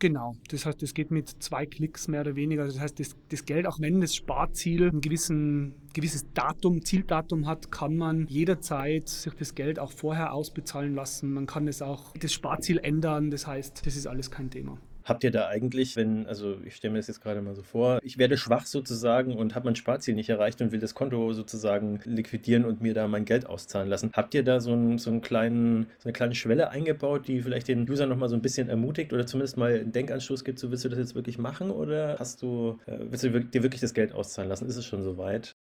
Genau, 0.00 0.34
das 0.48 0.64
heißt, 0.64 0.82
es 0.82 0.94
geht 0.94 1.10
mit 1.10 1.28
zwei 1.28 1.66
Klicks 1.66 2.08
mehr 2.08 2.22
oder 2.22 2.34
weniger. 2.34 2.64
Das 2.64 2.80
heißt, 2.80 2.98
das, 2.98 3.14
das, 3.28 3.44
Geld, 3.44 3.66
auch 3.66 3.78
wenn 3.80 4.00
das 4.00 4.14
Sparziel 4.14 4.88
ein 4.88 5.02
gewissen, 5.02 5.74
gewisses 5.92 6.24
Datum, 6.32 6.82
Zieldatum 6.82 7.46
hat, 7.46 7.70
kann 7.70 7.98
man 7.98 8.26
jederzeit 8.26 9.10
sich 9.10 9.34
das 9.34 9.54
Geld 9.54 9.78
auch 9.78 9.92
vorher 9.92 10.32
ausbezahlen 10.32 10.94
lassen. 10.94 11.34
Man 11.34 11.46
kann 11.46 11.68
es 11.68 11.82
auch 11.82 12.14
das 12.14 12.32
Sparziel 12.32 12.78
ändern. 12.78 13.30
Das 13.30 13.46
heißt, 13.46 13.86
das 13.86 13.94
ist 13.94 14.06
alles 14.06 14.30
kein 14.30 14.48
Thema. 14.48 14.78
Habt 15.10 15.24
ihr 15.24 15.32
da 15.32 15.48
eigentlich, 15.48 15.96
wenn, 15.96 16.28
also 16.28 16.58
ich 16.64 16.76
stelle 16.76 16.92
mir 16.92 17.00
das 17.00 17.08
jetzt 17.08 17.20
gerade 17.20 17.42
mal 17.42 17.56
so 17.56 17.64
vor, 17.64 17.98
ich 18.04 18.16
werde 18.16 18.36
schwach 18.38 18.64
sozusagen 18.64 19.36
und 19.36 19.56
habe 19.56 19.64
mein 19.64 19.74
Sparziel 19.74 20.14
nicht 20.14 20.28
erreicht 20.28 20.62
und 20.62 20.70
will 20.70 20.78
das 20.78 20.94
Konto 20.94 21.32
sozusagen 21.32 21.98
liquidieren 22.04 22.64
und 22.64 22.80
mir 22.80 22.94
da 22.94 23.08
mein 23.08 23.24
Geld 23.24 23.44
auszahlen 23.44 23.88
lassen. 23.88 24.12
Habt 24.14 24.34
ihr 24.34 24.44
da 24.44 24.60
so, 24.60 24.72
einen, 24.72 24.98
so, 24.98 25.10
einen 25.10 25.20
kleinen, 25.20 25.88
so 25.98 26.04
eine 26.04 26.12
kleine 26.12 26.36
Schwelle 26.36 26.70
eingebaut, 26.70 27.26
die 27.26 27.42
vielleicht 27.42 27.66
den 27.66 27.90
User 27.90 28.06
nochmal 28.06 28.28
so 28.28 28.36
ein 28.36 28.42
bisschen 28.42 28.68
ermutigt 28.68 29.12
oder 29.12 29.26
zumindest 29.26 29.56
mal 29.56 29.80
einen 29.80 29.90
Denkanstoß 29.90 30.44
gibt, 30.44 30.60
so 30.60 30.70
willst 30.70 30.84
du 30.84 30.88
das 30.88 30.98
jetzt 31.00 31.16
wirklich 31.16 31.38
machen 31.38 31.72
oder 31.72 32.16
hast 32.20 32.42
du, 32.42 32.78
äh, 32.86 32.98
willst 33.00 33.24
du 33.24 33.40
dir 33.40 33.62
wirklich 33.64 33.80
das 33.80 33.94
Geld 33.94 34.12
auszahlen 34.12 34.48
lassen? 34.48 34.66
Ist 34.66 34.76
es 34.76 34.86
schon 34.86 35.02
soweit? 35.02 35.56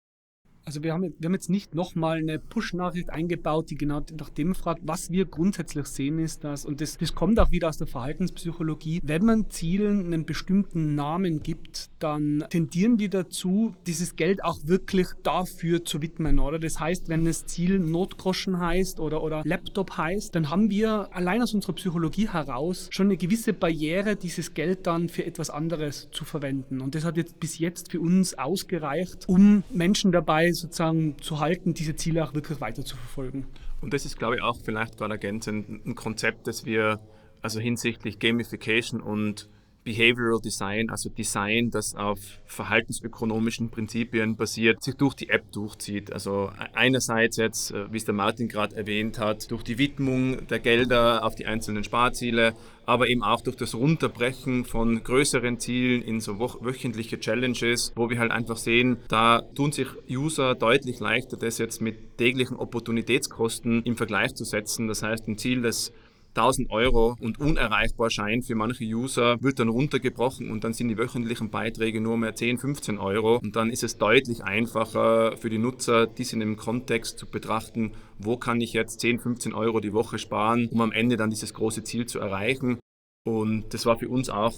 Also 0.70 0.84
wir 0.84 0.94
haben, 0.94 1.16
wir 1.18 1.26
haben 1.26 1.34
jetzt 1.34 1.50
nicht 1.50 1.74
nochmal 1.74 2.20
eine 2.20 2.38
Push-Nachricht 2.38 3.10
eingebaut, 3.10 3.72
die 3.72 3.76
genau 3.76 4.04
nach 4.20 4.30
dem 4.30 4.54
fragt. 4.54 4.82
Was 4.84 5.10
wir 5.10 5.26
grundsätzlich 5.26 5.88
sehen 5.88 6.20
ist, 6.20 6.44
dass, 6.44 6.64
und 6.64 6.80
das, 6.80 7.00
das 7.00 7.16
kommt 7.16 7.40
auch 7.40 7.50
wieder 7.50 7.70
aus 7.70 7.80
der 7.80 7.88
Verhaltenspsychologie, 7.88 9.02
wenn 9.04 9.26
man 9.26 9.50
Zielen 9.50 10.06
einen 10.06 10.28
bestimmten 10.28 10.94
Namen 10.94 11.42
gibt, 11.42 11.90
dann 11.98 12.46
tendieren 12.52 12.98
die 12.98 13.10
dazu, 13.10 13.74
dieses 13.88 14.16
Geld 14.16 14.44
auch 14.44 14.60
wirklich 14.66 15.08
dafür 15.24 15.84
zu 15.84 16.04
widmen, 16.04 16.38
oder? 16.38 16.60
Das 16.60 16.80
heißt, 16.80 17.10
wenn 17.10 17.26
das 17.26 17.48
Ziel 17.48 17.80
Notgroschen 17.80 18.60
heißt 18.60 19.00
oder, 19.00 19.24
oder 19.24 19.42
Laptop 19.46 19.98
heißt, 19.98 20.36
dann 20.36 20.52
haben 20.52 20.70
wir 20.70 21.10
allein 21.16 21.42
aus 21.42 21.56
unserer 21.56 21.74
Psychologie 21.74 22.30
heraus 22.30 22.90
schon 22.92 23.08
eine 23.08 23.18
gewisse 23.18 23.54
Barriere, 23.54 24.16
dieses 24.16 24.54
Geld 24.54 24.86
dann 24.86 25.10
für 25.10 25.26
etwas 25.26 25.50
anderes 25.50 26.10
zu 26.12 26.26
verwenden. 26.26 26.80
Und 26.80 26.94
das 26.94 27.06
hat 27.06 27.18
jetzt 27.18 27.40
bis 27.40 27.58
jetzt 27.58 27.90
für 27.90 28.00
uns 28.00 28.38
ausgereicht, 28.38 29.28
um 29.28 29.64
Menschen 29.72 30.12
dabei 30.12 30.59
sozusagen 30.60 31.17
zu 31.19 31.39
halten, 31.39 31.74
diese 31.74 31.95
Ziele 31.95 32.24
auch 32.24 32.34
wirklich 32.34 32.62
weiter 32.62 32.84
zu 32.84 32.95
verfolgen. 32.98 33.48
Und 33.82 33.93
das 33.93 34.06
ist, 34.06 34.17
glaube 34.17 34.36
ich, 34.36 34.41
auch 34.41 34.58
vielleicht 34.58 34.98
gerade 34.98 35.13
ergänzend 35.13 35.86
ein 35.86 35.95
Konzept, 35.95 36.48
das 36.48 36.65
wir 36.65 37.00
also 37.41 37.60
hinsichtlich 37.60 38.19
Gamification 38.19 39.02
und 39.02 39.50
Behavioral 39.84 40.39
Design, 40.39 40.89
also 40.89 41.10
Design, 41.10 41.72
das 41.72 41.96
auf 41.96 42.20
verhaltensökonomischen 42.46 43.70
Prinzipien 43.70 44.36
basiert, 44.36 44.84
sich 44.84 44.96
durch 44.96 45.13
die 45.15 45.30
App 45.30 45.52
durchzieht. 45.52 46.12
Also 46.12 46.52
e-, 46.60 46.76
einerseits 46.76 47.38
jetzt, 47.38 47.72
äh, 47.72 47.92
wie 47.92 47.98
es 47.98 48.06
der 48.06 48.13
Martin 48.13 48.48
gerade 48.48 48.76
erwähnt 48.76 49.20
hat, 49.20 49.50
durch 49.52 49.63
die 49.63 49.78
Widmung 49.78 50.48
der 50.48 50.60
Gelder 50.60 51.24
auf 51.24 51.36
die 51.36 51.46
einzelnen 51.46 51.84
Sparziele, 51.84 52.54
aber 52.86 53.08
eben 53.08 53.24
auch 53.24 53.42
durch 53.42 53.56
das 53.56 53.76
Runterbrechen 53.76 54.65
von 54.65 55.04
größeren 55.04 55.60
Zielen 55.60 56.02
in 56.02 56.22
so 56.22 56.39
wöchentliche 56.39 57.20
Challenges, 57.20 57.94
wo 57.96 58.10
wir 58.10 58.20
halt 58.20 58.32
einfach 58.32 58.58
sehen, 58.58 58.98
da 59.08 59.44
tun 59.56 59.72
sich 59.72 59.88
User 60.10 60.56
deutlich 60.56 61.00
leichter, 61.00 61.38
das 61.38 61.58
jetzt 61.58 61.82
mit 61.82 62.18
täglichen 62.18 62.58
Opportunitätskosten 62.58 63.84
im 63.84 63.96
Vergleich 63.96 64.34
zu 64.36 64.44
setzen. 64.44 64.88
Das 64.88 65.04
heißt, 65.04 65.28
ein 65.28 65.38
Ziel, 65.38 65.62
das 65.62 65.94
1000 66.36 66.70
Euro 66.72 67.15
und 67.20 67.39
unerreichbar 67.39 68.10
scheint 68.10 68.46
für 68.46 68.56
manche 68.56 68.84
User, 68.84 69.42
wird 69.42 69.60
dann 69.60 69.70
runtergebrochen 69.70 70.52
und 70.52 70.63
dann 70.63 70.74
sind 70.74 70.89
die 70.89 70.98
wöchentlichen 70.98 71.50
Beiträge 71.50 72.02
nur 72.02 72.18
mehr 72.18 72.36
10, 72.36 72.58
15 72.58 72.98
Euro. 72.98 73.38
Und 73.38 73.56
dann 73.56 73.70
ist 73.70 73.84
es 73.84 73.98
deutlich 73.98 74.44
einfacher 74.44 75.38
für 75.38 75.50
die 75.50 75.58
Nutzer, 75.58 76.08
dies 76.08 76.34
in 76.34 76.42
einem 76.42 76.58
Kontext 76.58 77.18
zu 77.20 77.26
betrachten, 77.26 77.92
wo 78.18 78.38
kann 78.38 78.62
ich 78.62 78.74
jetzt 78.74 79.00
10, 79.00 79.20
15 79.20 79.54
Euro 79.54 79.80
die 79.80 79.94
Woche 79.94 80.20
sparen, 80.20 80.68
um 80.72 80.82
am 80.82 80.92
Ende 80.92 81.18
dann 81.18 81.30
dieses 81.30 81.54
große 81.54 81.84
Ziel 81.84 82.06
zu 82.06 82.20
erreichen. 82.20 82.80
Und 83.26 83.74
das 83.74 83.86
war 83.86 83.98
für 83.98 84.10
uns 84.10 84.30
auch 84.30 84.54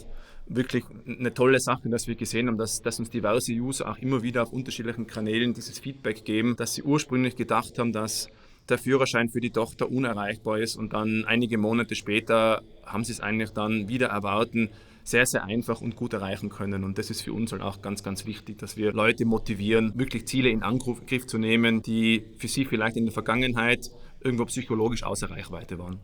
wirklich 0.48 0.84
eine 1.08 1.34
tolle 1.34 1.60
Sache, 1.60 1.90
dass 1.90 2.08
wir 2.08 2.16
gesehen 2.16 2.48
haben, 2.48 2.58
dass, 2.58 2.82
dass 2.82 3.00
uns 3.00 3.10
diverse 3.10 3.54
User 3.54 3.90
auch 3.90 3.98
immer 3.98 4.22
wieder 4.22 4.44
auf 4.44 4.52
unterschiedlichen 4.52 5.08
Kanälen 5.08 5.54
dieses 5.54 5.80
Feedback 5.80 6.26
geben, 6.26 6.56
dass 6.58 6.74
sie 6.74 6.84
ursprünglich 6.84 7.36
gedacht 7.36 7.80
haben, 7.80 7.94
dass 7.94 8.30
der 8.70 8.78
Führerschein 8.78 9.30
für 9.30 9.40
die 9.40 9.52
Tochter 9.52 9.92
unerreichbar 9.92 10.60
ist 10.60 10.76
und 10.76 10.94
dann 10.94 11.26
einige 11.26 11.58
Monate 11.58 11.96
später 11.96 12.62
haben 12.86 13.04
sie 13.04 13.14
es 13.14 13.20
eigentlich 13.20 13.52
dann 13.52 13.88
wieder 13.88 14.08
erwarten, 14.08 14.70
sehr, 15.04 15.26
sehr 15.26 15.44
einfach 15.44 15.82
und 15.82 15.96
gut 15.96 16.14
erreichen 16.14 16.50
können. 16.50 16.84
Und 16.84 16.98
das 16.98 17.10
ist 17.10 17.22
für 17.22 17.34
uns 17.34 17.52
halt 17.52 17.62
auch 17.62 17.82
ganz, 17.82 18.04
ganz 18.04 18.26
wichtig, 18.26 18.60
dass 18.60 18.78
wir 18.78 18.94
Leute 18.94 19.26
motivieren, 19.26 19.94
wirklich 19.96 20.28
Ziele 20.28 20.50
in 20.50 20.64
Angriff 20.64 21.26
zu 21.26 21.38
nehmen, 21.38 21.82
die 21.82 22.24
für 22.38 22.48
sie 22.48 22.66
vielleicht 22.66 22.98
in 22.98 23.06
der 23.06 23.14
Vergangenheit 23.14 23.90
irgendwo 24.20 24.46
psychologisch 24.46 25.04
außer 25.04 25.30
Reichweite 25.32 25.80
waren. 25.80 26.00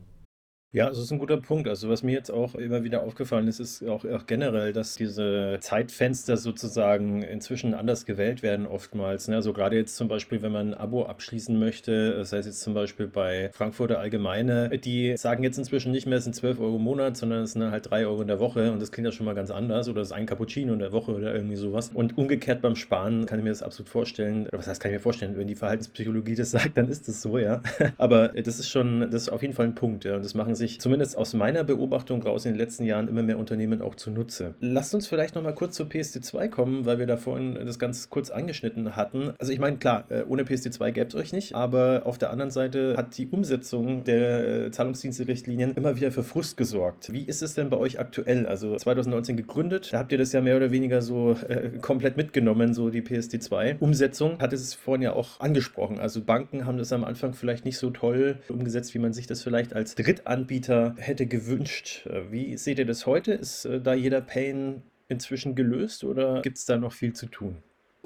Ja, 0.78 0.90
das 0.90 1.00
ist 1.00 1.10
ein 1.12 1.18
guter 1.18 1.38
Punkt. 1.38 1.68
Also 1.68 1.90
was 1.90 2.04
mir 2.04 2.12
jetzt 2.12 2.30
auch 2.30 2.54
immer 2.54 2.84
wieder 2.84 3.02
aufgefallen 3.02 3.48
ist, 3.48 3.60
ist 3.60 3.84
auch, 3.88 4.06
auch 4.06 4.28
generell, 4.28 4.74
dass 4.74 4.94
diese 4.94 5.58
Zeitfenster 5.60 6.38
sozusagen 6.38 7.24
inzwischen 7.24 7.74
anders 7.74 8.06
gewählt 8.06 8.44
werden 8.44 8.68
oftmals. 8.68 9.28
Ne? 9.28 9.38
Also 9.38 9.54
gerade 9.54 9.76
jetzt 9.76 9.96
zum 9.96 10.08
Beispiel, 10.08 10.44
wenn 10.44 10.52
man 10.52 10.74
ein 10.74 10.74
Abo 10.76 11.08
abschließen 11.08 11.58
möchte, 11.58 12.12
das 12.18 12.32
heißt 12.32 12.46
jetzt 12.46 12.62
zum 12.62 12.76
Beispiel 12.76 13.08
bei 13.08 13.50
Frankfurter 13.54 13.98
Allgemeine, 13.98 14.70
die 14.78 15.18
sagen 15.18 15.42
jetzt 15.42 15.58
inzwischen 15.58 15.92
nicht 15.92 16.06
mehr, 16.06 16.20
es 16.20 16.26
sind 16.26 16.36
12 16.36 16.60
Euro 16.60 16.76
im 16.76 16.84
Monat, 16.84 17.18
sondern 17.18 17.42
es 17.42 17.54
sind 17.54 17.72
halt 17.72 17.90
3 17.90 18.06
Euro 18.06 18.22
in 18.22 18.28
der 18.28 18.40
Woche 18.40 18.72
und 18.72 18.80
das 18.80 18.92
klingt 18.92 19.08
ja 19.08 19.12
schon 19.12 19.26
mal 19.26 19.34
ganz 19.34 19.50
anders 19.50 19.90
oder 19.90 20.02
es 20.02 20.10
ist 20.10 20.14
ein 20.14 20.28
Cappuccino 20.28 20.74
in 20.74 20.80
der 20.80 20.92
Woche 20.92 21.12
oder 21.12 21.34
irgendwie 21.34 21.56
sowas. 21.56 21.90
Und 21.92 22.20
umgekehrt 22.20 22.62
beim 22.62 22.76
Sparen 22.76 23.26
kann 23.26 23.40
ich 23.40 23.44
mir 23.44 23.50
das 23.50 23.64
absolut 23.64 23.90
vorstellen, 23.90 24.48
was 24.52 24.68
heißt, 24.68 24.80
kann 24.80 24.92
ich 24.92 24.98
mir 24.98 25.02
vorstellen, 25.02 25.40
wenn 25.40 25.48
die 25.48 25.56
Verhaltenspsychologie 25.56 26.36
das 26.36 26.52
sagt, 26.52 26.78
dann 26.78 26.88
ist 26.88 27.08
das 27.08 27.24
so, 27.24 27.40
ja. 27.40 27.64
Aber 27.98 28.28
das 28.28 28.60
ist 28.60 28.70
schon, 28.70 29.10
das 29.10 29.24
ist 29.24 29.30
auf 29.30 29.42
jeden 29.42 29.56
Fall 29.56 29.66
ein 29.66 29.74
Punkt, 29.74 30.06
ja. 30.06 30.18
Und 30.18 30.24
das 30.24 30.36
machen 30.36 30.54
sich 30.54 30.67
zumindest 30.80 31.18
aus 31.18 31.34
meiner 31.34 31.64
Beobachtung 31.64 32.22
raus 32.22 32.46
in 32.46 32.54
den 32.54 32.58
letzten 32.58 32.84
Jahren 32.84 33.08
immer 33.08 33.24
mehr 33.24 33.40
Unternehmen 33.40 33.82
auch 33.82 33.96
zunutze. 33.96 34.56
Lasst 34.60 34.94
uns 34.94 35.08
vielleicht 35.08 35.36
nochmal 35.36 35.56
kurz 35.56 35.76
zur 35.76 35.88
PSD2 35.88 36.50
kommen, 36.50 36.86
weil 36.86 37.00
wir 37.00 37.08
da 37.08 37.18
vorhin 37.18 37.56
das 37.66 37.80
ganz 37.80 38.10
kurz 38.10 38.30
angeschnitten 38.30 38.96
hatten. 38.96 39.34
Also 39.40 39.54
ich 39.54 39.60
meine, 39.60 39.78
klar, 39.78 40.06
äh, 40.10 40.24
ohne 40.28 40.44
PSD2 40.44 40.92
gäbe 40.92 41.08
es 41.08 41.16
euch 41.16 41.34
nicht, 41.34 41.56
aber 41.56 42.02
auf 42.06 42.18
der 42.18 42.32
anderen 42.32 42.52
Seite 42.52 42.96
hat 42.98 43.18
die 43.18 43.28
Umsetzung 43.28 44.04
der 44.04 44.66
äh, 44.66 44.72
Zahlungsdienste-Richtlinien 44.72 45.76
immer 45.76 45.96
wieder 45.96 46.12
für 46.12 46.24
Frust 46.24 46.58
gesorgt. 46.58 47.14
Wie 47.14 47.24
ist 47.24 47.42
es 47.42 47.54
denn 47.54 47.70
bei 47.70 47.78
euch 47.78 48.00
aktuell? 48.00 48.46
Also 48.46 48.76
2019 48.76 49.38
gegründet, 49.38 49.94
da 49.94 50.00
habt 50.00 50.12
ihr 50.12 50.18
das 50.18 50.34
ja 50.34 50.42
mehr 50.42 50.58
oder 50.58 50.72
weniger 50.72 51.02
so 51.02 51.38
äh, 51.48 51.70
komplett 51.82 52.18
mitgenommen, 52.18 52.74
so 52.74 52.90
die 52.90 53.02
PSD2. 53.02 53.80
Umsetzung 53.80 54.40
hat 54.40 54.54
es 54.54 54.74
vorhin 54.74 55.04
ja 55.04 55.14
auch 55.14 55.40
angesprochen. 55.40 56.00
Also 56.00 56.22
Banken 56.22 56.66
haben 56.66 56.78
das 56.78 56.92
am 56.92 57.04
Anfang 57.04 57.34
vielleicht 57.34 57.66
nicht 57.66 57.78
so 57.78 57.90
toll 57.90 58.40
umgesetzt, 58.50 58.94
wie 58.94 59.00
man 59.00 59.14
sich 59.14 59.28
das 59.28 59.44
vielleicht 59.44 59.74
als 59.74 59.96
Drittanbieter 59.96 60.47
hätte 60.50 61.28
gewünscht. 61.28 62.06
Äh, 62.08 62.32
wie 62.32 62.58
seht 62.58 62.80
ihr 62.80 62.86
das 62.86 63.06
heute? 63.06 63.34
Ist 63.34 63.66
äh, 63.66 63.82
da 63.82 63.94
jeder 63.94 64.22
Pain 64.22 64.84
inzwischen 65.08 65.56
gelöst 65.56 66.04
oder 66.04 66.42
gibt 66.42 66.58
es 66.58 66.66
da 66.66 66.78
noch 66.78 66.94
viel 66.94 67.14
zu 67.14 67.28
tun? 67.28 67.58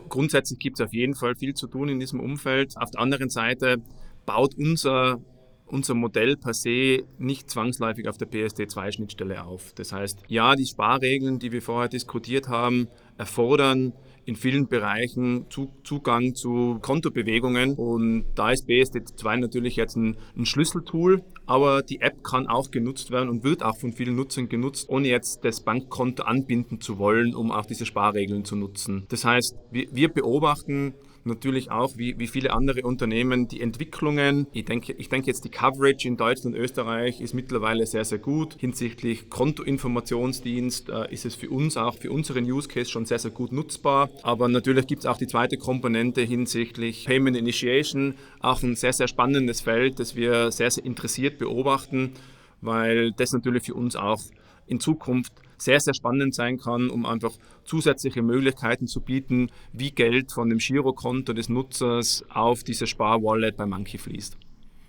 Grundsätzlich 0.09 0.59
gibt 0.59 0.79
es 0.79 0.85
auf 0.85 0.93
jeden 0.93 1.15
Fall 1.15 1.35
viel 1.35 1.53
zu 1.53 1.67
tun 1.67 1.89
in 1.89 1.99
diesem 1.99 2.19
Umfeld. 2.19 2.75
Auf 2.77 2.91
der 2.91 3.01
anderen 3.01 3.29
Seite 3.29 3.77
baut 4.25 4.55
unser, 4.57 5.19
unser 5.65 5.93
Modell 5.93 6.37
per 6.37 6.53
se 6.53 7.03
nicht 7.17 7.49
zwangsläufig 7.49 8.07
auf 8.07 8.17
der 8.17 8.29
PSD2-Schnittstelle 8.29 9.43
auf. 9.43 9.73
Das 9.73 9.91
heißt, 9.91 10.23
ja, 10.27 10.55
die 10.55 10.65
Sparregeln, 10.65 11.39
die 11.39 11.51
wir 11.51 11.61
vorher 11.61 11.89
diskutiert 11.89 12.47
haben, 12.47 12.87
erfordern 13.17 13.93
in 14.25 14.35
vielen 14.35 14.67
Bereichen 14.67 15.47
Zugang 15.49 16.35
zu 16.35 16.79
Kontobewegungen. 16.81 17.75
Und 17.75 18.25
da 18.35 18.51
ist 18.51 18.67
BSD2 18.67 19.37
natürlich 19.37 19.75
jetzt 19.75 19.95
ein, 19.95 20.17
ein, 20.37 20.45
Schlüsseltool, 20.45 21.23
aber 21.51 21.81
die 21.81 21.99
App 21.99 22.23
kann 22.23 22.47
auch 22.47 22.71
genutzt 22.71 23.11
werden 23.11 23.27
und 23.27 23.43
wird 23.43 23.61
auch 23.61 23.75
von 23.75 23.91
vielen 23.91 24.15
Nutzern 24.15 24.47
genutzt, 24.47 24.87
ohne 24.87 25.09
jetzt 25.09 25.43
das 25.43 25.59
Bankkonto 25.59 26.23
anbinden 26.23 26.79
zu 26.79 26.97
wollen, 26.97 27.35
um 27.35 27.51
auch 27.51 27.65
diese 27.65 27.85
Sparregeln 27.85 28.45
zu 28.45 28.55
nutzen. 28.55 29.05
Das 29.09 29.25
heißt, 29.25 29.57
wir, 29.69 29.87
wir 29.91 30.07
beobachten 30.07 30.93
natürlich 31.23 31.71
auch, 31.71 31.97
wie, 31.97 32.17
wie 32.19 32.27
viele 32.27 32.53
andere 32.53 32.81
Unternehmen, 32.83 33.47
die 33.47 33.61
Entwicklungen. 33.61 34.47
Ich 34.53 34.65
denke, 34.65 34.93
ich 34.93 35.09
denke 35.09 35.27
jetzt, 35.27 35.43
die 35.45 35.49
Coverage 35.49 36.07
in 36.07 36.17
Deutschland 36.17 36.55
und 36.55 36.61
Österreich 36.61 37.21
ist 37.21 37.33
mittlerweile 37.33 37.85
sehr, 37.85 38.05
sehr 38.05 38.17
gut. 38.17 38.55
Hinsichtlich 38.59 39.29
Kontoinformationsdienst 39.29 40.89
äh, 40.89 41.13
ist 41.13 41.25
es 41.25 41.35
für 41.35 41.49
uns 41.49 41.77
auch, 41.77 41.95
für 41.95 42.11
unseren 42.11 42.45
Use 42.45 42.67
Case 42.67 42.89
schon 42.89 43.05
sehr, 43.05 43.19
sehr 43.19 43.31
gut 43.31 43.51
nutzbar. 43.51 44.09
Aber 44.23 44.47
natürlich 44.47 44.87
gibt 44.87 45.01
es 45.01 45.05
auch 45.05 45.17
die 45.17 45.27
zweite 45.27 45.57
Komponente 45.57 46.21
hinsichtlich 46.21 47.05
Payment 47.05 47.37
Initiation, 47.37 48.15
auch 48.39 48.63
ein 48.63 48.75
sehr, 48.75 48.93
sehr 48.93 49.07
spannendes 49.07 49.61
Feld, 49.61 49.99
das 49.99 50.15
wir 50.15 50.51
sehr, 50.51 50.71
sehr 50.71 50.85
interessiert 50.85 51.37
beobachten, 51.37 52.13
weil 52.61 53.11
das 53.11 53.31
natürlich 53.31 53.63
für 53.63 53.73
uns 53.73 53.95
auch 53.95 54.21
in 54.67 54.79
Zukunft 54.79 55.33
sehr, 55.61 55.79
sehr 55.79 55.93
spannend 55.93 56.35
sein 56.35 56.57
kann, 56.57 56.89
um 56.89 57.05
einfach 57.05 57.33
zusätzliche 57.63 58.21
Möglichkeiten 58.21 58.87
zu 58.87 59.01
bieten, 59.01 59.49
wie 59.71 59.91
Geld 59.91 60.31
von 60.31 60.49
dem 60.49 60.57
Girokonto 60.57 61.33
des 61.33 61.49
Nutzers 61.49 62.23
auf 62.29 62.63
diese 62.63 62.87
Sparwallet 62.87 63.55
bei 63.55 63.65
Monkey 63.65 63.97
fließt. 63.97 64.37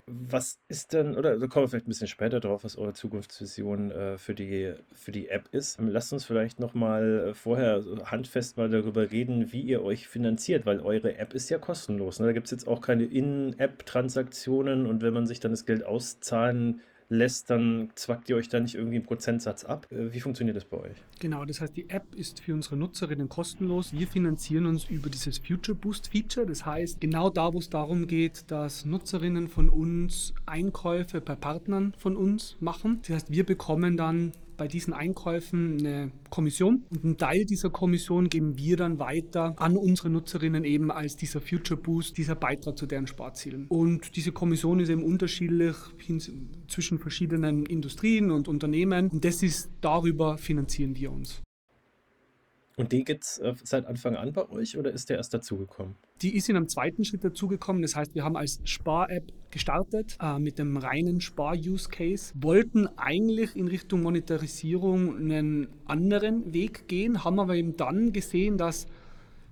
Was 0.05 0.59
ist 0.67 0.91
denn, 0.91 1.15
oder 1.15 1.39
da 1.39 1.47
kommen 1.47 1.63
wir 1.63 1.69
vielleicht 1.69 1.87
ein 1.87 1.89
bisschen 1.89 2.09
später 2.09 2.41
drauf, 2.41 2.65
was 2.65 2.77
eure 2.77 2.91
Zukunftsvision 2.91 3.89
äh, 3.91 4.17
für, 4.17 4.35
die, 4.35 4.73
für 4.91 5.13
die 5.13 5.29
App 5.29 5.47
ist. 5.53 5.79
Lasst 5.79 6.11
uns 6.11 6.25
vielleicht 6.25 6.59
nochmal 6.59 7.29
äh, 7.29 7.33
vorher 7.33 7.81
handfest 8.03 8.57
mal 8.57 8.69
darüber 8.69 9.11
reden, 9.11 9.53
wie 9.53 9.61
ihr 9.61 9.81
euch 9.81 10.09
finanziert, 10.09 10.65
weil 10.65 10.81
eure 10.81 11.17
App 11.17 11.33
ist 11.33 11.49
ja 11.49 11.57
kostenlos. 11.57 12.19
Ne? 12.19 12.25
Da 12.25 12.33
gibt 12.33 12.47
es 12.47 12.51
jetzt 12.51 12.67
auch 12.67 12.81
keine 12.81 13.05
In-App-Transaktionen 13.05 14.87
und 14.87 15.03
wenn 15.03 15.13
man 15.13 15.25
sich 15.25 15.39
dann 15.39 15.51
das 15.51 15.65
Geld 15.65 15.85
auszahlen 15.85 16.81
lässt, 17.09 17.49
dann 17.49 17.89
zwackt 17.95 18.29
ihr 18.29 18.35
euch 18.35 18.49
da 18.49 18.59
nicht 18.59 18.75
irgendwie 18.75 18.97
einen 18.97 19.05
Prozentsatz 19.05 19.63
ab. 19.63 19.87
Äh, 19.91 20.13
wie 20.13 20.19
funktioniert 20.19 20.57
das 20.57 20.65
bei 20.65 20.77
euch? 20.77 20.97
Genau, 21.19 21.45
das 21.45 21.61
heißt, 21.61 21.75
die 21.75 21.89
App 21.89 22.15
ist 22.15 22.41
für 22.41 22.53
unsere 22.53 22.77
Nutzerinnen 22.77 23.29
kostenlos. 23.29 23.93
Wir 23.93 24.07
finanzieren 24.07 24.65
uns 24.65 24.85
über 24.85 25.09
dieses 25.09 25.37
Future 25.37 25.75
Boost 25.75 26.07
Feature. 26.07 26.45
Das 26.45 26.65
heißt, 26.65 26.99
genau 27.01 27.29
da, 27.29 27.53
wo 27.53 27.59
es 27.59 27.69
darum 27.69 28.07
geht, 28.07 28.51
dass 28.51 28.85
Nutzerinnen 28.85 29.47
von 29.47 29.69
uns 29.69 30.33
Einkäufe 30.45 31.21
bei 31.21 31.35
Partnern 31.35 31.93
von 31.97 32.15
uns 32.15 32.57
machen. 32.59 32.99
Das 33.07 33.15
heißt, 33.15 33.31
wir 33.31 33.45
bekommen 33.45 33.97
dann 33.97 34.31
bei 34.57 34.67
diesen 34.67 34.93
Einkäufen 34.93 35.79
eine 35.79 36.11
Kommission 36.29 36.83
und 36.89 37.03
einen 37.03 37.17
Teil 37.17 37.45
dieser 37.45 37.69
Kommission 37.69 38.29
geben 38.29 38.57
wir 38.57 38.77
dann 38.77 38.99
weiter 38.99 39.55
an 39.57 39.77
unsere 39.77 40.09
Nutzerinnen 40.09 40.63
eben 40.63 40.91
als 40.91 41.15
dieser 41.15 41.41
Future 41.41 41.79
Boost, 41.79 42.17
dieser 42.17 42.35
Beitrag 42.35 42.77
zu 42.77 42.85
deren 42.85 43.07
Sparzielen. 43.07 43.67
Und 43.69 44.15
diese 44.15 44.31
Kommission 44.31 44.79
ist 44.79 44.89
eben 44.89 45.03
unterschiedlich 45.03 45.75
zwischen 46.67 46.99
verschiedenen 46.99 47.65
Industrien 47.65 48.31
und 48.31 48.47
Unternehmen 48.47 49.09
und 49.09 49.23
das 49.25 49.43
ist 49.43 49.69
darüber 49.81 50.37
finanzieren 50.37 50.95
wir 50.95 51.11
uns. 51.11 51.41
Und 52.75 52.91
die 52.91 53.03
gibt 53.03 53.23
es 53.23 53.37
äh, 53.37 53.53
seit 53.63 53.85
Anfang 53.85 54.15
an 54.15 54.33
bei 54.33 54.49
euch 54.49 54.77
oder 54.77 54.91
ist 54.91 55.09
der 55.09 55.17
erst 55.17 55.33
dazugekommen? 55.33 55.95
Die 56.21 56.35
ist 56.35 56.49
in 56.49 56.55
einem 56.55 56.67
zweiten 56.67 57.05
Schritt 57.05 57.23
dazugekommen. 57.23 57.81
Das 57.81 57.95
heißt, 57.95 58.15
wir 58.15 58.23
haben 58.23 58.35
als 58.35 58.59
Spar-App 58.63 59.31
gestartet 59.51 60.17
äh, 60.19 60.39
mit 60.39 60.57
dem 60.57 60.77
reinen 60.77 61.21
Spar-Use-Case, 61.21 62.33
wollten 62.35 62.87
eigentlich 62.97 63.55
in 63.55 63.67
Richtung 63.67 64.01
Monetarisierung 64.01 65.17
einen 65.17 65.67
anderen 65.85 66.53
Weg 66.53 66.87
gehen, 66.87 67.23
haben 67.23 67.39
aber 67.39 67.55
eben 67.55 67.77
dann 67.77 68.11
gesehen, 68.11 68.57
dass 68.57 68.87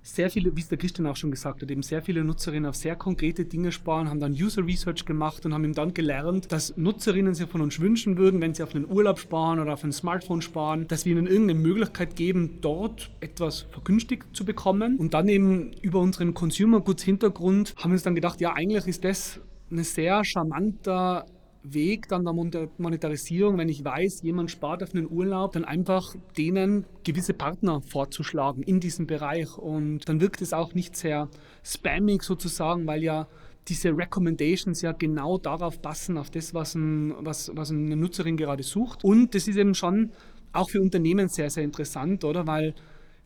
sehr 0.03 0.29
viele, 0.29 0.55
wie 0.55 0.61
es 0.61 0.67
der 0.67 0.77
Christian 0.77 1.07
auch 1.07 1.15
schon 1.15 1.31
gesagt 1.31 1.61
hat, 1.61 1.69
eben 1.69 1.83
sehr 1.83 2.01
viele 2.01 2.23
Nutzerinnen 2.23 2.67
auf 2.67 2.75
sehr 2.75 2.95
konkrete 2.95 3.45
Dinge 3.45 3.71
sparen, 3.71 4.09
haben 4.09 4.19
dann 4.19 4.33
User 4.33 4.65
Research 4.65 5.05
gemacht 5.05 5.45
und 5.45 5.53
haben 5.53 5.63
eben 5.63 5.73
dann 5.73 5.93
gelernt, 5.93 6.51
dass 6.51 6.75
Nutzerinnen 6.75 7.35
sich 7.35 7.47
von 7.47 7.61
uns 7.61 7.79
wünschen 7.79 8.17
würden, 8.17 8.41
wenn 8.41 8.53
sie 8.53 8.63
auf 8.63 8.73
einen 8.75 8.89
Urlaub 8.89 9.19
sparen 9.19 9.59
oder 9.59 9.73
auf 9.73 9.83
ein 9.83 9.91
Smartphone 9.91 10.41
sparen, 10.41 10.87
dass 10.87 11.05
wir 11.05 11.11
ihnen 11.11 11.27
irgendeine 11.27 11.59
Möglichkeit 11.59 12.15
geben, 12.15 12.57
dort 12.61 13.11
etwas 13.19 13.67
vergünstigt 13.71 14.25
zu 14.33 14.43
bekommen. 14.43 14.97
Und 14.97 15.13
dann 15.13 15.29
eben 15.29 15.71
über 15.81 15.99
unseren 15.99 16.33
Consumer 16.33 16.81
Goods 16.81 17.03
Hintergrund 17.03 17.75
haben 17.77 17.91
wir 17.91 17.95
uns 17.95 18.03
dann 18.03 18.15
gedacht, 18.15 18.41
ja, 18.41 18.53
eigentlich 18.53 18.87
ist 18.87 19.03
das 19.03 19.39
ein 19.69 19.83
sehr 19.83 20.23
charmanter 20.25 21.25
Weg 21.63 22.07
dann 22.07 22.25
der 22.25 22.69
Monetarisierung, 22.77 23.57
wenn 23.57 23.69
ich 23.69 23.83
weiß, 23.85 24.21
jemand 24.23 24.49
spart 24.49 24.81
auf 24.81 24.95
einen 24.95 25.09
Urlaub, 25.09 25.53
dann 25.53 25.65
einfach 25.65 26.15
denen 26.37 26.85
gewisse 27.03 27.33
Partner 27.33 27.81
vorzuschlagen 27.81 28.63
in 28.63 28.79
diesem 28.79 29.05
Bereich. 29.05 29.57
Und 29.57 30.09
dann 30.09 30.21
wirkt 30.21 30.41
es 30.41 30.53
auch 30.53 30.73
nicht 30.73 30.95
sehr 30.95 31.29
spammig 31.63 32.23
sozusagen, 32.23 32.87
weil 32.87 33.03
ja 33.03 33.27
diese 33.67 33.95
Recommendations 33.95 34.81
ja 34.81 34.91
genau 34.91 35.37
darauf 35.37 35.81
passen, 35.81 36.17
auf 36.17 36.31
das, 36.31 36.53
was, 36.53 36.73
ein, 36.75 37.13
was, 37.19 37.51
was 37.53 37.69
eine 37.69 37.95
Nutzerin 37.95 38.37
gerade 38.37 38.63
sucht. 38.63 39.03
Und 39.03 39.35
das 39.35 39.47
ist 39.47 39.57
eben 39.57 39.75
schon 39.75 40.11
auch 40.53 40.69
für 40.69 40.81
Unternehmen 40.81 41.27
sehr, 41.27 41.49
sehr 41.49 41.63
interessant, 41.63 42.23
oder? 42.23 42.47
Weil 42.47 42.73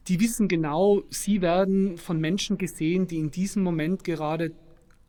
die 0.07 0.19
wissen 0.19 0.47
genau, 0.47 1.01
sie 1.09 1.41
werden 1.41 1.97
von 1.97 2.19
Menschen 2.19 2.57
gesehen, 2.57 3.07
die 3.07 3.17
in 3.17 3.31
diesem 3.31 3.63
Moment 3.63 4.03
gerade 4.03 4.51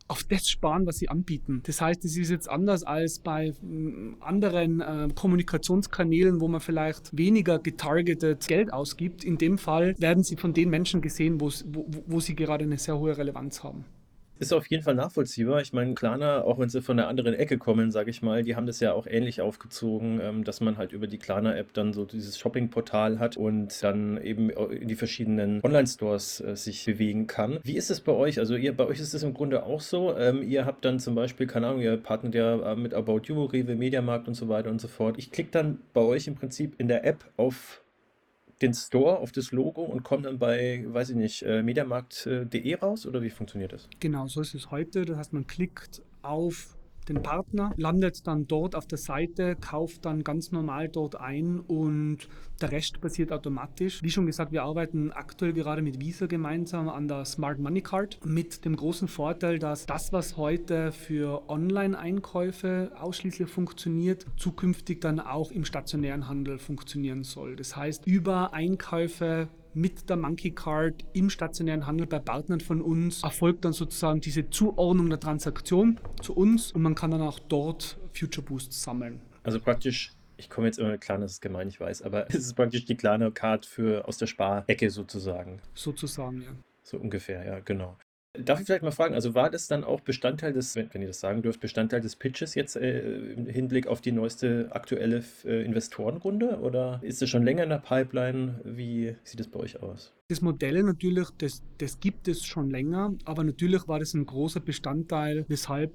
auf 0.07 0.23
das 0.23 0.49
sparen, 0.49 0.85
was 0.85 0.97
sie 0.97 1.09
anbieten. 1.09 1.61
Das 1.65 1.81
heißt, 1.81 2.05
es 2.05 2.17
ist 2.17 2.29
jetzt 2.29 2.49
anders 2.49 2.83
als 2.83 3.19
bei 3.19 3.53
mm, 3.61 4.15
anderen 4.21 4.81
äh, 4.81 5.09
Kommunikationskanälen, 5.13 6.39
wo 6.39 6.47
man 6.47 6.61
vielleicht 6.61 7.15
weniger 7.17 7.59
getargetet 7.59 8.47
Geld 8.47 8.71
ausgibt. 8.71 9.23
In 9.23 9.37
dem 9.37 9.57
Fall 9.57 9.95
werden 9.99 10.23
sie 10.23 10.37
von 10.37 10.53
den 10.53 10.69
Menschen 10.69 11.01
gesehen, 11.01 11.41
wo, 11.41 11.51
wo 12.07 12.19
sie 12.19 12.35
gerade 12.35 12.63
eine 12.63 12.77
sehr 12.77 12.97
hohe 12.97 13.17
Relevanz 13.17 13.63
haben. 13.63 13.85
Ist 14.39 14.53
auf 14.53 14.67
jeden 14.67 14.83
Fall 14.83 14.95
nachvollziehbar. 14.95 15.61
Ich 15.61 15.73
meine, 15.73 15.93
Klarna, 15.93 16.41
auch 16.43 16.59
wenn 16.59 16.69
sie 16.69 16.81
von 16.81 16.97
der 16.97 17.07
anderen 17.07 17.33
Ecke 17.33 17.57
kommen, 17.57 17.91
sage 17.91 18.09
ich 18.09 18.21
mal, 18.21 18.43
die 18.43 18.55
haben 18.55 18.65
das 18.67 18.79
ja 18.79 18.93
auch 18.93 19.07
ähnlich 19.07 19.41
aufgezogen, 19.41 20.19
ähm, 20.21 20.43
dass 20.43 20.61
man 20.61 20.77
halt 20.77 20.91
über 20.91 21.07
die 21.07 21.17
Klarna-App 21.17 21.73
dann 21.73 21.93
so 21.93 22.05
dieses 22.05 22.37
Shopping-Portal 22.37 23.19
hat 23.19 23.37
und 23.37 23.81
dann 23.83 24.21
eben 24.21 24.49
in 24.49 24.87
die 24.87 24.95
verschiedenen 24.95 25.61
Online-Stores 25.63 26.41
äh, 26.41 26.55
sich 26.55 26.85
bewegen 26.85 27.27
kann. 27.27 27.59
Wie 27.63 27.77
ist 27.77 27.89
es 27.89 28.01
bei 28.01 28.11
euch? 28.11 28.39
Also 28.39 28.55
ihr, 28.55 28.75
bei 28.75 28.85
euch 28.85 28.99
ist 28.99 29.13
es 29.13 29.23
im 29.23 29.33
Grunde 29.33 29.63
auch 29.63 29.81
so. 29.81 30.15
Ähm, 30.15 30.43
ihr 30.43 30.65
habt 30.65 30.85
dann 30.85 30.99
zum 30.99 31.15
Beispiel, 31.15 31.47
keine 31.47 31.67
Ahnung, 31.67 31.81
ihr 31.81 31.97
partnert 31.97 32.35
ja 32.35 32.73
äh, 32.73 32.75
mit 32.75 32.93
About 32.93 33.21
You, 33.25 33.45
Rewe, 33.45 33.75
Mediamarkt 33.75 34.27
und 34.27 34.35
so 34.35 34.49
weiter 34.49 34.69
und 34.69 34.79
so 34.79 34.87
fort. 34.87 35.17
Ich 35.17 35.31
klicke 35.31 35.51
dann 35.51 35.79
bei 35.93 36.01
euch 36.01 36.27
im 36.27 36.35
Prinzip 36.35 36.75
in 36.79 36.87
der 36.87 37.05
App 37.05 37.25
auf 37.37 37.81
den 38.61 38.73
Store 38.73 39.19
auf 39.19 39.31
das 39.31 39.51
Logo 39.51 39.83
und 39.83 40.03
kommt 40.03 40.25
dann 40.25 40.39
bei, 40.39 40.83
weiß 40.87 41.11
ich 41.11 41.15
nicht, 41.15 41.43
äh, 41.43 41.61
mediamarkt.de 41.61 42.75
raus 42.75 43.05
oder 43.05 43.21
wie 43.21 43.29
funktioniert 43.29 43.73
das? 43.73 43.87
Genau, 43.99 44.27
so 44.27 44.41
ist 44.41 44.55
es 44.55 44.71
heute. 44.71 45.05
Das 45.05 45.17
heißt, 45.17 45.33
man 45.33 45.47
klickt 45.47 46.01
auf 46.21 46.76
den 47.09 47.21
Partner, 47.21 47.73
landet 47.77 48.27
dann 48.27 48.47
dort 48.47 48.75
auf 48.75 48.87
der 48.87 48.97
Seite, 48.97 49.55
kauft 49.55 50.05
dann 50.05 50.23
ganz 50.23 50.51
normal 50.51 50.89
dort 50.89 51.19
ein 51.19 51.59
und 51.59 52.27
der 52.61 52.71
Rest 52.71 52.99
passiert 53.01 53.31
automatisch. 53.31 54.01
Wie 54.01 54.09
schon 54.09 54.25
gesagt, 54.25 54.51
wir 54.51 54.63
arbeiten 54.63 55.11
aktuell 55.11 55.53
gerade 55.53 55.81
mit 55.81 55.99
Visa 55.99 56.25
gemeinsam 56.25 56.89
an 56.89 57.07
der 57.07 57.25
Smart 57.25 57.59
Money 57.59 57.81
Card 57.81 58.19
mit 58.25 58.65
dem 58.65 58.75
großen 58.75 59.07
Vorteil, 59.07 59.59
dass 59.59 59.85
das, 59.85 60.11
was 60.11 60.37
heute 60.37 60.91
für 60.91 61.49
Online-Einkäufe 61.49 62.91
ausschließlich 62.99 63.49
funktioniert, 63.49 64.25
zukünftig 64.37 65.01
dann 65.01 65.19
auch 65.19 65.51
im 65.51 65.65
stationären 65.65 66.27
Handel 66.27 66.57
funktionieren 66.57 67.23
soll. 67.23 67.55
Das 67.55 67.75
heißt, 67.75 68.07
über 68.07 68.53
Einkäufe 68.53 69.49
mit 69.77 70.09
der 70.09 70.17
Monkey 70.17 70.51
Card 70.51 71.05
im 71.13 71.29
stationären 71.29 71.85
Handel 71.85 72.07
bei 72.07 72.19
Partnern 72.19 72.59
von 72.59 72.81
uns 72.81 73.23
erfolgt 73.23 73.63
dann 73.63 73.73
sozusagen 73.73 74.19
diese 74.21 74.49
Zuordnung 74.49 75.09
der 75.09 75.19
Transaktion 75.19 75.99
zu 76.21 76.33
uns 76.33 76.71
und 76.71 76.81
man 76.81 76.95
kann 76.95 77.11
dann 77.11 77.21
auch 77.21 77.39
dort 77.39 77.97
Future 78.11 78.45
Boosts 78.45 78.81
sammeln. 78.81 79.21
Also 79.43 79.59
praktisch 79.59 80.13
ich 80.37 80.49
komme 80.49 80.67
jetzt 80.67 80.77
immer 80.77 80.97
klar, 80.97 81.17
das 81.17 81.33
ist 81.33 81.41
gemein, 81.41 81.67
ich 81.67 81.79
weiß, 81.79 82.03
aber 82.03 82.27
es 82.29 82.35
ist 82.35 82.53
praktisch 82.55 82.85
die 82.85 82.95
kleine 82.95 83.31
Card 83.31 83.65
für 83.65 84.07
aus 84.07 84.17
der 84.17 84.27
Sparecke 84.27 84.89
sozusagen. 84.89 85.61
Sozusagen, 85.73 86.41
ja. 86.41 86.49
So 86.83 86.97
ungefähr, 86.97 87.45
ja, 87.45 87.59
genau. 87.59 87.97
Darf 88.43 88.59
ich 88.59 88.65
vielleicht 88.65 88.83
mal 88.83 88.91
fragen, 88.91 89.13
also 89.13 89.35
war 89.35 89.49
das 89.49 89.67
dann 89.67 89.83
auch 89.83 90.01
Bestandteil 90.01 90.53
des, 90.53 90.75
wenn, 90.75 91.01
ihr 91.01 91.07
das 91.07 91.19
sagen 91.19 91.41
dürft, 91.41 91.59
Bestandteil 91.59 92.01
des 92.01 92.15
Pitches 92.15 92.55
jetzt 92.55 92.75
äh, 92.75 93.33
im 93.33 93.47
Hinblick 93.47 93.87
auf 93.87 94.01
die 94.01 94.11
neueste 94.11 94.69
aktuelle 94.71 95.23
äh, 95.45 95.63
Investorenrunde 95.63 96.59
oder 96.59 96.99
ist 97.03 97.21
es 97.21 97.29
schon 97.29 97.43
länger 97.43 97.63
in 97.63 97.69
der 97.69 97.77
Pipeline? 97.77 98.59
Wie 98.63 99.15
sieht 99.23 99.39
es 99.39 99.47
bei 99.47 99.59
euch 99.59 99.81
aus? 99.81 100.13
Das 100.29 100.41
Modell 100.41 100.83
natürlich, 100.83 101.29
das, 101.37 101.63
das 101.77 101.99
gibt 101.99 102.27
es 102.27 102.43
schon 102.43 102.69
länger, 102.69 103.13
aber 103.25 103.43
natürlich 103.43 103.87
war 103.87 103.99
das 103.99 104.13
ein 104.13 104.25
großer 104.25 104.59
Bestandteil, 104.59 105.45
weshalb 105.47 105.91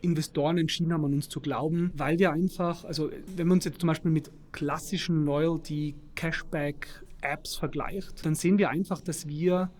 Investoren 0.00 0.58
entschieden 0.58 0.92
haben, 0.92 1.04
an 1.04 1.14
uns 1.14 1.28
zu 1.28 1.40
glauben, 1.40 1.90
weil 1.94 2.18
wir 2.18 2.30
einfach, 2.30 2.84
also 2.84 3.10
wenn 3.36 3.48
man 3.48 3.56
uns 3.56 3.64
jetzt 3.64 3.80
zum 3.80 3.88
Beispiel 3.88 4.10
mit 4.10 4.30
klassischen 4.52 5.24
Loyalty, 5.24 5.94
Cashback, 6.14 7.04
Apps 7.22 7.56
vergleicht, 7.56 8.24
dann 8.24 8.34
sehen 8.34 8.58
wir 8.58 8.68
einfach, 8.68 9.00
dass 9.00 9.26
wir 9.26 9.70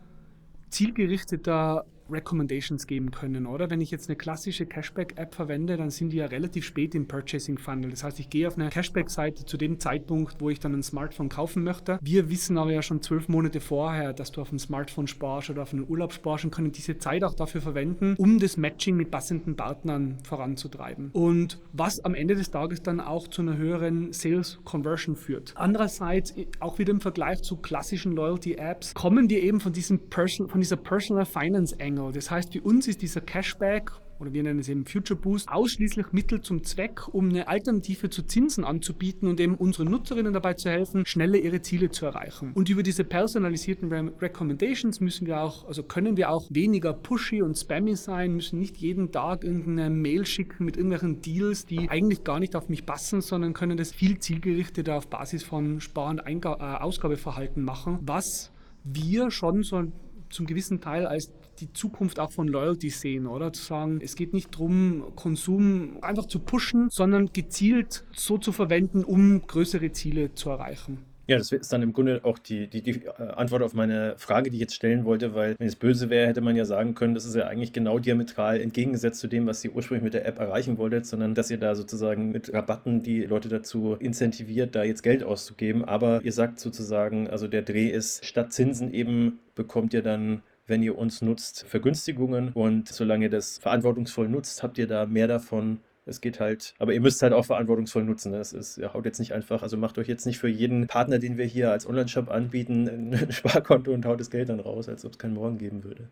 zielgerichteter 0.70 1.84
Recommendations 2.10 2.86
geben 2.86 3.10
können, 3.10 3.46
oder? 3.46 3.70
Wenn 3.70 3.80
ich 3.80 3.90
jetzt 3.90 4.08
eine 4.08 4.16
klassische 4.16 4.66
Cashback-App 4.66 5.34
verwende, 5.34 5.76
dann 5.76 5.90
sind 5.90 6.10
die 6.10 6.18
ja 6.18 6.26
relativ 6.26 6.64
spät 6.64 6.94
im 6.94 7.06
Purchasing-Funnel. 7.06 7.90
Das 7.90 8.04
heißt, 8.04 8.20
ich 8.20 8.30
gehe 8.30 8.46
auf 8.46 8.58
eine 8.58 8.68
Cashback-Seite 8.68 9.44
zu 9.44 9.56
dem 9.56 9.80
Zeitpunkt, 9.80 10.40
wo 10.40 10.50
ich 10.50 10.60
dann 10.60 10.74
ein 10.74 10.82
Smartphone 10.82 11.28
kaufen 11.28 11.64
möchte. 11.64 11.98
Wir 12.02 12.30
wissen 12.30 12.58
aber 12.58 12.72
ja 12.72 12.82
schon 12.82 13.02
zwölf 13.02 13.28
Monate 13.28 13.60
vorher, 13.60 14.12
dass 14.12 14.32
du 14.32 14.40
auf 14.40 14.52
ein 14.52 14.58
Smartphone 14.58 15.06
sparst 15.06 15.50
oder 15.50 15.62
auf 15.62 15.72
einen 15.72 15.88
Urlaub 15.88 16.12
sparst 16.12 16.44
und 16.44 16.50
können 16.50 16.72
diese 16.72 16.98
Zeit 16.98 17.24
auch 17.24 17.34
dafür 17.34 17.60
verwenden, 17.60 18.14
um 18.18 18.38
das 18.38 18.56
Matching 18.56 18.96
mit 18.96 19.10
passenden 19.10 19.56
Partnern 19.56 20.18
voranzutreiben. 20.24 21.10
Und 21.12 21.60
was 21.72 22.04
am 22.04 22.14
Ende 22.14 22.34
des 22.34 22.50
Tages 22.50 22.82
dann 22.82 23.00
auch 23.00 23.28
zu 23.28 23.42
einer 23.42 23.56
höheren 23.56 24.12
Sales-Conversion 24.12 25.16
führt. 25.16 25.54
Andererseits, 25.56 26.34
auch 26.60 26.78
wieder 26.78 26.92
im 26.92 27.00
Vergleich 27.00 27.42
zu 27.42 27.56
klassischen 27.56 28.12
Loyalty-Apps, 28.12 28.94
kommen 28.94 29.30
wir 29.30 29.42
eben 29.42 29.60
von, 29.60 29.72
diesem 29.72 30.10
Person, 30.10 30.48
von 30.48 30.60
dieser 30.60 30.76
Personal 30.76 31.24
Finance 31.24 31.76
Angle 31.80 31.93
Angle. 31.98 32.12
Das 32.12 32.30
heißt, 32.30 32.52
für 32.52 32.62
uns 32.62 32.88
ist 32.88 33.02
dieser 33.02 33.20
Cashback 33.20 33.92
oder 34.20 34.32
wir 34.32 34.44
nennen 34.44 34.60
es 34.60 34.68
eben 34.68 34.86
Future 34.86 35.18
Boost, 35.18 35.48
ausschließlich 35.48 36.12
Mittel 36.12 36.40
zum 36.40 36.62
Zweck, 36.62 37.12
um 37.12 37.30
eine 37.30 37.48
Alternative 37.48 38.10
zu 38.10 38.22
Zinsen 38.22 38.64
anzubieten 38.64 39.28
und 39.28 39.40
eben 39.40 39.56
unseren 39.56 39.90
Nutzerinnen 39.90 40.32
dabei 40.32 40.54
zu 40.54 40.70
helfen, 40.70 41.04
schneller 41.04 41.36
ihre 41.36 41.62
Ziele 41.62 41.90
zu 41.90 42.06
erreichen. 42.06 42.52
Und 42.54 42.68
über 42.68 42.84
diese 42.84 43.02
personalisierten 43.02 43.92
Re 43.92 44.12
Recommendations 44.20 45.00
müssen 45.00 45.26
wir 45.26 45.40
auch, 45.40 45.66
also 45.66 45.82
können 45.82 46.16
wir 46.16 46.30
auch 46.30 46.46
weniger 46.48 46.92
pushy 46.92 47.42
und 47.42 47.58
spammy 47.58 47.96
sein, 47.96 48.34
müssen 48.36 48.60
nicht 48.60 48.76
jeden 48.76 49.10
Tag 49.10 49.42
irgendeine 49.42 49.90
Mail 49.90 50.24
schicken 50.24 50.64
mit 50.64 50.76
irgendwelchen 50.76 51.20
Deals, 51.20 51.66
die 51.66 51.90
eigentlich 51.90 52.22
gar 52.22 52.38
nicht 52.38 52.54
auf 52.54 52.68
mich 52.68 52.86
passen, 52.86 53.20
sondern 53.20 53.52
können 53.52 53.76
das 53.76 53.92
viel 53.92 54.20
zielgerichteter 54.20 54.94
auf 54.94 55.08
Basis 55.08 55.42
von 55.42 55.80
Spar- 55.80 56.10
und 56.10 56.20
Einga 56.20 56.54
äh, 56.54 56.82
Ausgabeverhalten 56.82 57.64
machen, 57.64 57.98
was 58.02 58.52
wir 58.84 59.32
schon 59.32 59.64
so 59.64 59.82
zum 60.30 60.46
gewissen 60.46 60.80
Teil 60.80 61.06
als 61.06 61.32
die 61.60 61.72
Zukunft 61.72 62.18
auch 62.20 62.30
von 62.30 62.48
Loyalty 62.48 62.90
sehen, 62.90 63.26
oder? 63.26 63.52
Zu 63.52 63.62
sagen, 63.62 64.00
es 64.02 64.16
geht 64.16 64.32
nicht 64.32 64.54
darum, 64.54 65.12
Konsum 65.16 65.98
einfach 66.02 66.26
zu 66.26 66.38
pushen, 66.38 66.88
sondern 66.90 67.32
gezielt 67.32 68.04
so 68.12 68.38
zu 68.38 68.52
verwenden, 68.52 69.04
um 69.04 69.46
größere 69.46 69.92
Ziele 69.92 70.34
zu 70.34 70.50
erreichen. 70.50 70.98
Ja, 71.26 71.38
das 71.38 71.52
ist 71.52 71.72
dann 71.72 71.80
im 71.80 71.94
Grunde 71.94 72.20
auch 72.24 72.38
die, 72.38 72.66
die, 72.68 72.82
die 72.82 73.06
äh, 73.06 73.22
Antwort 73.34 73.62
auf 73.62 73.72
meine 73.72 74.14
Frage, 74.18 74.50
die 74.50 74.56
ich 74.56 74.60
jetzt 74.60 74.74
stellen 74.74 75.06
wollte, 75.06 75.34
weil 75.34 75.54
wenn 75.58 75.66
es 75.66 75.76
böse 75.76 76.10
wäre, 76.10 76.26
hätte 76.26 76.42
man 76.42 76.54
ja 76.54 76.66
sagen 76.66 76.94
können, 76.94 77.14
das 77.14 77.24
ist 77.24 77.34
ja 77.34 77.46
eigentlich 77.46 77.72
genau 77.72 77.98
diametral 77.98 78.60
entgegengesetzt 78.60 79.20
zu 79.20 79.26
dem, 79.26 79.46
was 79.46 79.64
ihr 79.64 79.74
ursprünglich 79.74 80.04
mit 80.04 80.12
der 80.12 80.26
App 80.26 80.38
erreichen 80.38 80.76
wolltet, 80.76 81.06
sondern 81.06 81.34
dass 81.34 81.50
ihr 81.50 81.56
da 81.56 81.74
sozusagen 81.74 82.30
mit 82.30 82.52
Rabatten 82.52 83.02
die 83.02 83.22
Leute 83.22 83.48
dazu 83.48 83.96
incentiviert, 83.98 84.74
da 84.74 84.84
jetzt 84.84 85.02
Geld 85.02 85.24
auszugeben. 85.24 85.84
Aber 85.86 86.20
ihr 86.22 86.32
sagt 86.32 86.60
sozusagen, 86.60 87.30
also 87.30 87.48
der 87.48 87.62
Dreh 87.62 87.88
ist, 87.88 88.26
statt 88.26 88.52
Zinsen 88.52 88.92
eben 88.92 89.38
bekommt 89.54 89.94
ihr 89.94 90.02
dann 90.02 90.42
wenn 90.66 90.82
ihr 90.82 90.96
uns 90.96 91.22
nutzt, 91.22 91.64
Vergünstigungen 91.68 92.52
und 92.52 92.88
solange 92.88 93.26
ihr 93.26 93.30
das 93.30 93.58
verantwortungsvoll 93.58 94.28
nutzt, 94.28 94.62
habt 94.62 94.78
ihr 94.78 94.86
da 94.86 95.06
mehr 95.06 95.28
davon, 95.28 95.80
es 96.06 96.20
geht 96.20 96.40
halt, 96.40 96.74
aber 96.78 96.92
ihr 96.92 97.00
müsst 97.00 97.22
halt 97.22 97.32
auch 97.32 97.46
verantwortungsvoll 97.46 98.04
nutzen. 98.04 98.32
Ne? 98.32 98.38
Es 98.38 98.52
ist, 98.52 98.76
ihr 98.78 98.92
haut 98.92 99.06
jetzt 99.06 99.18
nicht 99.18 99.32
einfach, 99.32 99.62
also 99.62 99.76
macht 99.76 99.98
euch 99.98 100.08
jetzt 100.08 100.26
nicht 100.26 100.38
für 100.38 100.48
jeden 100.48 100.86
Partner, 100.86 101.18
den 101.18 101.38
wir 101.38 101.46
hier 101.46 101.70
als 101.70 101.86
Online-Shop 101.86 102.30
anbieten, 102.30 102.88
ein 102.88 103.26
Sparkonto 103.32 103.92
und 103.92 104.04
haut 104.04 104.20
das 104.20 104.30
Geld 104.30 104.48
dann 104.48 104.60
raus, 104.60 104.88
als 104.88 105.04
ob 105.04 105.12
es 105.12 105.18
keinen 105.18 105.34
Morgen 105.34 105.58
geben 105.58 105.82
würde. 105.84 106.08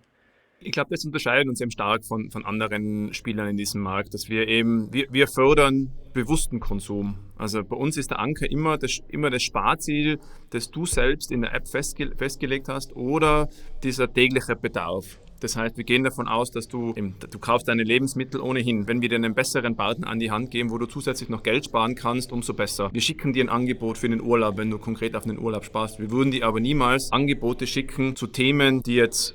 Ich 0.65 0.73
glaube, 0.73 0.91
das 0.91 1.05
unterscheidet 1.05 1.49
uns 1.49 1.61
eben 1.61 1.71
stark 1.71 2.05
von, 2.05 2.31
von 2.31 2.45
anderen 2.45 3.13
Spielern 3.13 3.49
in 3.49 3.57
diesem 3.57 3.83
Markt, 3.83 4.15
dass 4.15 4.29
wir 4.29 4.49
eben, 4.49 4.93
wir, 4.93 5.07
wir 5.11 5.27
fördern 5.27 5.91
bewussten 6.13 6.61
Konsum. 6.61 7.17
Also 7.37 7.65
bei 7.65 7.77
uns 7.77 7.97
ist 7.97 8.11
der 8.11 8.19
Anker 8.19 8.51
immer 8.51 8.79
das, 8.79 9.01
immer 9.09 9.31
das 9.31 9.43
Sparziel, 9.43 10.19
das 10.51 10.71
du 10.71 10.87
selbst 10.87 11.33
in 11.33 11.43
der 11.43 11.55
App 11.55 11.69
festge 11.69 12.13
festgelegt 12.17 12.69
hast 12.69 12.95
oder 12.95 13.49
dieser 13.83 14.13
tägliche 14.13 14.57
Bedarf. 14.57 15.19
Das 15.43 15.57
heißt, 15.57 15.77
wir 15.77 15.83
gehen 15.83 16.05
davon 16.05 16.29
aus, 16.29 16.53
dass 16.53 16.69
du, 16.69 16.95
du 16.95 17.39
kaufst 17.41 17.67
deine 17.67 17.83
Lebensmittel 17.83 18.41
ohnehin. 18.41 18.87
Wenn 18.87 19.03
wir 19.03 19.09
dir 19.09 19.17
einen 19.17 19.35
besseren 19.35 19.75
Partner 19.75 20.07
an 20.07 20.21
die 20.21 20.31
Hand 20.31 20.53
geben, 20.53 20.71
wo 20.71 20.79
du 20.79 20.87
zusätzlich 20.87 21.29
noch 21.29 21.43
Geld 21.43 21.65
sparen 21.65 21.97
kannst, 21.97 22.31
umso 22.31 22.55
besser. 22.55 22.91
Wir 22.93 23.01
schicken 23.01 23.33
dir 23.33 23.45
ein 23.45 23.49
Angebot 23.49 23.99
für 23.99 24.09
den 24.09 24.21
Urlaub, 24.21 24.57
wenn 24.57 24.71
du 24.71 24.79
konkret 24.79 25.17
auf 25.17 25.25
den 25.25 25.41
Urlaub 25.41 25.65
sparst. 25.65 25.99
Wir 25.99 26.13
würden 26.13 26.31
dir 26.31 26.47
aber 26.47 26.61
niemals 26.61 27.11
Angebote 27.11 27.67
schicken 27.67 28.15
zu 28.15 28.29
Themen, 28.29 28.83
die 28.85 28.95
jetzt 28.95 29.35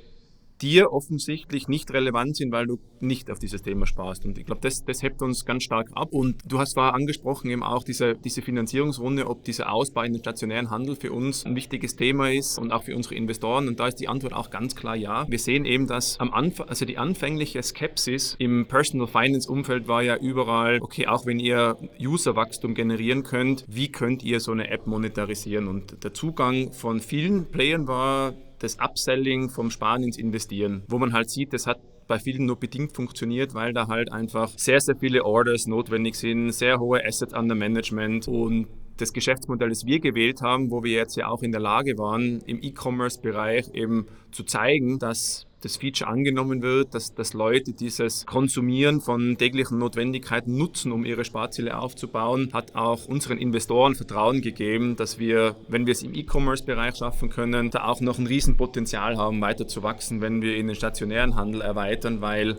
dir 0.60 0.92
offensichtlich 0.92 1.68
nicht 1.68 1.92
relevant 1.92 2.36
sind, 2.36 2.52
weil 2.52 2.66
du 2.66 2.78
nicht 3.00 3.30
auf 3.30 3.38
dieses 3.38 3.62
Thema 3.62 3.86
sparst. 3.86 4.24
Und 4.24 4.38
ich 4.38 4.46
glaube, 4.46 4.60
das, 4.60 4.84
das 4.84 5.02
hebt 5.02 5.22
uns 5.22 5.44
ganz 5.44 5.62
stark 5.62 5.88
ab. 5.94 6.08
Und 6.12 6.36
du 6.46 6.58
hast 6.58 6.72
zwar 6.72 6.94
angesprochen 6.94 7.50
eben 7.50 7.62
auch 7.62 7.84
diese, 7.84 8.14
diese 8.14 8.42
Finanzierungsrunde, 8.42 9.28
ob 9.28 9.44
dieser 9.44 9.72
Ausbau 9.72 10.02
in 10.02 10.12
den 10.12 10.20
stationären 10.20 10.70
Handel 10.70 10.96
für 10.96 11.12
uns 11.12 11.44
ein 11.44 11.54
wichtiges 11.54 11.96
Thema 11.96 12.30
ist 12.30 12.58
und 12.58 12.72
auch 12.72 12.84
für 12.84 12.96
unsere 12.96 13.14
Investoren. 13.14 13.68
Und 13.68 13.80
da 13.80 13.88
ist 13.88 13.96
die 13.96 14.08
Antwort 14.08 14.32
auch 14.32 14.50
ganz 14.50 14.74
klar 14.74 14.96
ja. 14.96 15.26
Wir 15.28 15.38
sehen 15.38 15.64
eben, 15.64 15.86
dass 15.86 16.18
am 16.20 16.32
Anfang, 16.32 16.68
also 16.68 16.84
die 16.84 16.98
anfängliche 16.98 17.62
Skepsis 17.62 18.36
im 18.38 18.66
Personal 18.66 19.06
Finance 19.06 19.50
Umfeld 19.50 19.88
war 19.88 20.02
ja 20.02 20.16
überall, 20.16 20.78
okay, 20.80 21.06
auch 21.06 21.26
wenn 21.26 21.38
ihr 21.38 21.76
Userwachstum 22.00 22.74
generieren 22.74 23.22
könnt, 23.22 23.64
wie 23.68 23.88
könnt 23.88 24.22
ihr 24.22 24.40
so 24.40 24.52
eine 24.52 24.70
App 24.70 24.86
monetarisieren? 24.86 25.68
Und 25.68 26.04
der 26.04 26.14
Zugang 26.14 26.72
von 26.72 27.00
vielen 27.00 27.46
Playern 27.46 27.86
war, 27.86 28.34
das 28.58 28.78
Upselling 28.80 29.50
vom 29.50 29.70
Sparen 29.70 30.02
ins 30.02 30.18
Investieren, 30.18 30.82
wo 30.88 30.98
man 30.98 31.12
halt 31.12 31.30
sieht, 31.30 31.52
das 31.52 31.66
hat 31.66 31.78
bei 32.06 32.18
vielen 32.18 32.46
nur 32.46 32.58
bedingt 32.58 32.92
funktioniert, 32.92 33.54
weil 33.54 33.72
da 33.72 33.86
halt 33.86 34.10
einfach 34.10 34.50
sehr, 34.56 34.80
sehr 34.80 34.96
viele 34.96 35.24
Orders 35.24 35.66
notwendig 35.66 36.16
sind, 36.16 36.52
sehr 36.52 36.80
hohe 36.80 37.04
Assets 37.04 37.34
under 37.34 37.54
Management 37.54 38.26
und 38.28 38.66
das 39.00 39.12
Geschäftsmodell, 39.12 39.70
das 39.70 39.86
wir 39.86 40.00
gewählt 40.00 40.42
haben, 40.42 40.70
wo 40.70 40.82
wir 40.82 40.92
jetzt 40.92 41.16
ja 41.16 41.28
auch 41.28 41.42
in 41.42 41.52
der 41.52 41.60
Lage 41.60 41.98
waren, 41.98 42.40
im 42.46 42.62
E-Commerce-Bereich 42.62 43.74
eben 43.74 44.06
zu 44.32 44.44
zeigen, 44.44 44.98
dass 44.98 45.46
das 45.60 45.76
Feature 45.76 46.08
angenommen 46.08 46.62
wird, 46.62 46.94
dass, 46.94 47.14
dass 47.14 47.32
Leute 47.32 47.72
dieses 47.72 48.26
Konsumieren 48.26 49.00
von 49.00 49.36
täglichen 49.38 49.78
Notwendigkeiten 49.78 50.56
nutzen, 50.56 50.92
um 50.92 51.04
ihre 51.04 51.24
Sparziele 51.24 51.76
aufzubauen, 51.78 52.50
hat 52.52 52.76
auch 52.76 53.06
unseren 53.06 53.38
Investoren 53.38 53.94
Vertrauen 53.94 54.40
gegeben, 54.40 54.94
dass 54.94 55.18
wir, 55.18 55.56
wenn 55.68 55.86
wir 55.86 55.92
es 55.92 56.02
im 56.02 56.14
E-Commerce-Bereich 56.14 56.96
schaffen 56.96 57.30
können, 57.30 57.70
da 57.70 57.84
auch 57.84 58.00
noch 58.00 58.18
ein 58.18 58.26
Riesenpotenzial 58.26 59.16
haben, 59.16 59.40
weiter 59.40 59.66
zu 59.66 59.82
wachsen, 59.82 60.20
wenn 60.20 60.42
wir 60.42 60.56
in 60.56 60.68
den 60.68 60.76
stationären 60.76 61.34
Handel 61.34 61.60
erweitern, 61.60 62.20
weil 62.20 62.58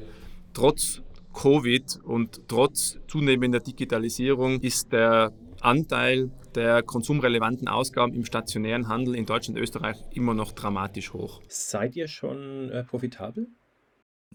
trotz 0.54 1.02
Covid 1.34 2.00
und 2.04 2.42
trotz 2.48 2.98
zunehmender 3.08 3.60
Digitalisierung 3.60 4.60
ist 4.60 4.92
der 4.92 5.32
Anteil 5.62 6.32
der 6.55 6.84
konsumrelevanten 6.84 7.68
Ausgaben 7.68 8.14
im 8.14 8.26
stationären 8.26 8.88
Handel 8.88 9.16
in 9.16 9.26
Deutschland 9.26 9.57
und 9.57 9.64
Österreich 9.64 9.97
immer 10.12 10.34
noch 10.34 10.51
dramatisch 10.51 11.14
hoch. 11.14 11.41
Seid 11.47 11.95
ihr 11.95 12.07
schon 12.07 12.70
äh, 12.70 12.84
profitabel? 12.84 13.47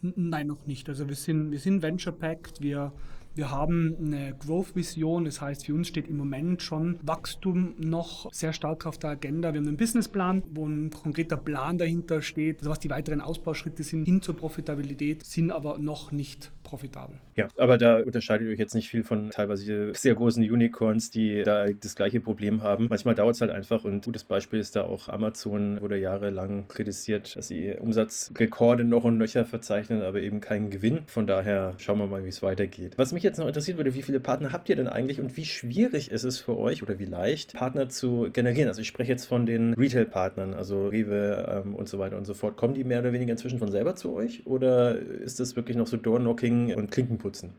Nein, 0.00 0.48
noch 0.48 0.66
nicht. 0.66 0.88
Also 0.88 1.08
wir 1.08 1.16
sind, 1.16 1.50
wir 1.50 1.58
sind 1.58 1.82
Venture-Packed, 1.82 2.60
wir 2.60 2.92
wir 3.36 3.50
haben 3.50 3.96
eine 3.98 4.36
Growth-Vision, 4.38 5.24
das 5.24 5.40
heißt, 5.40 5.66
für 5.66 5.74
uns 5.74 5.88
steht 5.88 6.06
im 6.06 6.16
Moment 6.16 6.62
schon 6.62 7.00
Wachstum 7.02 7.74
noch 7.78 8.32
sehr 8.32 8.52
stark 8.52 8.86
auf 8.86 8.96
der 8.96 9.10
Agenda. 9.10 9.52
Wir 9.52 9.58
haben 9.58 9.66
einen 9.66 9.76
Businessplan, 9.76 10.44
wo 10.52 10.68
ein 10.68 10.90
konkreter 10.90 11.36
Plan 11.36 11.76
dahinter 11.76 12.22
steht, 12.22 12.58
also 12.58 12.70
was 12.70 12.78
die 12.78 12.90
weiteren 12.90 13.20
Ausbauschritte 13.20 13.82
sind 13.82 14.04
hin 14.04 14.22
zur 14.22 14.36
Profitabilität, 14.36 15.24
sind 15.24 15.50
aber 15.50 15.78
noch 15.78 16.12
nicht 16.12 16.52
profitabel. 16.64 17.16
Ja, 17.36 17.48
aber 17.56 17.78
da 17.78 17.98
unterscheidet 17.98 18.48
euch 18.48 18.58
jetzt 18.58 18.74
nicht 18.74 18.88
viel 18.88 19.04
von 19.04 19.30
teilweise 19.30 19.92
sehr 19.94 20.14
großen 20.14 20.42
Unicorns, 20.42 21.10
die 21.10 21.42
da 21.44 21.66
das 21.66 21.94
gleiche 21.94 22.20
Problem 22.20 22.62
haben. 22.62 22.86
Manchmal 22.90 23.14
dauert 23.14 23.36
es 23.36 23.40
halt 23.40 23.52
einfach 23.52 23.84
und 23.84 23.92
ein 23.92 24.00
gutes 24.00 24.24
Beispiel 24.24 24.58
ist 24.58 24.74
da 24.74 24.82
auch 24.82 25.08
Amazon, 25.08 25.80
wurde 25.80 25.98
jahrelang 25.98 26.66
kritisiert, 26.68 27.36
dass 27.36 27.48
sie 27.48 27.74
Umsatzrekorde 27.78 28.84
noch 28.84 29.04
und 29.04 29.18
nöcher 29.18 29.44
verzeichnen, 29.44 30.02
aber 30.02 30.20
eben 30.20 30.40
keinen 30.40 30.70
Gewinn. 30.70 31.02
Von 31.06 31.26
daher 31.26 31.74
schauen 31.78 31.98
wir 31.98 32.06
mal, 32.06 32.24
wie 32.24 32.28
es 32.28 32.42
weitergeht. 32.42 32.94
Was 32.96 33.12
mich 33.12 33.22
jetzt 33.22 33.38
noch 33.38 33.46
interessieren 33.46 33.76
würde, 33.76 33.94
wie 33.94 34.02
viele 34.02 34.20
Partner 34.20 34.52
habt 34.52 34.68
ihr 34.68 34.76
denn 34.76 34.88
eigentlich 34.88 35.20
und 35.20 35.36
wie 35.36 35.44
schwierig 35.44 36.10
ist 36.10 36.24
es 36.24 36.40
für 36.40 36.56
euch 36.56 36.82
oder 36.82 36.98
wie 36.98 37.04
leicht, 37.04 37.52
Partner 37.54 37.88
zu 37.88 38.30
generieren? 38.32 38.68
Also 38.68 38.80
ich 38.80 38.88
spreche 38.88 39.12
jetzt 39.12 39.26
von 39.26 39.46
den 39.46 39.74
Retail-Partnern, 39.74 40.54
also 40.54 40.88
Rewe 40.88 41.62
ähm, 41.64 41.74
und 41.74 41.88
so 41.88 41.98
weiter 41.98 42.16
und 42.16 42.24
so 42.24 42.34
fort. 42.34 42.56
Kommen 42.56 42.74
die 42.74 42.84
mehr 42.84 43.00
oder 43.00 43.12
weniger 43.12 43.32
inzwischen 43.32 43.58
von 43.58 43.70
selber 43.70 43.94
zu 43.94 44.14
euch 44.14 44.46
oder 44.46 44.96
ist 44.98 45.40
das 45.40 45.56
wirklich 45.56 45.76
noch 45.76 45.86
so 45.86 45.96
Door-Knocking 45.96 46.53
und 46.74 46.90
Klinkenputzen? 46.90 47.54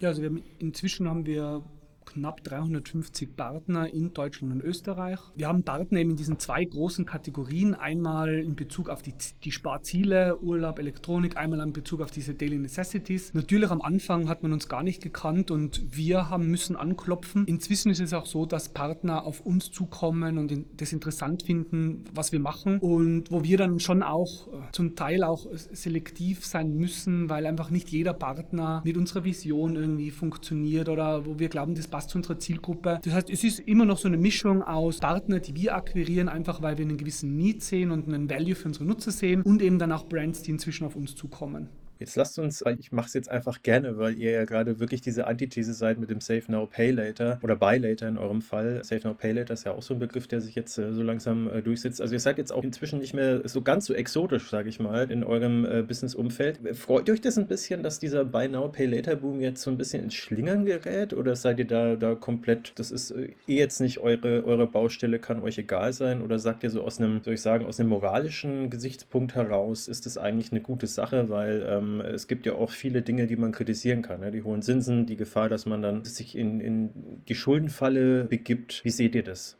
Ja, 0.00 0.08
also 0.10 0.22
haben, 0.22 0.42
inzwischen 0.58 1.08
haben 1.08 1.26
wir 1.26 1.62
knapp 2.06 2.42
350 2.44 3.36
Partner 3.36 3.92
in 3.92 4.14
Deutschland 4.14 4.52
und 4.54 4.62
Österreich. 4.62 5.18
Wir 5.34 5.48
haben 5.48 5.62
Partner 5.62 6.00
eben 6.00 6.10
in 6.10 6.16
diesen 6.16 6.38
zwei 6.38 6.64
großen 6.64 7.04
Kategorien. 7.04 7.74
Einmal 7.74 8.34
in 8.38 8.56
Bezug 8.56 8.88
auf 8.88 9.02
die, 9.02 9.14
die 9.44 9.52
Sparziele, 9.52 10.38
Urlaub, 10.40 10.78
Elektronik, 10.78 11.36
einmal 11.36 11.60
in 11.60 11.72
Bezug 11.72 12.00
auf 12.00 12.10
diese 12.10 12.34
Daily 12.34 12.58
Necessities. 12.58 13.34
Natürlich 13.34 13.70
am 13.70 13.82
Anfang 13.82 14.28
hat 14.28 14.42
man 14.42 14.52
uns 14.52 14.68
gar 14.68 14.82
nicht 14.82 15.02
gekannt 15.02 15.50
und 15.50 15.96
wir 15.96 16.30
haben 16.30 16.46
müssen 16.48 16.76
anklopfen. 16.76 17.44
Inzwischen 17.46 17.90
ist 17.90 18.00
es 18.00 18.12
auch 18.12 18.26
so, 18.26 18.46
dass 18.46 18.70
Partner 18.70 19.24
auf 19.24 19.40
uns 19.40 19.70
zukommen 19.70 20.38
und 20.38 20.66
das 20.76 20.92
interessant 20.92 21.42
finden, 21.42 22.04
was 22.12 22.32
wir 22.32 22.40
machen 22.40 22.78
und 22.78 23.30
wo 23.30 23.42
wir 23.42 23.58
dann 23.58 23.80
schon 23.80 24.02
auch 24.02 24.48
äh, 24.48 24.72
zum 24.72 24.94
Teil 24.96 25.24
auch 25.24 25.46
selektiv 25.52 26.46
sein 26.46 26.74
müssen, 26.76 27.28
weil 27.28 27.46
einfach 27.46 27.70
nicht 27.70 27.90
jeder 27.90 28.14
Partner 28.14 28.82
mit 28.84 28.96
unserer 28.96 29.24
Vision 29.24 29.76
irgendwie 29.76 30.10
funktioniert 30.10 30.88
oder 30.88 31.26
wo 31.26 31.38
wir 31.38 31.48
glauben, 31.48 31.74
das 31.74 31.88
passt 31.96 32.10
zu 32.10 32.18
unserer 32.18 32.38
Zielgruppe. 32.38 33.00
Das 33.02 33.14
heißt, 33.14 33.30
es 33.30 33.42
ist 33.42 33.60
immer 33.60 33.86
noch 33.86 33.96
so 33.96 34.06
eine 34.06 34.18
Mischung 34.18 34.62
aus 34.62 34.98
Partner, 34.98 35.40
die 35.40 35.54
wir 35.54 35.74
akquirieren, 35.74 36.28
einfach 36.28 36.60
weil 36.60 36.76
wir 36.76 36.84
einen 36.84 36.98
gewissen 36.98 37.38
Need 37.38 37.62
sehen 37.62 37.90
und 37.90 38.06
einen 38.06 38.28
Value 38.28 38.54
für 38.54 38.68
unsere 38.68 38.84
Nutzer 38.84 39.12
sehen 39.12 39.40
und 39.40 39.62
eben 39.62 39.78
dann 39.78 39.92
auch 39.92 40.04
Brands, 40.06 40.42
die 40.42 40.50
inzwischen 40.50 40.84
auf 40.84 40.94
uns 40.94 41.14
zukommen. 41.14 41.70
Jetzt 41.98 42.16
lasst 42.16 42.38
uns, 42.38 42.62
ich 42.78 42.92
mache 42.92 43.06
es 43.06 43.14
jetzt 43.14 43.30
einfach 43.30 43.62
gerne, 43.62 43.96
weil 43.96 44.18
ihr 44.18 44.30
ja 44.30 44.44
gerade 44.44 44.80
wirklich 44.80 45.00
diese 45.00 45.26
Antithese 45.26 45.72
seid 45.72 45.98
mit 45.98 46.10
dem 46.10 46.20
Save 46.20 46.42
Now, 46.48 46.66
Pay 46.66 46.90
Later 46.90 47.38
oder 47.42 47.56
Buy 47.56 47.78
Later 47.78 48.06
in 48.06 48.18
eurem 48.18 48.42
Fall. 48.42 48.84
Save 48.84 49.08
Now, 49.08 49.14
Pay 49.14 49.32
Later 49.32 49.54
ist 49.54 49.64
ja 49.64 49.72
auch 49.72 49.82
so 49.82 49.94
ein 49.94 50.00
Begriff, 50.00 50.26
der 50.26 50.42
sich 50.42 50.54
jetzt 50.54 50.76
äh, 50.76 50.92
so 50.92 51.02
langsam 51.02 51.48
äh, 51.48 51.62
durchsetzt. 51.62 52.02
Also 52.02 52.12
ihr 52.12 52.20
seid 52.20 52.36
jetzt 52.36 52.52
auch 52.52 52.64
inzwischen 52.64 52.98
nicht 52.98 53.14
mehr 53.14 53.48
so 53.48 53.62
ganz 53.62 53.86
so 53.86 53.94
exotisch, 53.94 54.50
sage 54.50 54.68
ich 54.68 54.78
mal, 54.78 55.10
in 55.10 55.24
eurem 55.24 55.64
äh, 55.64 55.82
Business-Umfeld. 55.82 56.60
Freut 56.76 57.08
euch 57.08 57.22
das 57.22 57.38
ein 57.38 57.46
bisschen, 57.46 57.82
dass 57.82 57.98
dieser 57.98 58.26
Buy 58.26 58.48
Now, 58.48 58.68
Pay 58.68 58.86
Later 58.86 59.16
Boom 59.16 59.40
jetzt 59.40 59.62
so 59.62 59.70
ein 59.70 59.78
bisschen 59.78 60.04
ins 60.04 60.14
Schlingern 60.14 60.66
gerät 60.66 61.14
oder 61.14 61.34
seid 61.34 61.58
ihr 61.58 61.66
da, 61.66 61.96
da 61.96 62.14
komplett, 62.14 62.72
das 62.76 62.90
ist 62.90 63.12
eh 63.12 63.32
jetzt 63.46 63.80
nicht 63.80 64.00
eure, 64.00 64.44
eure 64.44 64.66
Baustelle, 64.66 65.18
kann 65.18 65.42
euch 65.42 65.56
egal 65.56 65.94
sein 65.94 66.20
oder 66.20 66.38
sagt 66.38 66.62
ihr 66.62 66.70
so 66.70 66.82
aus 66.82 66.98
einem, 66.98 67.22
soll 67.22 67.34
ich 67.34 67.40
sagen, 67.40 67.64
aus 67.64 67.80
einem 67.80 67.88
moralischen 67.88 68.68
Gesichtspunkt 68.68 69.34
heraus, 69.34 69.88
ist 69.88 70.04
das 70.04 70.18
eigentlich 70.18 70.52
eine 70.52 70.60
gute 70.60 70.86
Sache, 70.86 71.30
weil 71.30 71.64
ähm, 71.66 71.85
es 72.00 72.28
gibt 72.28 72.46
ja 72.46 72.54
auch 72.54 72.70
viele 72.70 73.02
Dinge, 73.02 73.26
die 73.26 73.36
man 73.36 73.52
kritisieren 73.52 74.02
kann. 74.02 74.20
Ne? 74.20 74.30
Die 74.30 74.42
hohen 74.42 74.62
Zinsen, 74.62 75.06
die 75.06 75.16
Gefahr, 75.16 75.48
dass 75.48 75.66
man 75.66 75.82
dann 75.82 76.04
sich 76.04 76.36
in, 76.36 76.60
in 76.60 77.22
die 77.28 77.34
Schuldenfalle 77.34 78.24
begibt. 78.24 78.84
Wie 78.84 78.90
seht 78.90 79.14
ihr 79.14 79.22
das? 79.22 79.58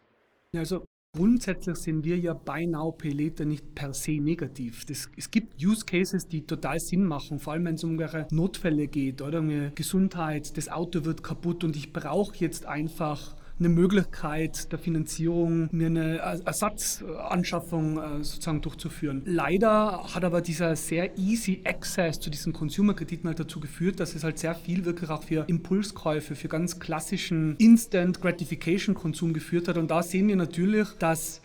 Also 0.55 0.85
Grundsätzlich 1.17 1.77
sind 1.77 2.05
wir 2.05 2.19
ja 2.19 2.35
bei 2.35 2.67
Now 2.67 2.93
Pay 2.93 3.11
Later 3.11 3.47
nicht 3.47 3.75
per 3.75 3.95
se 3.95 4.21
negativ. 4.21 4.85
Das, 4.85 5.09
es 5.17 5.31
gibt 5.31 5.65
Use 5.65 5.87
Cases, 5.87 6.29
die 6.29 6.47
total 6.47 6.79
Sinn 6.79 7.05
machen, 7.05 7.39
vor 7.39 7.55
allem 7.55 7.65
wenn 7.65 7.77
es 7.77 7.85
um 7.85 7.99
Notfälle 8.33 8.87
geht 8.87 9.23
oder 9.23 9.39
um 9.39 9.75
Gesundheit, 9.75 10.55
das 10.59 10.69
Auto 10.69 11.07
wird 11.07 11.23
kaputt 11.23 11.65
und 11.65 11.75
ich 11.75 11.95
brauche 11.95 12.37
jetzt 12.37 12.67
einfach 12.67 13.35
eine 13.59 13.69
Möglichkeit 13.71 14.71
der 14.71 14.79
Finanzierung, 14.79 15.69
mir 15.73 15.87
eine 15.87 16.19
Ersatzanschaffung 16.19 17.99
äh, 17.99 18.25
sozusagen 18.25 18.61
durchzuführen. 18.61 19.23
Leider 19.25 20.05
hat 20.15 20.25
aber 20.25 20.43
dieser 20.43 20.77
sehr 20.77 21.17
easy 21.19 21.63
Access 21.65 22.21
zu 22.21 22.29
diesen 22.29 22.53
Consumer-Krediten 22.53 23.29
halt 23.29 23.41
dazu 23.41 23.59
geführt, 23.61 23.99
dass 23.99 24.15
es 24.15 24.25
halt 24.25 24.39
sehr 24.39 24.55
viel 24.55 24.85
wirklich 24.85 25.09
auch 25.09 25.23
für 25.23 25.45
Impulskäufe, 25.49 26.35
für 26.35 26.49
ganz 26.49 26.79
klassischen 26.79 27.57
Instant 27.57 28.21
Gratification-Konsum 28.21 29.33
geführt 29.33 29.69
hat. 29.69 29.79
Und 29.79 29.91
da 29.91 30.03
sehen 30.03 30.29
wir 30.29 30.37
natürlich, 30.37 30.89
dass, 30.99 31.41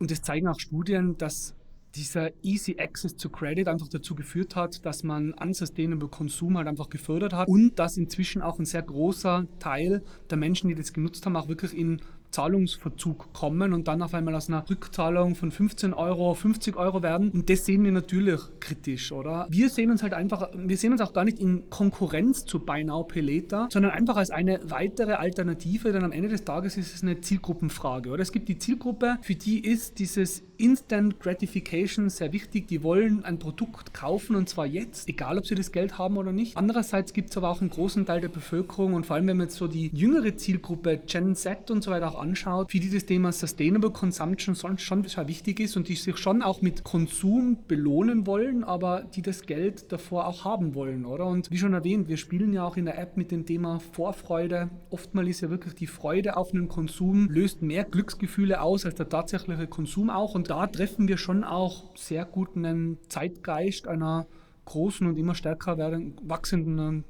und 0.00 0.10
das 0.10 0.22
zeigen 0.22 0.48
auch 0.48 0.58
Studien, 0.58 1.16
dass 1.16 1.54
dieser 1.94 2.30
Easy 2.42 2.76
Access 2.78 3.16
to 3.16 3.28
Credit 3.28 3.68
einfach 3.68 3.88
dazu 3.88 4.14
geführt 4.14 4.56
hat, 4.56 4.84
dass 4.86 5.02
man 5.02 5.32
unsustainable 5.34 6.08
Konsum 6.08 6.56
halt 6.56 6.68
einfach 6.68 6.88
gefördert 6.88 7.32
hat 7.32 7.48
und 7.48 7.78
dass 7.78 7.96
inzwischen 7.96 8.42
auch 8.42 8.58
ein 8.58 8.64
sehr 8.64 8.82
großer 8.82 9.46
Teil 9.58 10.02
der 10.28 10.38
Menschen, 10.38 10.68
die 10.68 10.74
das 10.74 10.92
genutzt 10.92 11.26
haben, 11.26 11.36
auch 11.36 11.48
wirklich 11.48 11.76
in 11.76 12.00
Zahlungsverzug 12.30 13.32
kommen 13.32 13.72
und 13.72 13.88
dann 13.88 14.02
auf 14.02 14.14
einmal 14.14 14.34
aus 14.34 14.48
einer 14.48 14.68
Rückzahlung 14.68 15.34
von 15.34 15.50
15 15.50 15.94
Euro 15.94 16.34
50 16.34 16.76
Euro 16.76 17.02
werden. 17.02 17.30
Und 17.30 17.50
das 17.50 17.64
sehen 17.66 17.84
wir 17.84 17.92
natürlich 17.92 18.40
kritisch, 18.60 19.12
oder? 19.12 19.46
Wir 19.50 19.68
sehen 19.68 19.90
uns 19.90 20.02
halt 20.02 20.14
einfach, 20.14 20.50
wir 20.54 20.76
sehen 20.76 20.92
uns 20.92 21.00
auch 21.00 21.12
gar 21.12 21.24
nicht 21.24 21.38
in 21.38 21.68
Konkurrenz 21.70 22.44
zu 22.44 22.60
Buy 22.60 22.84
Now 22.84 23.06
Later, 23.14 23.68
sondern 23.70 23.92
einfach 23.92 24.16
als 24.16 24.30
eine 24.30 24.60
weitere 24.64 25.14
Alternative, 25.14 25.92
denn 25.92 26.04
am 26.04 26.12
Ende 26.12 26.28
des 26.28 26.44
Tages 26.44 26.76
ist 26.76 26.94
es 26.94 27.02
eine 27.02 27.20
Zielgruppenfrage, 27.20 28.10
oder? 28.10 28.22
Es 28.22 28.32
gibt 28.32 28.48
die 28.48 28.58
Zielgruppe, 28.58 29.18
für 29.22 29.34
die 29.34 29.60
ist 29.60 29.98
dieses 29.98 30.42
Instant 30.60 31.18
Gratification 31.20 32.10
sehr 32.10 32.32
wichtig. 32.32 32.68
Die 32.68 32.82
wollen 32.82 33.24
ein 33.24 33.38
Produkt 33.38 33.94
kaufen 33.94 34.36
und 34.36 34.48
zwar 34.48 34.66
jetzt, 34.66 35.08
egal 35.08 35.38
ob 35.38 35.46
sie 35.46 35.54
das 35.54 35.72
Geld 35.72 35.96
haben 35.96 36.18
oder 36.18 36.32
nicht. 36.32 36.56
Andererseits 36.56 37.14
gibt 37.14 37.30
es 37.30 37.36
aber 37.38 37.48
auch 37.48 37.62
einen 37.62 37.70
großen 37.70 38.04
Teil 38.04 38.20
der 38.20 38.28
Bevölkerung 38.28 38.92
und 38.92 39.06
vor 39.06 39.16
allem, 39.16 39.26
wenn 39.26 39.38
man 39.38 39.46
jetzt 39.46 39.56
so 39.56 39.66
die 39.66 39.90
jüngere 39.94 40.36
Zielgruppe 40.36 41.00
Gen 41.06 41.34
Z 41.34 41.70
und 41.70 41.82
so 41.82 41.90
weiter 41.90 42.08
auch 42.08 42.19
anschaut, 42.20 42.70
für 42.70 42.78
die 42.78 42.90
das 42.90 43.06
Thema 43.06 43.32
Sustainable 43.32 43.90
Consumption 43.90 44.54
schon 44.54 45.04
sehr 45.04 45.28
wichtig 45.28 45.60
ist 45.60 45.76
und 45.76 45.88
die 45.88 45.96
sich 45.96 46.16
schon 46.18 46.42
auch 46.42 46.62
mit 46.62 46.84
Konsum 46.84 47.58
belohnen 47.66 48.26
wollen, 48.26 48.64
aber 48.64 49.02
die 49.02 49.22
das 49.22 49.42
Geld 49.42 49.90
davor 49.90 50.26
auch 50.26 50.44
haben 50.44 50.74
wollen, 50.74 51.04
oder? 51.04 51.26
Und 51.26 51.50
wie 51.50 51.58
schon 51.58 51.74
erwähnt, 51.74 52.08
wir 52.08 52.16
spielen 52.16 52.52
ja 52.52 52.64
auch 52.64 52.76
in 52.76 52.84
der 52.84 52.98
App 52.98 53.16
mit 53.16 53.30
dem 53.30 53.46
Thema 53.46 53.80
Vorfreude. 53.80 54.70
Oftmals 54.90 55.28
ist 55.28 55.40
ja 55.40 55.50
wirklich 55.50 55.74
die 55.74 55.86
Freude 55.86 56.36
auf 56.36 56.52
einen 56.52 56.68
Konsum, 56.68 57.28
löst 57.28 57.62
mehr 57.62 57.84
Glücksgefühle 57.84 58.60
aus 58.60 58.84
als 58.84 58.94
der 58.94 59.08
tatsächliche 59.08 59.66
Konsum 59.66 60.10
auch. 60.10 60.34
Und 60.34 60.50
da 60.50 60.66
treffen 60.66 61.08
wir 61.08 61.16
schon 61.16 61.44
auch 61.44 61.96
sehr 61.96 62.24
gut 62.24 62.56
einen 62.56 62.98
Zeitgeist 63.08 63.88
einer 63.88 64.26
großen 64.64 65.06
und 65.06 65.16
immer 65.16 65.34
stärker 65.34 65.76
wachsenden 66.22 67.04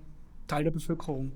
Teil 0.46 0.64
der 0.64 0.70
Bevölkerung 0.70 1.32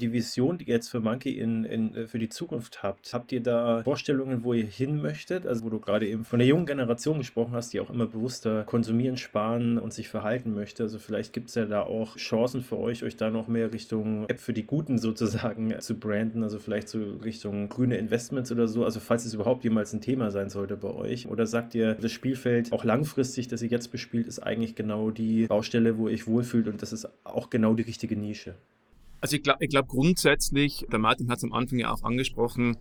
die 0.00 0.12
Vision, 0.12 0.58
die 0.58 0.64
ihr 0.64 0.74
jetzt 0.74 0.88
für 0.88 1.00
Monkey 1.00 1.38
in, 1.38 1.64
in, 1.64 1.94
äh, 1.94 2.06
für 2.06 2.18
die 2.18 2.28
Zukunft 2.28 2.82
habt, 2.82 3.12
habt 3.12 3.32
ihr 3.32 3.42
da 3.42 3.82
Vorstellungen, 3.82 4.44
wo 4.44 4.52
ihr 4.52 4.66
hin 4.66 5.00
möchtet? 5.00 5.46
Also 5.46 5.64
wo 5.64 5.70
du 5.70 5.80
gerade 5.80 6.06
eben 6.06 6.24
von 6.24 6.38
der 6.38 6.48
jungen 6.48 6.66
Generation 6.66 7.18
gesprochen 7.18 7.52
hast, 7.52 7.72
die 7.72 7.80
auch 7.80 7.90
immer 7.90 8.06
bewusster 8.06 8.64
konsumieren, 8.64 9.16
sparen 9.16 9.78
und 9.78 9.92
sich 9.92 10.08
verhalten 10.08 10.54
möchte. 10.54 10.84
Also 10.84 10.98
vielleicht 10.98 11.32
gibt 11.32 11.48
es 11.48 11.54
ja 11.54 11.66
da 11.66 11.82
auch 11.82 12.16
Chancen 12.16 12.62
für 12.62 12.78
euch, 12.78 13.02
euch 13.02 13.16
da 13.16 13.30
noch 13.30 13.48
mehr 13.48 13.72
Richtung 13.72 14.28
App 14.28 14.40
für 14.40 14.52
die 14.52 14.64
Guten 14.64 14.98
sozusagen 14.98 15.74
zu 15.80 15.98
branden, 15.98 16.42
also 16.42 16.58
vielleicht 16.58 16.88
so 16.88 17.00
Richtung 17.24 17.68
grüne 17.68 17.96
Investments 17.96 18.52
oder 18.52 18.68
so. 18.68 18.84
Also 18.84 19.00
falls 19.00 19.24
es 19.24 19.34
überhaupt 19.34 19.64
jemals 19.64 19.92
ein 19.92 20.00
Thema 20.00 20.30
sein 20.30 20.50
sollte 20.50 20.76
bei 20.76 20.90
euch. 20.90 21.28
Oder 21.28 21.46
sagt 21.46 21.74
ihr, 21.74 21.94
das 21.94 22.12
Spielfeld 22.12 22.72
auch 22.72 22.84
langfristig, 22.84 23.48
das 23.48 23.62
ihr 23.62 23.68
jetzt 23.68 23.88
bespielt, 23.88 24.26
ist 24.26 24.40
eigentlich 24.40 24.74
genau 24.74 25.10
die 25.10 25.46
Baustelle, 25.46 25.98
wo 25.98 26.08
ihr 26.08 26.14
euch 26.14 26.26
wohlfühlt 26.26 26.68
und 26.68 26.82
das 26.82 26.92
ist 26.92 27.08
auch 27.24 27.50
genau 27.50 27.74
die 27.74 27.82
richtige 27.82 28.16
Nische? 28.16 28.54
Also 29.20 29.36
ich 29.36 29.42
glaube 29.42 29.58
ich 29.60 29.70
glaub 29.70 29.88
grundsätzlich, 29.88 30.86
der 30.90 30.98
Martin 30.98 31.28
hat 31.30 31.38
es 31.38 31.44
am 31.44 31.52
Anfang 31.52 31.78
ja 31.78 31.92
auch 31.92 32.02
angesprochen, 32.02 32.76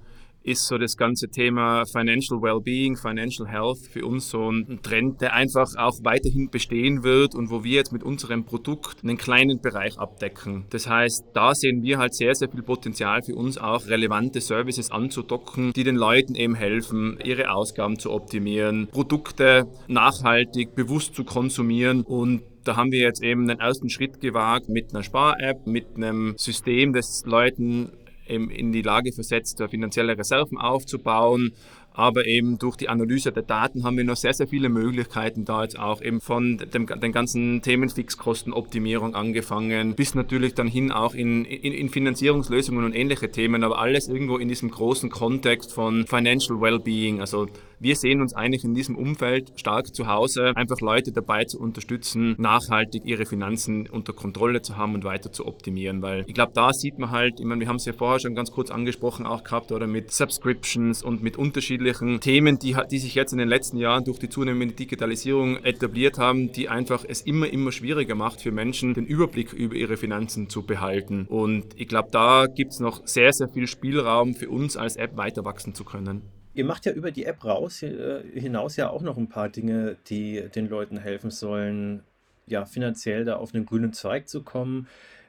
ist 0.47 0.65
so 0.65 0.77
das 0.77 0.95
ganze 0.95 1.27
Thema 1.27 1.85
Financial 1.85 2.41
Wellbeing, 2.41 2.95
Financial 2.95 3.47
Health 3.47 3.79
für 3.91 4.05
uns 4.05 4.29
so 4.29 4.49
ein 4.49 4.79
Trend, 4.81 5.19
der 5.19 5.33
einfach 5.33 5.67
auch 5.75 5.97
weiterhin 6.03 6.49
bestehen 6.49 7.03
wird 7.03 7.35
und 7.35 7.49
wo 7.49 7.65
wir 7.65 7.73
jetzt 7.73 7.91
mit 7.91 8.01
unserem 8.01 8.45
Produkt 8.45 9.03
einen 9.03 9.17
kleinen 9.17 9.59
Bereich 9.59 9.99
abdecken. 9.99 10.65
Das 10.69 10.87
heißt, 10.87 11.25
da 11.33 11.53
sehen 11.53 11.83
wir 11.83 11.97
halt 11.97 12.15
sehr, 12.15 12.33
sehr 12.33 12.49
viel 12.49 12.63
Potenzial 12.63 13.23
für 13.23 13.35
uns 13.35 13.57
auch 13.57 13.87
relevante 13.87 14.39
Services 14.39 14.89
anzudocken, 14.89 15.73
die 15.73 15.83
den 15.83 15.97
Leuten 15.97 16.35
eben 16.35 16.55
helfen, 16.55 17.19
ihre 17.25 17.51
Ausgaben 17.51 17.99
zu 17.99 18.11
optimieren, 18.11 18.87
Produkte 18.87 19.67
nachhaltig, 19.87 20.75
bewusst 20.75 21.13
zu 21.13 21.25
konsumieren 21.25 22.03
und 22.03 22.41
da 22.67 22.75
haben 22.75 22.91
wir 22.91 22.99
jetzt 22.99 23.23
eben 23.23 23.47
den 23.47 23.59
ersten 23.59 23.89
Schritt 23.89 24.19
gewagt 24.19 24.69
mit 24.69 24.93
einer 24.93 25.03
Spar-App, 25.03 25.65
mit 25.65 25.95
einem 25.95 26.35
System, 26.37 26.93
das 26.93 27.23
Leuten 27.25 27.91
in 28.27 28.73
die 28.73 28.81
Lage 28.81 29.13
versetzt, 29.13 29.63
finanzielle 29.69 30.17
Reserven 30.17 30.57
aufzubauen, 30.57 31.53
aber 31.97 32.27
eben 32.27 32.59
durch 32.59 32.75
die 32.75 32.89
Analyse 32.89 33.31
der 33.31 33.41
Daten 33.41 33.83
haben 33.83 33.97
wir 33.97 34.03
noch 34.03 34.17
sehr, 34.17 34.33
sehr 34.33 34.47
viele 34.47 34.69
Möglichkeiten 34.69 35.45
da 35.45 35.63
jetzt 35.63 35.79
auch 35.79 35.99
eben 36.01 36.21
von 36.21 36.57
dem, 36.57 36.85
den 36.85 37.11
ganzen 37.11 37.63
Themen 37.63 37.89
Fixkostenoptimierung 37.89 39.15
angefangen, 39.15 39.95
bis 39.95 40.13
natürlich 40.13 40.53
dann 40.53 40.67
hin 40.67 40.91
auch 40.91 41.15
in, 41.15 41.43
in, 41.43 41.73
in 41.73 41.89
Finanzierungslösungen 41.89 42.85
und 42.85 42.93
ähnliche 42.93 43.31
Themen, 43.31 43.63
aber 43.63 43.79
alles 43.79 44.09
irgendwo 44.09 44.37
in 44.37 44.47
diesem 44.47 44.69
großen 44.69 45.09
Kontext 45.09 45.73
von 45.73 46.05
Financial 46.05 46.61
Wellbeing. 46.61 47.19
Also 47.19 47.47
wir 47.79 47.95
sehen 47.95 48.21
uns 48.21 48.33
eigentlich 48.33 48.63
in 48.63 48.73
diesem 48.73 48.95
Umfeld 48.95 49.53
stark 49.55 49.93
zu 49.93 50.07
Hause, 50.07 50.53
einfach 50.55 50.79
Leute 50.81 51.11
dabei 51.11 51.45
zu 51.45 51.59
unterstützen, 51.59 52.35
nachhaltig 52.37 53.03
ihre 53.05 53.25
Finanzen 53.25 53.87
unter 53.87 54.13
Kontrolle 54.13 54.61
zu 54.61 54.77
haben 54.77 54.95
und 54.95 55.03
weiter 55.03 55.31
zu 55.31 55.45
optimieren, 55.45 56.01
weil 56.01 56.23
ich 56.27 56.33
glaube, 56.33 56.53
da 56.53 56.73
sieht 56.73 56.97
man 56.97 57.11
halt, 57.11 57.39
ich 57.39 57.45
meine, 57.45 57.61
wir 57.61 57.67
haben 57.67 57.77
es 57.77 57.85
ja 57.85 57.93
vorher 57.93 58.19
schon 58.19 58.35
ganz 58.35 58.51
kurz 58.51 58.71
angesprochen 58.71 59.25
auch 59.25 59.43
gehabt, 59.43 59.71
oder 59.71 59.87
mit 59.87 60.11
Subscriptions 60.11 61.03
und 61.03 61.21
mit 61.21 61.37
unterschiedlichen 61.37 62.19
Themen, 62.19 62.59
die, 62.59 62.75
die 62.89 62.99
sich 62.99 63.15
jetzt 63.15 63.31
in 63.31 63.37
den 63.37 63.49
letzten 63.49 63.77
Jahren 63.77 64.03
durch 64.03 64.19
die 64.19 64.29
zunehmende 64.29 64.75
Digitalisierung 64.75 65.57
etabliert 65.57 66.17
haben, 66.17 66.51
die 66.51 66.69
einfach 66.69 67.05
es 67.07 67.21
immer, 67.21 67.47
immer 67.47 67.71
schwieriger 67.71 68.15
macht 68.15 68.41
für 68.41 68.51
Menschen, 68.51 68.93
den 68.93 69.05
Überblick 69.05 69.53
über 69.53 69.75
ihre 69.75 69.97
Finanzen 69.97 70.49
zu 70.49 70.63
behalten. 70.63 71.25
Und 71.27 71.65
ich 71.75 71.87
glaube, 71.87 72.09
da 72.11 72.47
gibt 72.47 72.73
es 72.73 72.79
noch 72.79 73.05
sehr, 73.05 73.33
sehr 73.33 73.49
viel 73.49 73.67
Spielraum 73.67 74.33
für 74.33 74.49
uns 74.49 74.77
als 74.77 74.95
App 74.95 75.17
weiter 75.17 75.45
wachsen 75.45 75.73
zu 75.73 75.83
können. 75.83 76.21
Ihr 76.57 76.65
macht 76.65 76.87
ja 76.87 76.91
über 76.91 77.11
die 77.11 77.25
App 77.25 77.45
raus 77.45 77.83
äh, 77.83 78.23
hinaus 78.33 78.77
ja 78.77 78.89
auch 78.89 79.03
noch 79.03 79.15
ein 79.15 79.29
paar 79.29 79.47
Dinge, 79.47 79.95
die 80.07 80.49
den 80.55 80.67
Leuten 80.67 80.97
helfen 80.97 81.29
sollen, 81.29 82.01
ja, 82.47 82.65
finanziell 82.65 83.25
da 83.25 83.35
auf 83.35 83.53
einen 83.53 83.67
grünen 83.67 83.93
Zweig 83.93 84.27
zu 84.27 84.41
kommen. 84.41 84.87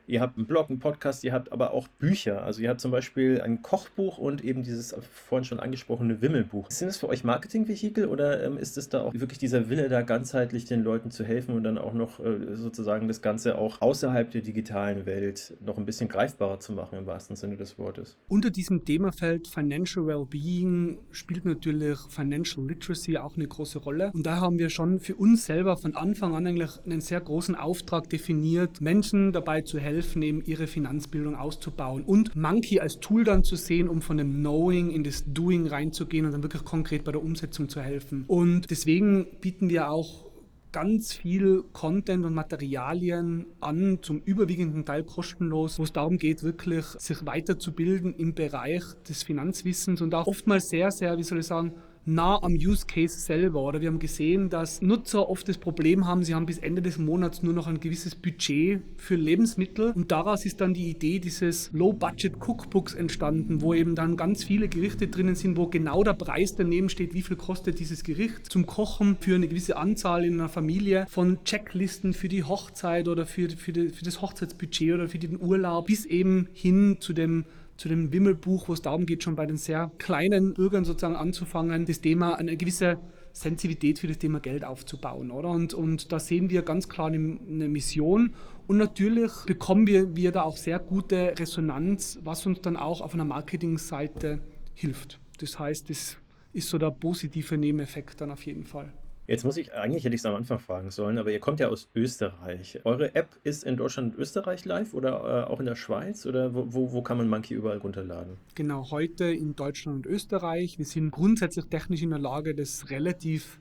Ihr 0.08 0.22
habt 0.22 0.38
einen 0.38 0.46
Blog, 0.46 0.70
einen 0.70 0.78
Podcast, 0.78 1.22
ihr 1.22 1.34
habt 1.34 1.52
aber 1.52 1.74
auch 1.74 1.86
Bücher. 1.86 2.42
Also 2.42 2.62
ihr 2.62 2.70
habt 2.70 2.80
zum 2.80 2.90
Beispiel 2.90 3.42
ein 3.42 3.60
Kochbuch 3.60 4.16
und 4.16 4.42
eben 4.42 4.62
dieses 4.62 4.96
vorhin 5.12 5.44
schon 5.44 5.60
angesprochene 5.60 6.22
Wimmelbuch. 6.22 6.70
Sind 6.70 6.88
es 6.88 6.96
für 6.96 7.10
euch 7.10 7.24
Marketingvehikel 7.24 8.06
oder 8.06 8.42
ähm, 8.42 8.56
ist 8.56 8.78
es 8.78 8.88
da 8.88 9.02
auch 9.02 9.12
wirklich 9.12 9.38
dieser 9.38 9.68
Wille, 9.68 9.90
da 9.90 10.00
ganzheitlich 10.00 10.64
den 10.64 10.82
Leuten 10.82 11.10
zu 11.10 11.24
helfen 11.24 11.54
und 11.54 11.62
dann 11.64 11.76
auch 11.76 11.92
noch 11.92 12.20
äh, 12.20 12.56
sozusagen 12.56 13.06
das 13.06 13.20
Ganze 13.20 13.58
auch 13.58 13.82
außerhalb 13.82 14.30
der 14.30 14.40
digitalen 14.40 15.04
Welt 15.04 15.58
noch 15.60 15.76
ein 15.76 15.84
bisschen 15.84 16.08
greifbarer 16.08 16.58
zu 16.58 16.72
machen 16.72 16.98
im 16.98 17.04
wahrsten 17.04 17.36
Sinne 17.36 17.58
des 17.58 17.78
Wortes? 17.78 18.16
Unter 18.28 18.48
diesem 18.48 18.86
Themafeld 18.86 19.46
Financial 19.46 20.06
Wellbeing 20.06 21.00
spielt 21.10 21.44
natürlich 21.44 21.98
Financial 22.08 22.66
Literacy 22.66 23.18
auch 23.18 23.36
eine 23.36 23.46
große 23.46 23.78
Rolle. 23.78 24.10
Und 24.14 24.24
da 24.24 24.40
haben 24.40 24.58
wir 24.58 24.70
schon 24.70 25.00
für 25.00 25.16
uns 25.16 25.44
selber 25.44 25.76
von 25.76 25.94
Anfang 25.94 26.34
an 26.34 26.46
eigentlich 26.46 26.70
einen 26.86 27.02
sehr 27.02 27.20
großen 27.20 27.54
Auftrag 27.54 28.08
definiert, 28.08 28.80
Menschen 28.80 29.32
dabei 29.32 29.60
zu 29.60 29.78
helfen, 29.78 29.97
helfen, 29.98 30.22
eben 30.22 30.42
ihre 30.44 30.68
Finanzbildung 30.68 31.34
auszubauen. 31.34 32.04
Und 32.04 32.36
Monkey 32.36 32.78
als 32.78 33.00
Tool 33.00 33.24
dann 33.24 33.42
zu 33.42 33.56
sehen, 33.56 33.88
um 33.88 34.00
von 34.00 34.16
dem 34.16 34.32
Knowing 34.32 34.90
in 34.90 35.02
das 35.02 35.24
Doing 35.26 35.66
reinzugehen 35.66 36.24
und 36.24 36.32
dann 36.32 36.42
wirklich 36.42 36.64
konkret 36.64 37.02
bei 37.02 37.10
der 37.10 37.22
Umsetzung 37.22 37.68
zu 37.68 37.80
helfen. 37.80 38.24
Und 38.28 38.70
deswegen 38.70 39.26
bieten 39.40 39.68
wir 39.68 39.90
auch 39.90 40.28
ganz 40.70 41.14
viel 41.14 41.64
Content 41.72 42.24
und 42.24 42.34
Materialien 42.34 43.46
an, 43.58 43.98
zum 44.02 44.20
überwiegenden 44.20 44.84
Teil 44.84 45.02
kostenlos, 45.02 45.78
wo 45.78 45.82
es 45.82 45.92
darum 45.92 46.18
geht, 46.18 46.44
wirklich 46.44 46.84
sich 46.84 47.26
weiterzubilden 47.26 48.14
im 48.14 48.34
Bereich 48.34 48.84
des 49.08 49.24
Finanzwissens 49.24 50.00
und 50.00 50.14
auch 50.14 50.26
oftmals 50.26 50.68
sehr, 50.68 50.92
sehr, 50.92 51.16
wie 51.18 51.24
soll 51.24 51.40
ich 51.40 51.46
sagen, 51.46 51.72
nah 52.08 52.42
am 52.42 52.54
Use 52.54 52.86
Case 52.86 53.18
selber. 53.20 53.62
Oder 53.62 53.80
wir 53.80 53.88
haben 53.88 53.98
gesehen, 53.98 54.48
dass 54.50 54.82
Nutzer 54.82 55.28
oft 55.28 55.48
das 55.48 55.58
Problem 55.58 56.06
haben, 56.06 56.24
sie 56.24 56.34
haben 56.34 56.46
bis 56.46 56.58
Ende 56.58 56.82
des 56.82 56.98
Monats 56.98 57.42
nur 57.42 57.52
noch 57.52 57.66
ein 57.66 57.80
gewisses 57.80 58.14
Budget 58.14 58.80
für 58.96 59.14
Lebensmittel. 59.14 59.92
Und 59.92 60.10
daraus 60.10 60.44
ist 60.44 60.60
dann 60.60 60.74
die 60.74 60.90
Idee 60.90 61.18
dieses 61.18 61.70
Low-Budget 61.72 62.40
Cookbooks 62.40 62.94
entstanden, 62.94 63.60
wo 63.60 63.74
eben 63.74 63.94
dann 63.94 64.16
ganz 64.16 64.44
viele 64.44 64.68
Gerichte 64.68 65.08
drinnen 65.08 65.34
sind, 65.34 65.56
wo 65.56 65.66
genau 65.66 66.02
der 66.02 66.14
Preis 66.14 66.56
daneben 66.56 66.88
steht, 66.88 67.14
wie 67.14 67.22
viel 67.22 67.36
kostet 67.36 67.78
dieses 67.78 68.02
Gericht 68.02 68.50
zum 68.50 68.66
Kochen 68.66 69.16
für 69.20 69.34
eine 69.34 69.48
gewisse 69.48 69.76
Anzahl 69.76 70.24
in 70.24 70.34
einer 70.34 70.48
Familie, 70.48 71.06
von 71.08 71.44
Checklisten 71.44 72.14
für 72.14 72.28
die 72.28 72.44
Hochzeit 72.44 73.08
oder 73.08 73.26
für, 73.26 73.50
für, 73.50 73.72
die, 73.72 73.90
für 73.90 74.04
das 74.04 74.22
Hochzeitsbudget 74.22 74.94
oder 74.94 75.08
für 75.08 75.18
den 75.18 75.40
Urlaub, 75.40 75.86
bis 75.86 76.06
eben 76.06 76.48
hin 76.52 76.96
zu 77.00 77.12
dem 77.12 77.44
zu 77.78 77.88
dem 77.88 78.12
Wimmelbuch, 78.12 78.68
wo 78.68 78.72
es 78.74 78.82
darum 78.82 79.06
geht, 79.06 79.22
schon 79.22 79.36
bei 79.36 79.46
den 79.46 79.56
sehr 79.56 79.90
kleinen 79.98 80.52
Bürgern 80.52 80.84
sozusagen 80.84 81.16
anzufangen, 81.16 81.86
das 81.86 82.00
Thema 82.00 82.34
eine 82.34 82.56
gewisse 82.56 82.98
Sensibilität 83.32 84.00
für 84.00 84.08
das 84.08 84.18
Thema 84.18 84.40
Geld 84.40 84.64
aufzubauen, 84.64 85.30
oder? 85.30 85.48
Und, 85.50 85.74
und 85.74 86.10
da 86.10 86.18
sehen 86.18 86.50
wir 86.50 86.62
ganz 86.62 86.88
klar 86.88 87.06
eine, 87.06 87.68
Mission. 87.68 88.34
Und 88.66 88.78
natürlich 88.78 89.30
bekommen 89.46 89.86
wir, 89.86 90.16
wir 90.16 90.32
da 90.32 90.42
auch 90.42 90.56
sehr 90.56 90.80
gute 90.80 91.34
Resonanz, 91.38 92.18
was 92.24 92.44
uns 92.46 92.60
dann 92.60 92.76
auch 92.76 93.00
auf 93.00 93.14
einer 93.14 93.24
Marketingseite 93.24 94.40
hilft. 94.74 95.20
Das 95.38 95.58
heißt, 95.58 95.88
das 95.88 96.16
ist 96.52 96.68
so 96.68 96.78
der 96.78 96.90
positive 96.90 97.56
Nebeneffekt 97.56 98.20
dann 98.20 98.32
auf 98.32 98.44
jeden 98.44 98.64
Fall. 98.64 98.92
Jetzt 99.28 99.44
muss 99.44 99.58
ich, 99.58 99.74
eigentlich 99.74 100.04
hätte 100.04 100.14
ich 100.14 100.22
es 100.22 100.24
am 100.24 100.34
Anfang 100.34 100.58
fragen 100.58 100.90
sollen, 100.90 101.18
aber 101.18 101.30
ihr 101.30 101.38
kommt 101.38 101.60
ja 101.60 101.68
aus 101.68 101.90
Österreich. 101.94 102.80
Eure 102.84 103.14
App 103.14 103.28
ist 103.44 103.62
in 103.62 103.76
Deutschland 103.76 104.14
und 104.14 104.20
Österreich 104.22 104.64
live 104.64 104.94
oder 104.94 105.44
äh, 105.46 105.50
auch 105.50 105.60
in 105.60 105.66
der 105.66 105.74
Schweiz 105.74 106.24
oder 106.24 106.54
wo, 106.54 106.72
wo, 106.72 106.92
wo 106.92 107.02
kann 107.02 107.18
man 107.18 107.28
Monkey 107.28 107.52
überall 107.52 107.76
runterladen? 107.76 108.38
Genau, 108.54 108.90
heute 108.90 109.26
in 109.26 109.54
Deutschland 109.54 110.06
und 110.06 110.10
Österreich. 110.10 110.78
Wir 110.78 110.86
sind 110.86 111.10
grundsätzlich 111.10 111.66
technisch 111.66 112.00
in 112.00 112.08
der 112.08 112.18
Lage, 112.18 112.54
das 112.54 112.88
relativ 112.88 113.60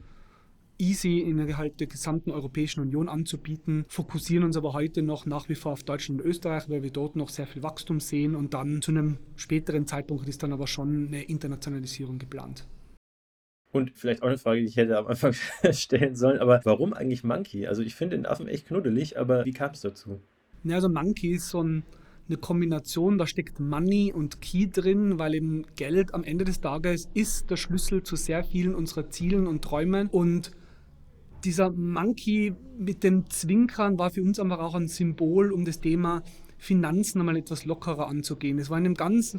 easy 0.79 1.19
innerhalb 1.19 1.77
der 1.77 1.87
gesamten 1.87 2.31
Europäischen 2.31 2.79
Union 2.79 3.09
anzubieten, 3.09 3.83
fokussieren 3.89 4.45
uns 4.45 4.55
aber 4.55 4.71
heute 4.71 5.01
noch 5.01 5.25
nach 5.25 5.49
wie 5.49 5.55
vor 5.55 5.73
auf 5.73 5.83
Deutschland 5.83 6.21
und 6.21 6.27
Österreich, 6.27 6.69
weil 6.69 6.83
wir 6.83 6.91
dort 6.91 7.17
noch 7.17 7.27
sehr 7.27 7.47
viel 7.47 7.61
Wachstum 7.61 7.99
sehen 7.99 8.35
und 8.35 8.53
dann 8.53 8.81
zu 8.81 8.91
einem 8.91 9.17
späteren 9.35 9.85
Zeitpunkt 9.85 10.29
ist 10.29 10.43
dann 10.43 10.53
aber 10.53 10.67
schon 10.67 11.07
eine 11.07 11.23
Internationalisierung 11.23 12.19
geplant. 12.19 12.65
Und 13.71 13.91
vielleicht 13.95 14.23
auch 14.23 14.27
eine 14.27 14.37
Frage, 14.37 14.61
die 14.61 14.67
ich 14.67 14.77
hätte 14.77 14.97
am 14.97 15.07
Anfang 15.07 15.33
stellen 15.71 16.15
sollen, 16.15 16.39
aber 16.39 16.61
warum 16.63 16.93
eigentlich 16.93 17.23
Monkey? 17.23 17.67
Also 17.67 17.81
ich 17.81 17.95
finde 17.95 18.15
den 18.15 18.25
Affen 18.25 18.47
echt 18.47 18.67
knuddelig, 18.67 19.19
aber 19.19 19.45
wie 19.45 19.53
kam 19.53 19.71
es 19.71 19.81
dazu? 19.81 20.21
Ja, 20.63 20.75
also 20.75 20.89
Monkey 20.89 21.33
ist 21.33 21.49
so 21.49 21.61
ein, 21.61 21.83
eine 22.27 22.37
Kombination, 22.37 23.17
da 23.17 23.27
steckt 23.27 23.59
Money 23.59 24.13
und 24.13 24.41
Key 24.41 24.67
drin, 24.67 25.19
weil 25.19 25.35
eben 25.35 25.65
Geld 25.75 26.13
am 26.13 26.23
Ende 26.23 26.45
des 26.45 26.61
Tages 26.61 27.09
ist 27.13 27.49
der 27.51 27.57
Schlüssel 27.57 28.03
zu 28.03 28.15
sehr 28.15 28.43
vielen 28.43 28.73
unserer 28.73 29.09
Zielen 29.09 29.47
und 29.47 29.63
Träumen 29.63 30.07
und 30.07 30.51
dieser 31.43 31.71
Monkey 31.71 32.53
mit 32.77 33.03
dem 33.03 33.29
Zwinkern 33.29 33.99
war 33.99 34.09
für 34.09 34.21
uns 34.21 34.39
einfach 34.39 34.59
auch 34.59 34.75
ein 34.75 34.87
Symbol, 34.87 35.51
um 35.51 35.65
das 35.65 35.79
Thema 35.79 36.23
Finanzen 36.57 37.19
einmal 37.19 37.37
etwas 37.37 37.65
lockerer 37.65 38.07
anzugehen. 38.07 38.57
Es 38.59 38.69
war 38.69 38.77
in 38.77 38.85
einem 38.85 38.95
ganz 38.95 39.37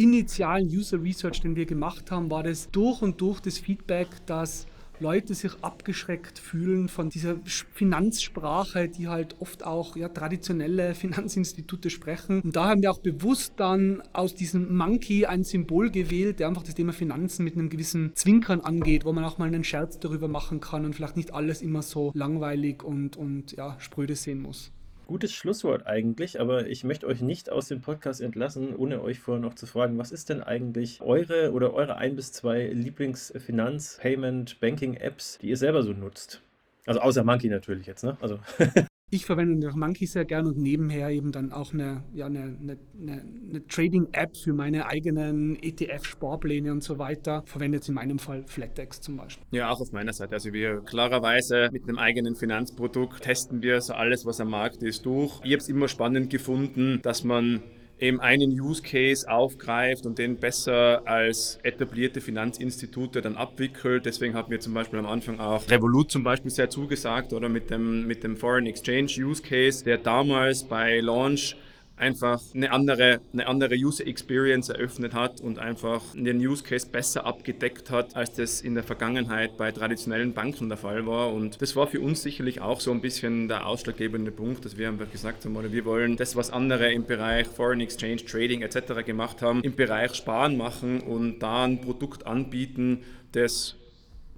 initialen 0.00 0.66
User 0.66 1.02
Research, 1.02 1.40
den 1.40 1.56
wir 1.56 1.66
gemacht 1.66 2.10
haben, 2.10 2.30
war 2.30 2.42
das 2.42 2.70
durch 2.70 3.02
und 3.02 3.20
durch 3.20 3.40
das 3.40 3.58
Feedback, 3.58 4.08
dass 4.26 4.66
Leute 5.00 5.34
sich 5.34 5.52
abgeschreckt 5.62 6.38
fühlen 6.38 6.88
von 6.88 7.08
dieser 7.08 7.36
Finanzsprache, 7.72 8.88
die 8.88 9.08
halt 9.08 9.36
oft 9.40 9.64
auch 9.64 9.96
ja, 9.96 10.08
traditionelle 10.08 10.94
Finanzinstitute 10.94 11.90
sprechen. 11.90 12.42
Und 12.42 12.54
da 12.54 12.68
haben 12.68 12.82
wir 12.82 12.90
auch 12.90 13.00
bewusst 13.00 13.54
dann 13.56 14.02
aus 14.12 14.34
diesem 14.34 14.76
Monkey 14.76 15.26
ein 15.26 15.42
Symbol 15.42 15.90
gewählt, 15.90 16.40
der 16.40 16.48
einfach 16.48 16.62
das 16.62 16.74
Thema 16.74 16.92
Finanzen 16.92 17.44
mit 17.44 17.54
einem 17.54 17.70
gewissen 17.70 18.12
Zwinkern 18.14 18.60
angeht, 18.60 19.04
wo 19.04 19.12
man 19.12 19.24
auch 19.24 19.38
mal 19.38 19.46
einen 19.46 19.64
Scherz 19.64 19.98
darüber 19.98 20.28
machen 20.28 20.60
kann 20.60 20.84
und 20.84 20.94
vielleicht 20.94 21.16
nicht 21.16 21.32
alles 21.32 21.62
immer 21.62 21.82
so 21.82 22.10
langweilig 22.14 22.82
und, 22.82 23.16
und 23.16 23.52
ja, 23.52 23.76
spröde 23.80 24.16
sehen 24.16 24.42
muss 24.42 24.70
gutes 25.10 25.32
Schlusswort 25.32 25.88
eigentlich, 25.88 26.38
aber 26.38 26.68
ich 26.68 26.84
möchte 26.84 27.08
euch 27.08 27.20
nicht 27.20 27.50
aus 27.50 27.66
dem 27.66 27.80
Podcast 27.80 28.20
entlassen, 28.20 28.76
ohne 28.76 29.02
euch 29.02 29.18
vorher 29.18 29.42
noch 29.42 29.54
zu 29.54 29.66
fragen, 29.66 29.98
was 29.98 30.12
ist 30.12 30.28
denn 30.28 30.40
eigentlich 30.40 31.00
eure 31.00 31.50
oder 31.50 31.74
eure 31.74 31.96
ein 31.96 32.14
bis 32.14 32.30
zwei 32.30 32.70
Lieblingsfinanz-, 32.70 33.98
Payment-, 33.98 34.60
Banking-Apps, 34.60 35.38
die 35.38 35.48
ihr 35.48 35.56
selber 35.56 35.82
so 35.82 35.92
nutzt? 35.92 36.42
Also 36.86 37.00
außer 37.00 37.24
Monkey 37.24 37.48
natürlich 37.48 37.88
jetzt, 37.88 38.04
ne? 38.04 38.18
Also 38.20 38.38
Ich 39.12 39.26
verwende 39.26 39.68
auch 39.68 39.74
Monkey 39.74 40.06
sehr 40.06 40.24
gern 40.24 40.46
und 40.46 40.56
nebenher 40.56 41.10
eben 41.10 41.32
dann 41.32 41.52
auch 41.52 41.74
eine, 41.74 42.04
ja, 42.14 42.26
eine, 42.26 42.56
eine, 42.60 42.78
eine 42.96 43.66
Trading-App 43.66 44.36
für 44.36 44.52
meine 44.52 44.86
eigenen 44.86 45.56
ETF-Sparpläne 45.60 46.70
und 46.70 46.84
so 46.84 46.98
weiter. 46.98 47.42
Verwende 47.44 47.78
jetzt 47.78 47.88
in 47.88 47.96
meinem 47.96 48.20
Fall 48.20 48.44
FlatEx 48.46 49.00
zum 49.00 49.16
Beispiel. 49.16 49.44
Ja, 49.50 49.70
auch 49.70 49.80
auf 49.80 49.90
meiner 49.90 50.12
Seite. 50.12 50.34
Also 50.34 50.52
wir 50.52 50.80
klarerweise 50.82 51.70
mit 51.72 51.88
einem 51.88 51.98
eigenen 51.98 52.36
Finanzprodukt 52.36 53.22
testen 53.22 53.62
wir 53.62 53.80
so 53.80 53.94
alles, 53.94 54.24
was 54.26 54.40
am 54.40 54.50
Markt 54.50 54.84
ist, 54.84 55.04
durch. 55.04 55.40
Ich 55.42 55.50
habe 55.50 55.60
es 55.60 55.68
immer 55.68 55.88
spannend 55.88 56.30
gefunden, 56.30 57.00
dass 57.02 57.24
man 57.24 57.62
eben 58.00 58.20
einen 58.20 58.50
Use 58.50 58.82
Case 58.82 59.30
aufgreift 59.30 60.06
und 60.06 60.18
den 60.18 60.36
besser 60.36 61.02
als 61.06 61.58
etablierte 61.62 62.20
Finanzinstitute 62.20 63.20
dann 63.20 63.36
abwickelt. 63.36 64.06
Deswegen 64.06 64.34
hat 64.34 64.48
mir 64.48 64.58
zum 64.58 64.74
Beispiel 64.74 64.98
am 64.98 65.06
Anfang 65.06 65.38
auch 65.38 65.68
Revolut 65.68 66.10
zum 66.10 66.24
Beispiel 66.24 66.50
sehr 66.50 66.70
zugesagt 66.70 67.32
oder 67.32 67.48
mit 67.48 67.70
dem, 67.70 68.06
mit 68.06 68.24
dem 68.24 68.36
Foreign 68.36 68.66
Exchange 68.66 69.12
Use 69.18 69.42
Case, 69.42 69.84
der 69.84 69.98
damals 69.98 70.64
bei 70.64 71.00
Launch 71.00 71.56
einfach 72.00 72.40
eine 72.54 72.72
andere, 72.72 73.20
eine 73.32 73.46
andere 73.46 73.74
User 73.74 74.06
Experience 74.06 74.68
eröffnet 74.70 75.14
hat 75.14 75.40
und 75.40 75.58
einfach 75.58 76.02
den 76.14 76.38
Use 76.38 76.64
Case 76.64 76.88
besser 76.90 77.26
abgedeckt 77.26 77.90
hat, 77.90 78.16
als 78.16 78.32
das 78.32 78.62
in 78.62 78.74
der 78.74 78.84
Vergangenheit 78.84 79.56
bei 79.56 79.70
traditionellen 79.70 80.32
Banken 80.32 80.68
der 80.68 80.78
Fall 80.78 81.06
war. 81.06 81.32
Und 81.32 81.60
das 81.60 81.76
war 81.76 81.86
für 81.86 82.00
uns 82.00 82.22
sicherlich 82.22 82.60
auch 82.60 82.80
so 82.80 82.90
ein 82.90 83.00
bisschen 83.00 83.48
der 83.48 83.66
ausschlaggebende 83.66 84.30
Punkt, 84.30 84.64
dass 84.64 84.78
wir 84.78 84.88
einfach 84.88 85.10
gesagt 85.10 85.44
haben, 85.44 85.56
oder 85.56 85.72
wir 85.72 85.84
wollen 85.84 86.16
das, 86.16 86.36
was 86.36 86.50
andere 86.50 86.92
im 86.92 87.04
Bereich 87.04 87.46
Foreign 87.46 87.80
Exchange, 87.80 88.24
Trading 88.24 88.62
etc. 88.62 89.04
gemacht 89.04 89.42
haben, 89.42 89.62
im 89.62 89.76
Bereich 89.76 90.14
Sparen 90.14 90.56
machen 90.56 91.00
und 91.00 91.40
da 91.40 91.64
ein 91.64 91.80
Produkt 91.80 92.26
anbieten, 92.26 93.02
das 93.32 93.76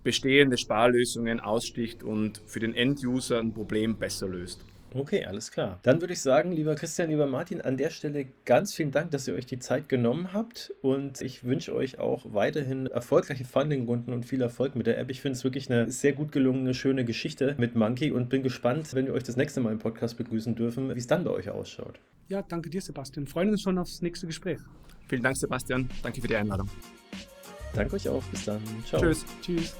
bestehende 0.03 0.59
Sparlösungen 0.59 1.39
aussticht 1.39 2.03
und 2.03 2.43
für 2.47 2.59
den 2.59 2.75
End-User 2.75 3.39
ein 3.39 3.55
Problem 3.55 3.97
besser 3.97 4.29
löst. 4.29 4.65
Okay, 4.95 5.25
alles 5.25 5.51
klar. 5.51 5.79
Dann 5.83 6.01
würde 6.01 6.13
ich 6.13 6.21
sagen, 6.21 6.53
lieber 6.53 6.75
Christian, 6.75 7.11
lieber 7.11 7.27
Martin, 7.27 7.61
an 7.61 7.77
der 7.77 7.91
Stelle 7.91 8.27
ganz 8.45 8.75
vielen 8.75 8.91
Dank, 8.91 9.11
dass 9.11 9.27
ihr 9.29 9.35
euch 9.35 9.47
die 9.47 9.59
Zeit 9.59 9.89
genommen 9.89 10.33
habt 10.33 10.73
und 10.83 11.21
ich 11.21 11.45
wünsche 11.45 11.75
euch 11.75 11.99
auch 11.99 12.33
weiterhin 12.33 12.87
erfolgreiche 12.87 13.45
Fundingrunden 13.45 14.13
und 14.13 14.25
viel 14.25 14.43
Erfolg 14.43 14.77
mit 14.77 14.87
der 14.87 14.99
App. 14.99 15.11
Ich 15.11 15.21
finde 15.21 15.37
es 15.37 15.45
wirklich 15.45 15.71
eine 15.71 15.91
sehr 15.91 16.13
gut 16.13 16.33
gelungene, 16.33 16.75
schöne 16.75 17.05
Geschichte 17.05 17.55
mit 17.59 17.75
Monkey 17.75 18.11
und 18.11 18.29
bin 18.29 18.43
gespannt, 18.43 18.95
wenn 18.95 19.07
wir 19.07 19.15
euch 19.15 19.25
das 19.25 19.37
nächste 19.37 19.61
Mal 19.61 19.73
im 19.73 19.79
Podcast 19.79 20.17
begrüßen 20.17 20.55
dürfen, 20.55 20.95
wie 20.95 20.99
es 20.99 21.07
dann 21.07 21.25
bei 21.25 21.31
euch 21.31 21.51
ausschaut. 21.51 21.99
Ja, 22.29 22.43
danke 22.43 22.71
dir, 22.71 22.81
Sebastian. 22.81 23.27
Freuen 23.27 23.51
uns 23.51 23.63
schon 23.63 23.79
aufs 23.79 24.03
nächste 24.03 24.27
Gespräch. 24.27 24.59
Vielen 25.09 25.23
Dank, 25.23 25.37
Sebastian. 25.37 25.89
Danke 26.03 26.21
für 26.21 26.29
die 26.29 26.37
Einladung. 26.37 26.69
Danke 27.75 27.97
euch 27.97 28.09
auch. 28.09 28.23
Bis 28.25 28.45
dann. 28.45 28.61
Ciao. 28.87 29.01
Tschüss. 29.01 29.25
Tschüss. 29.43 29.75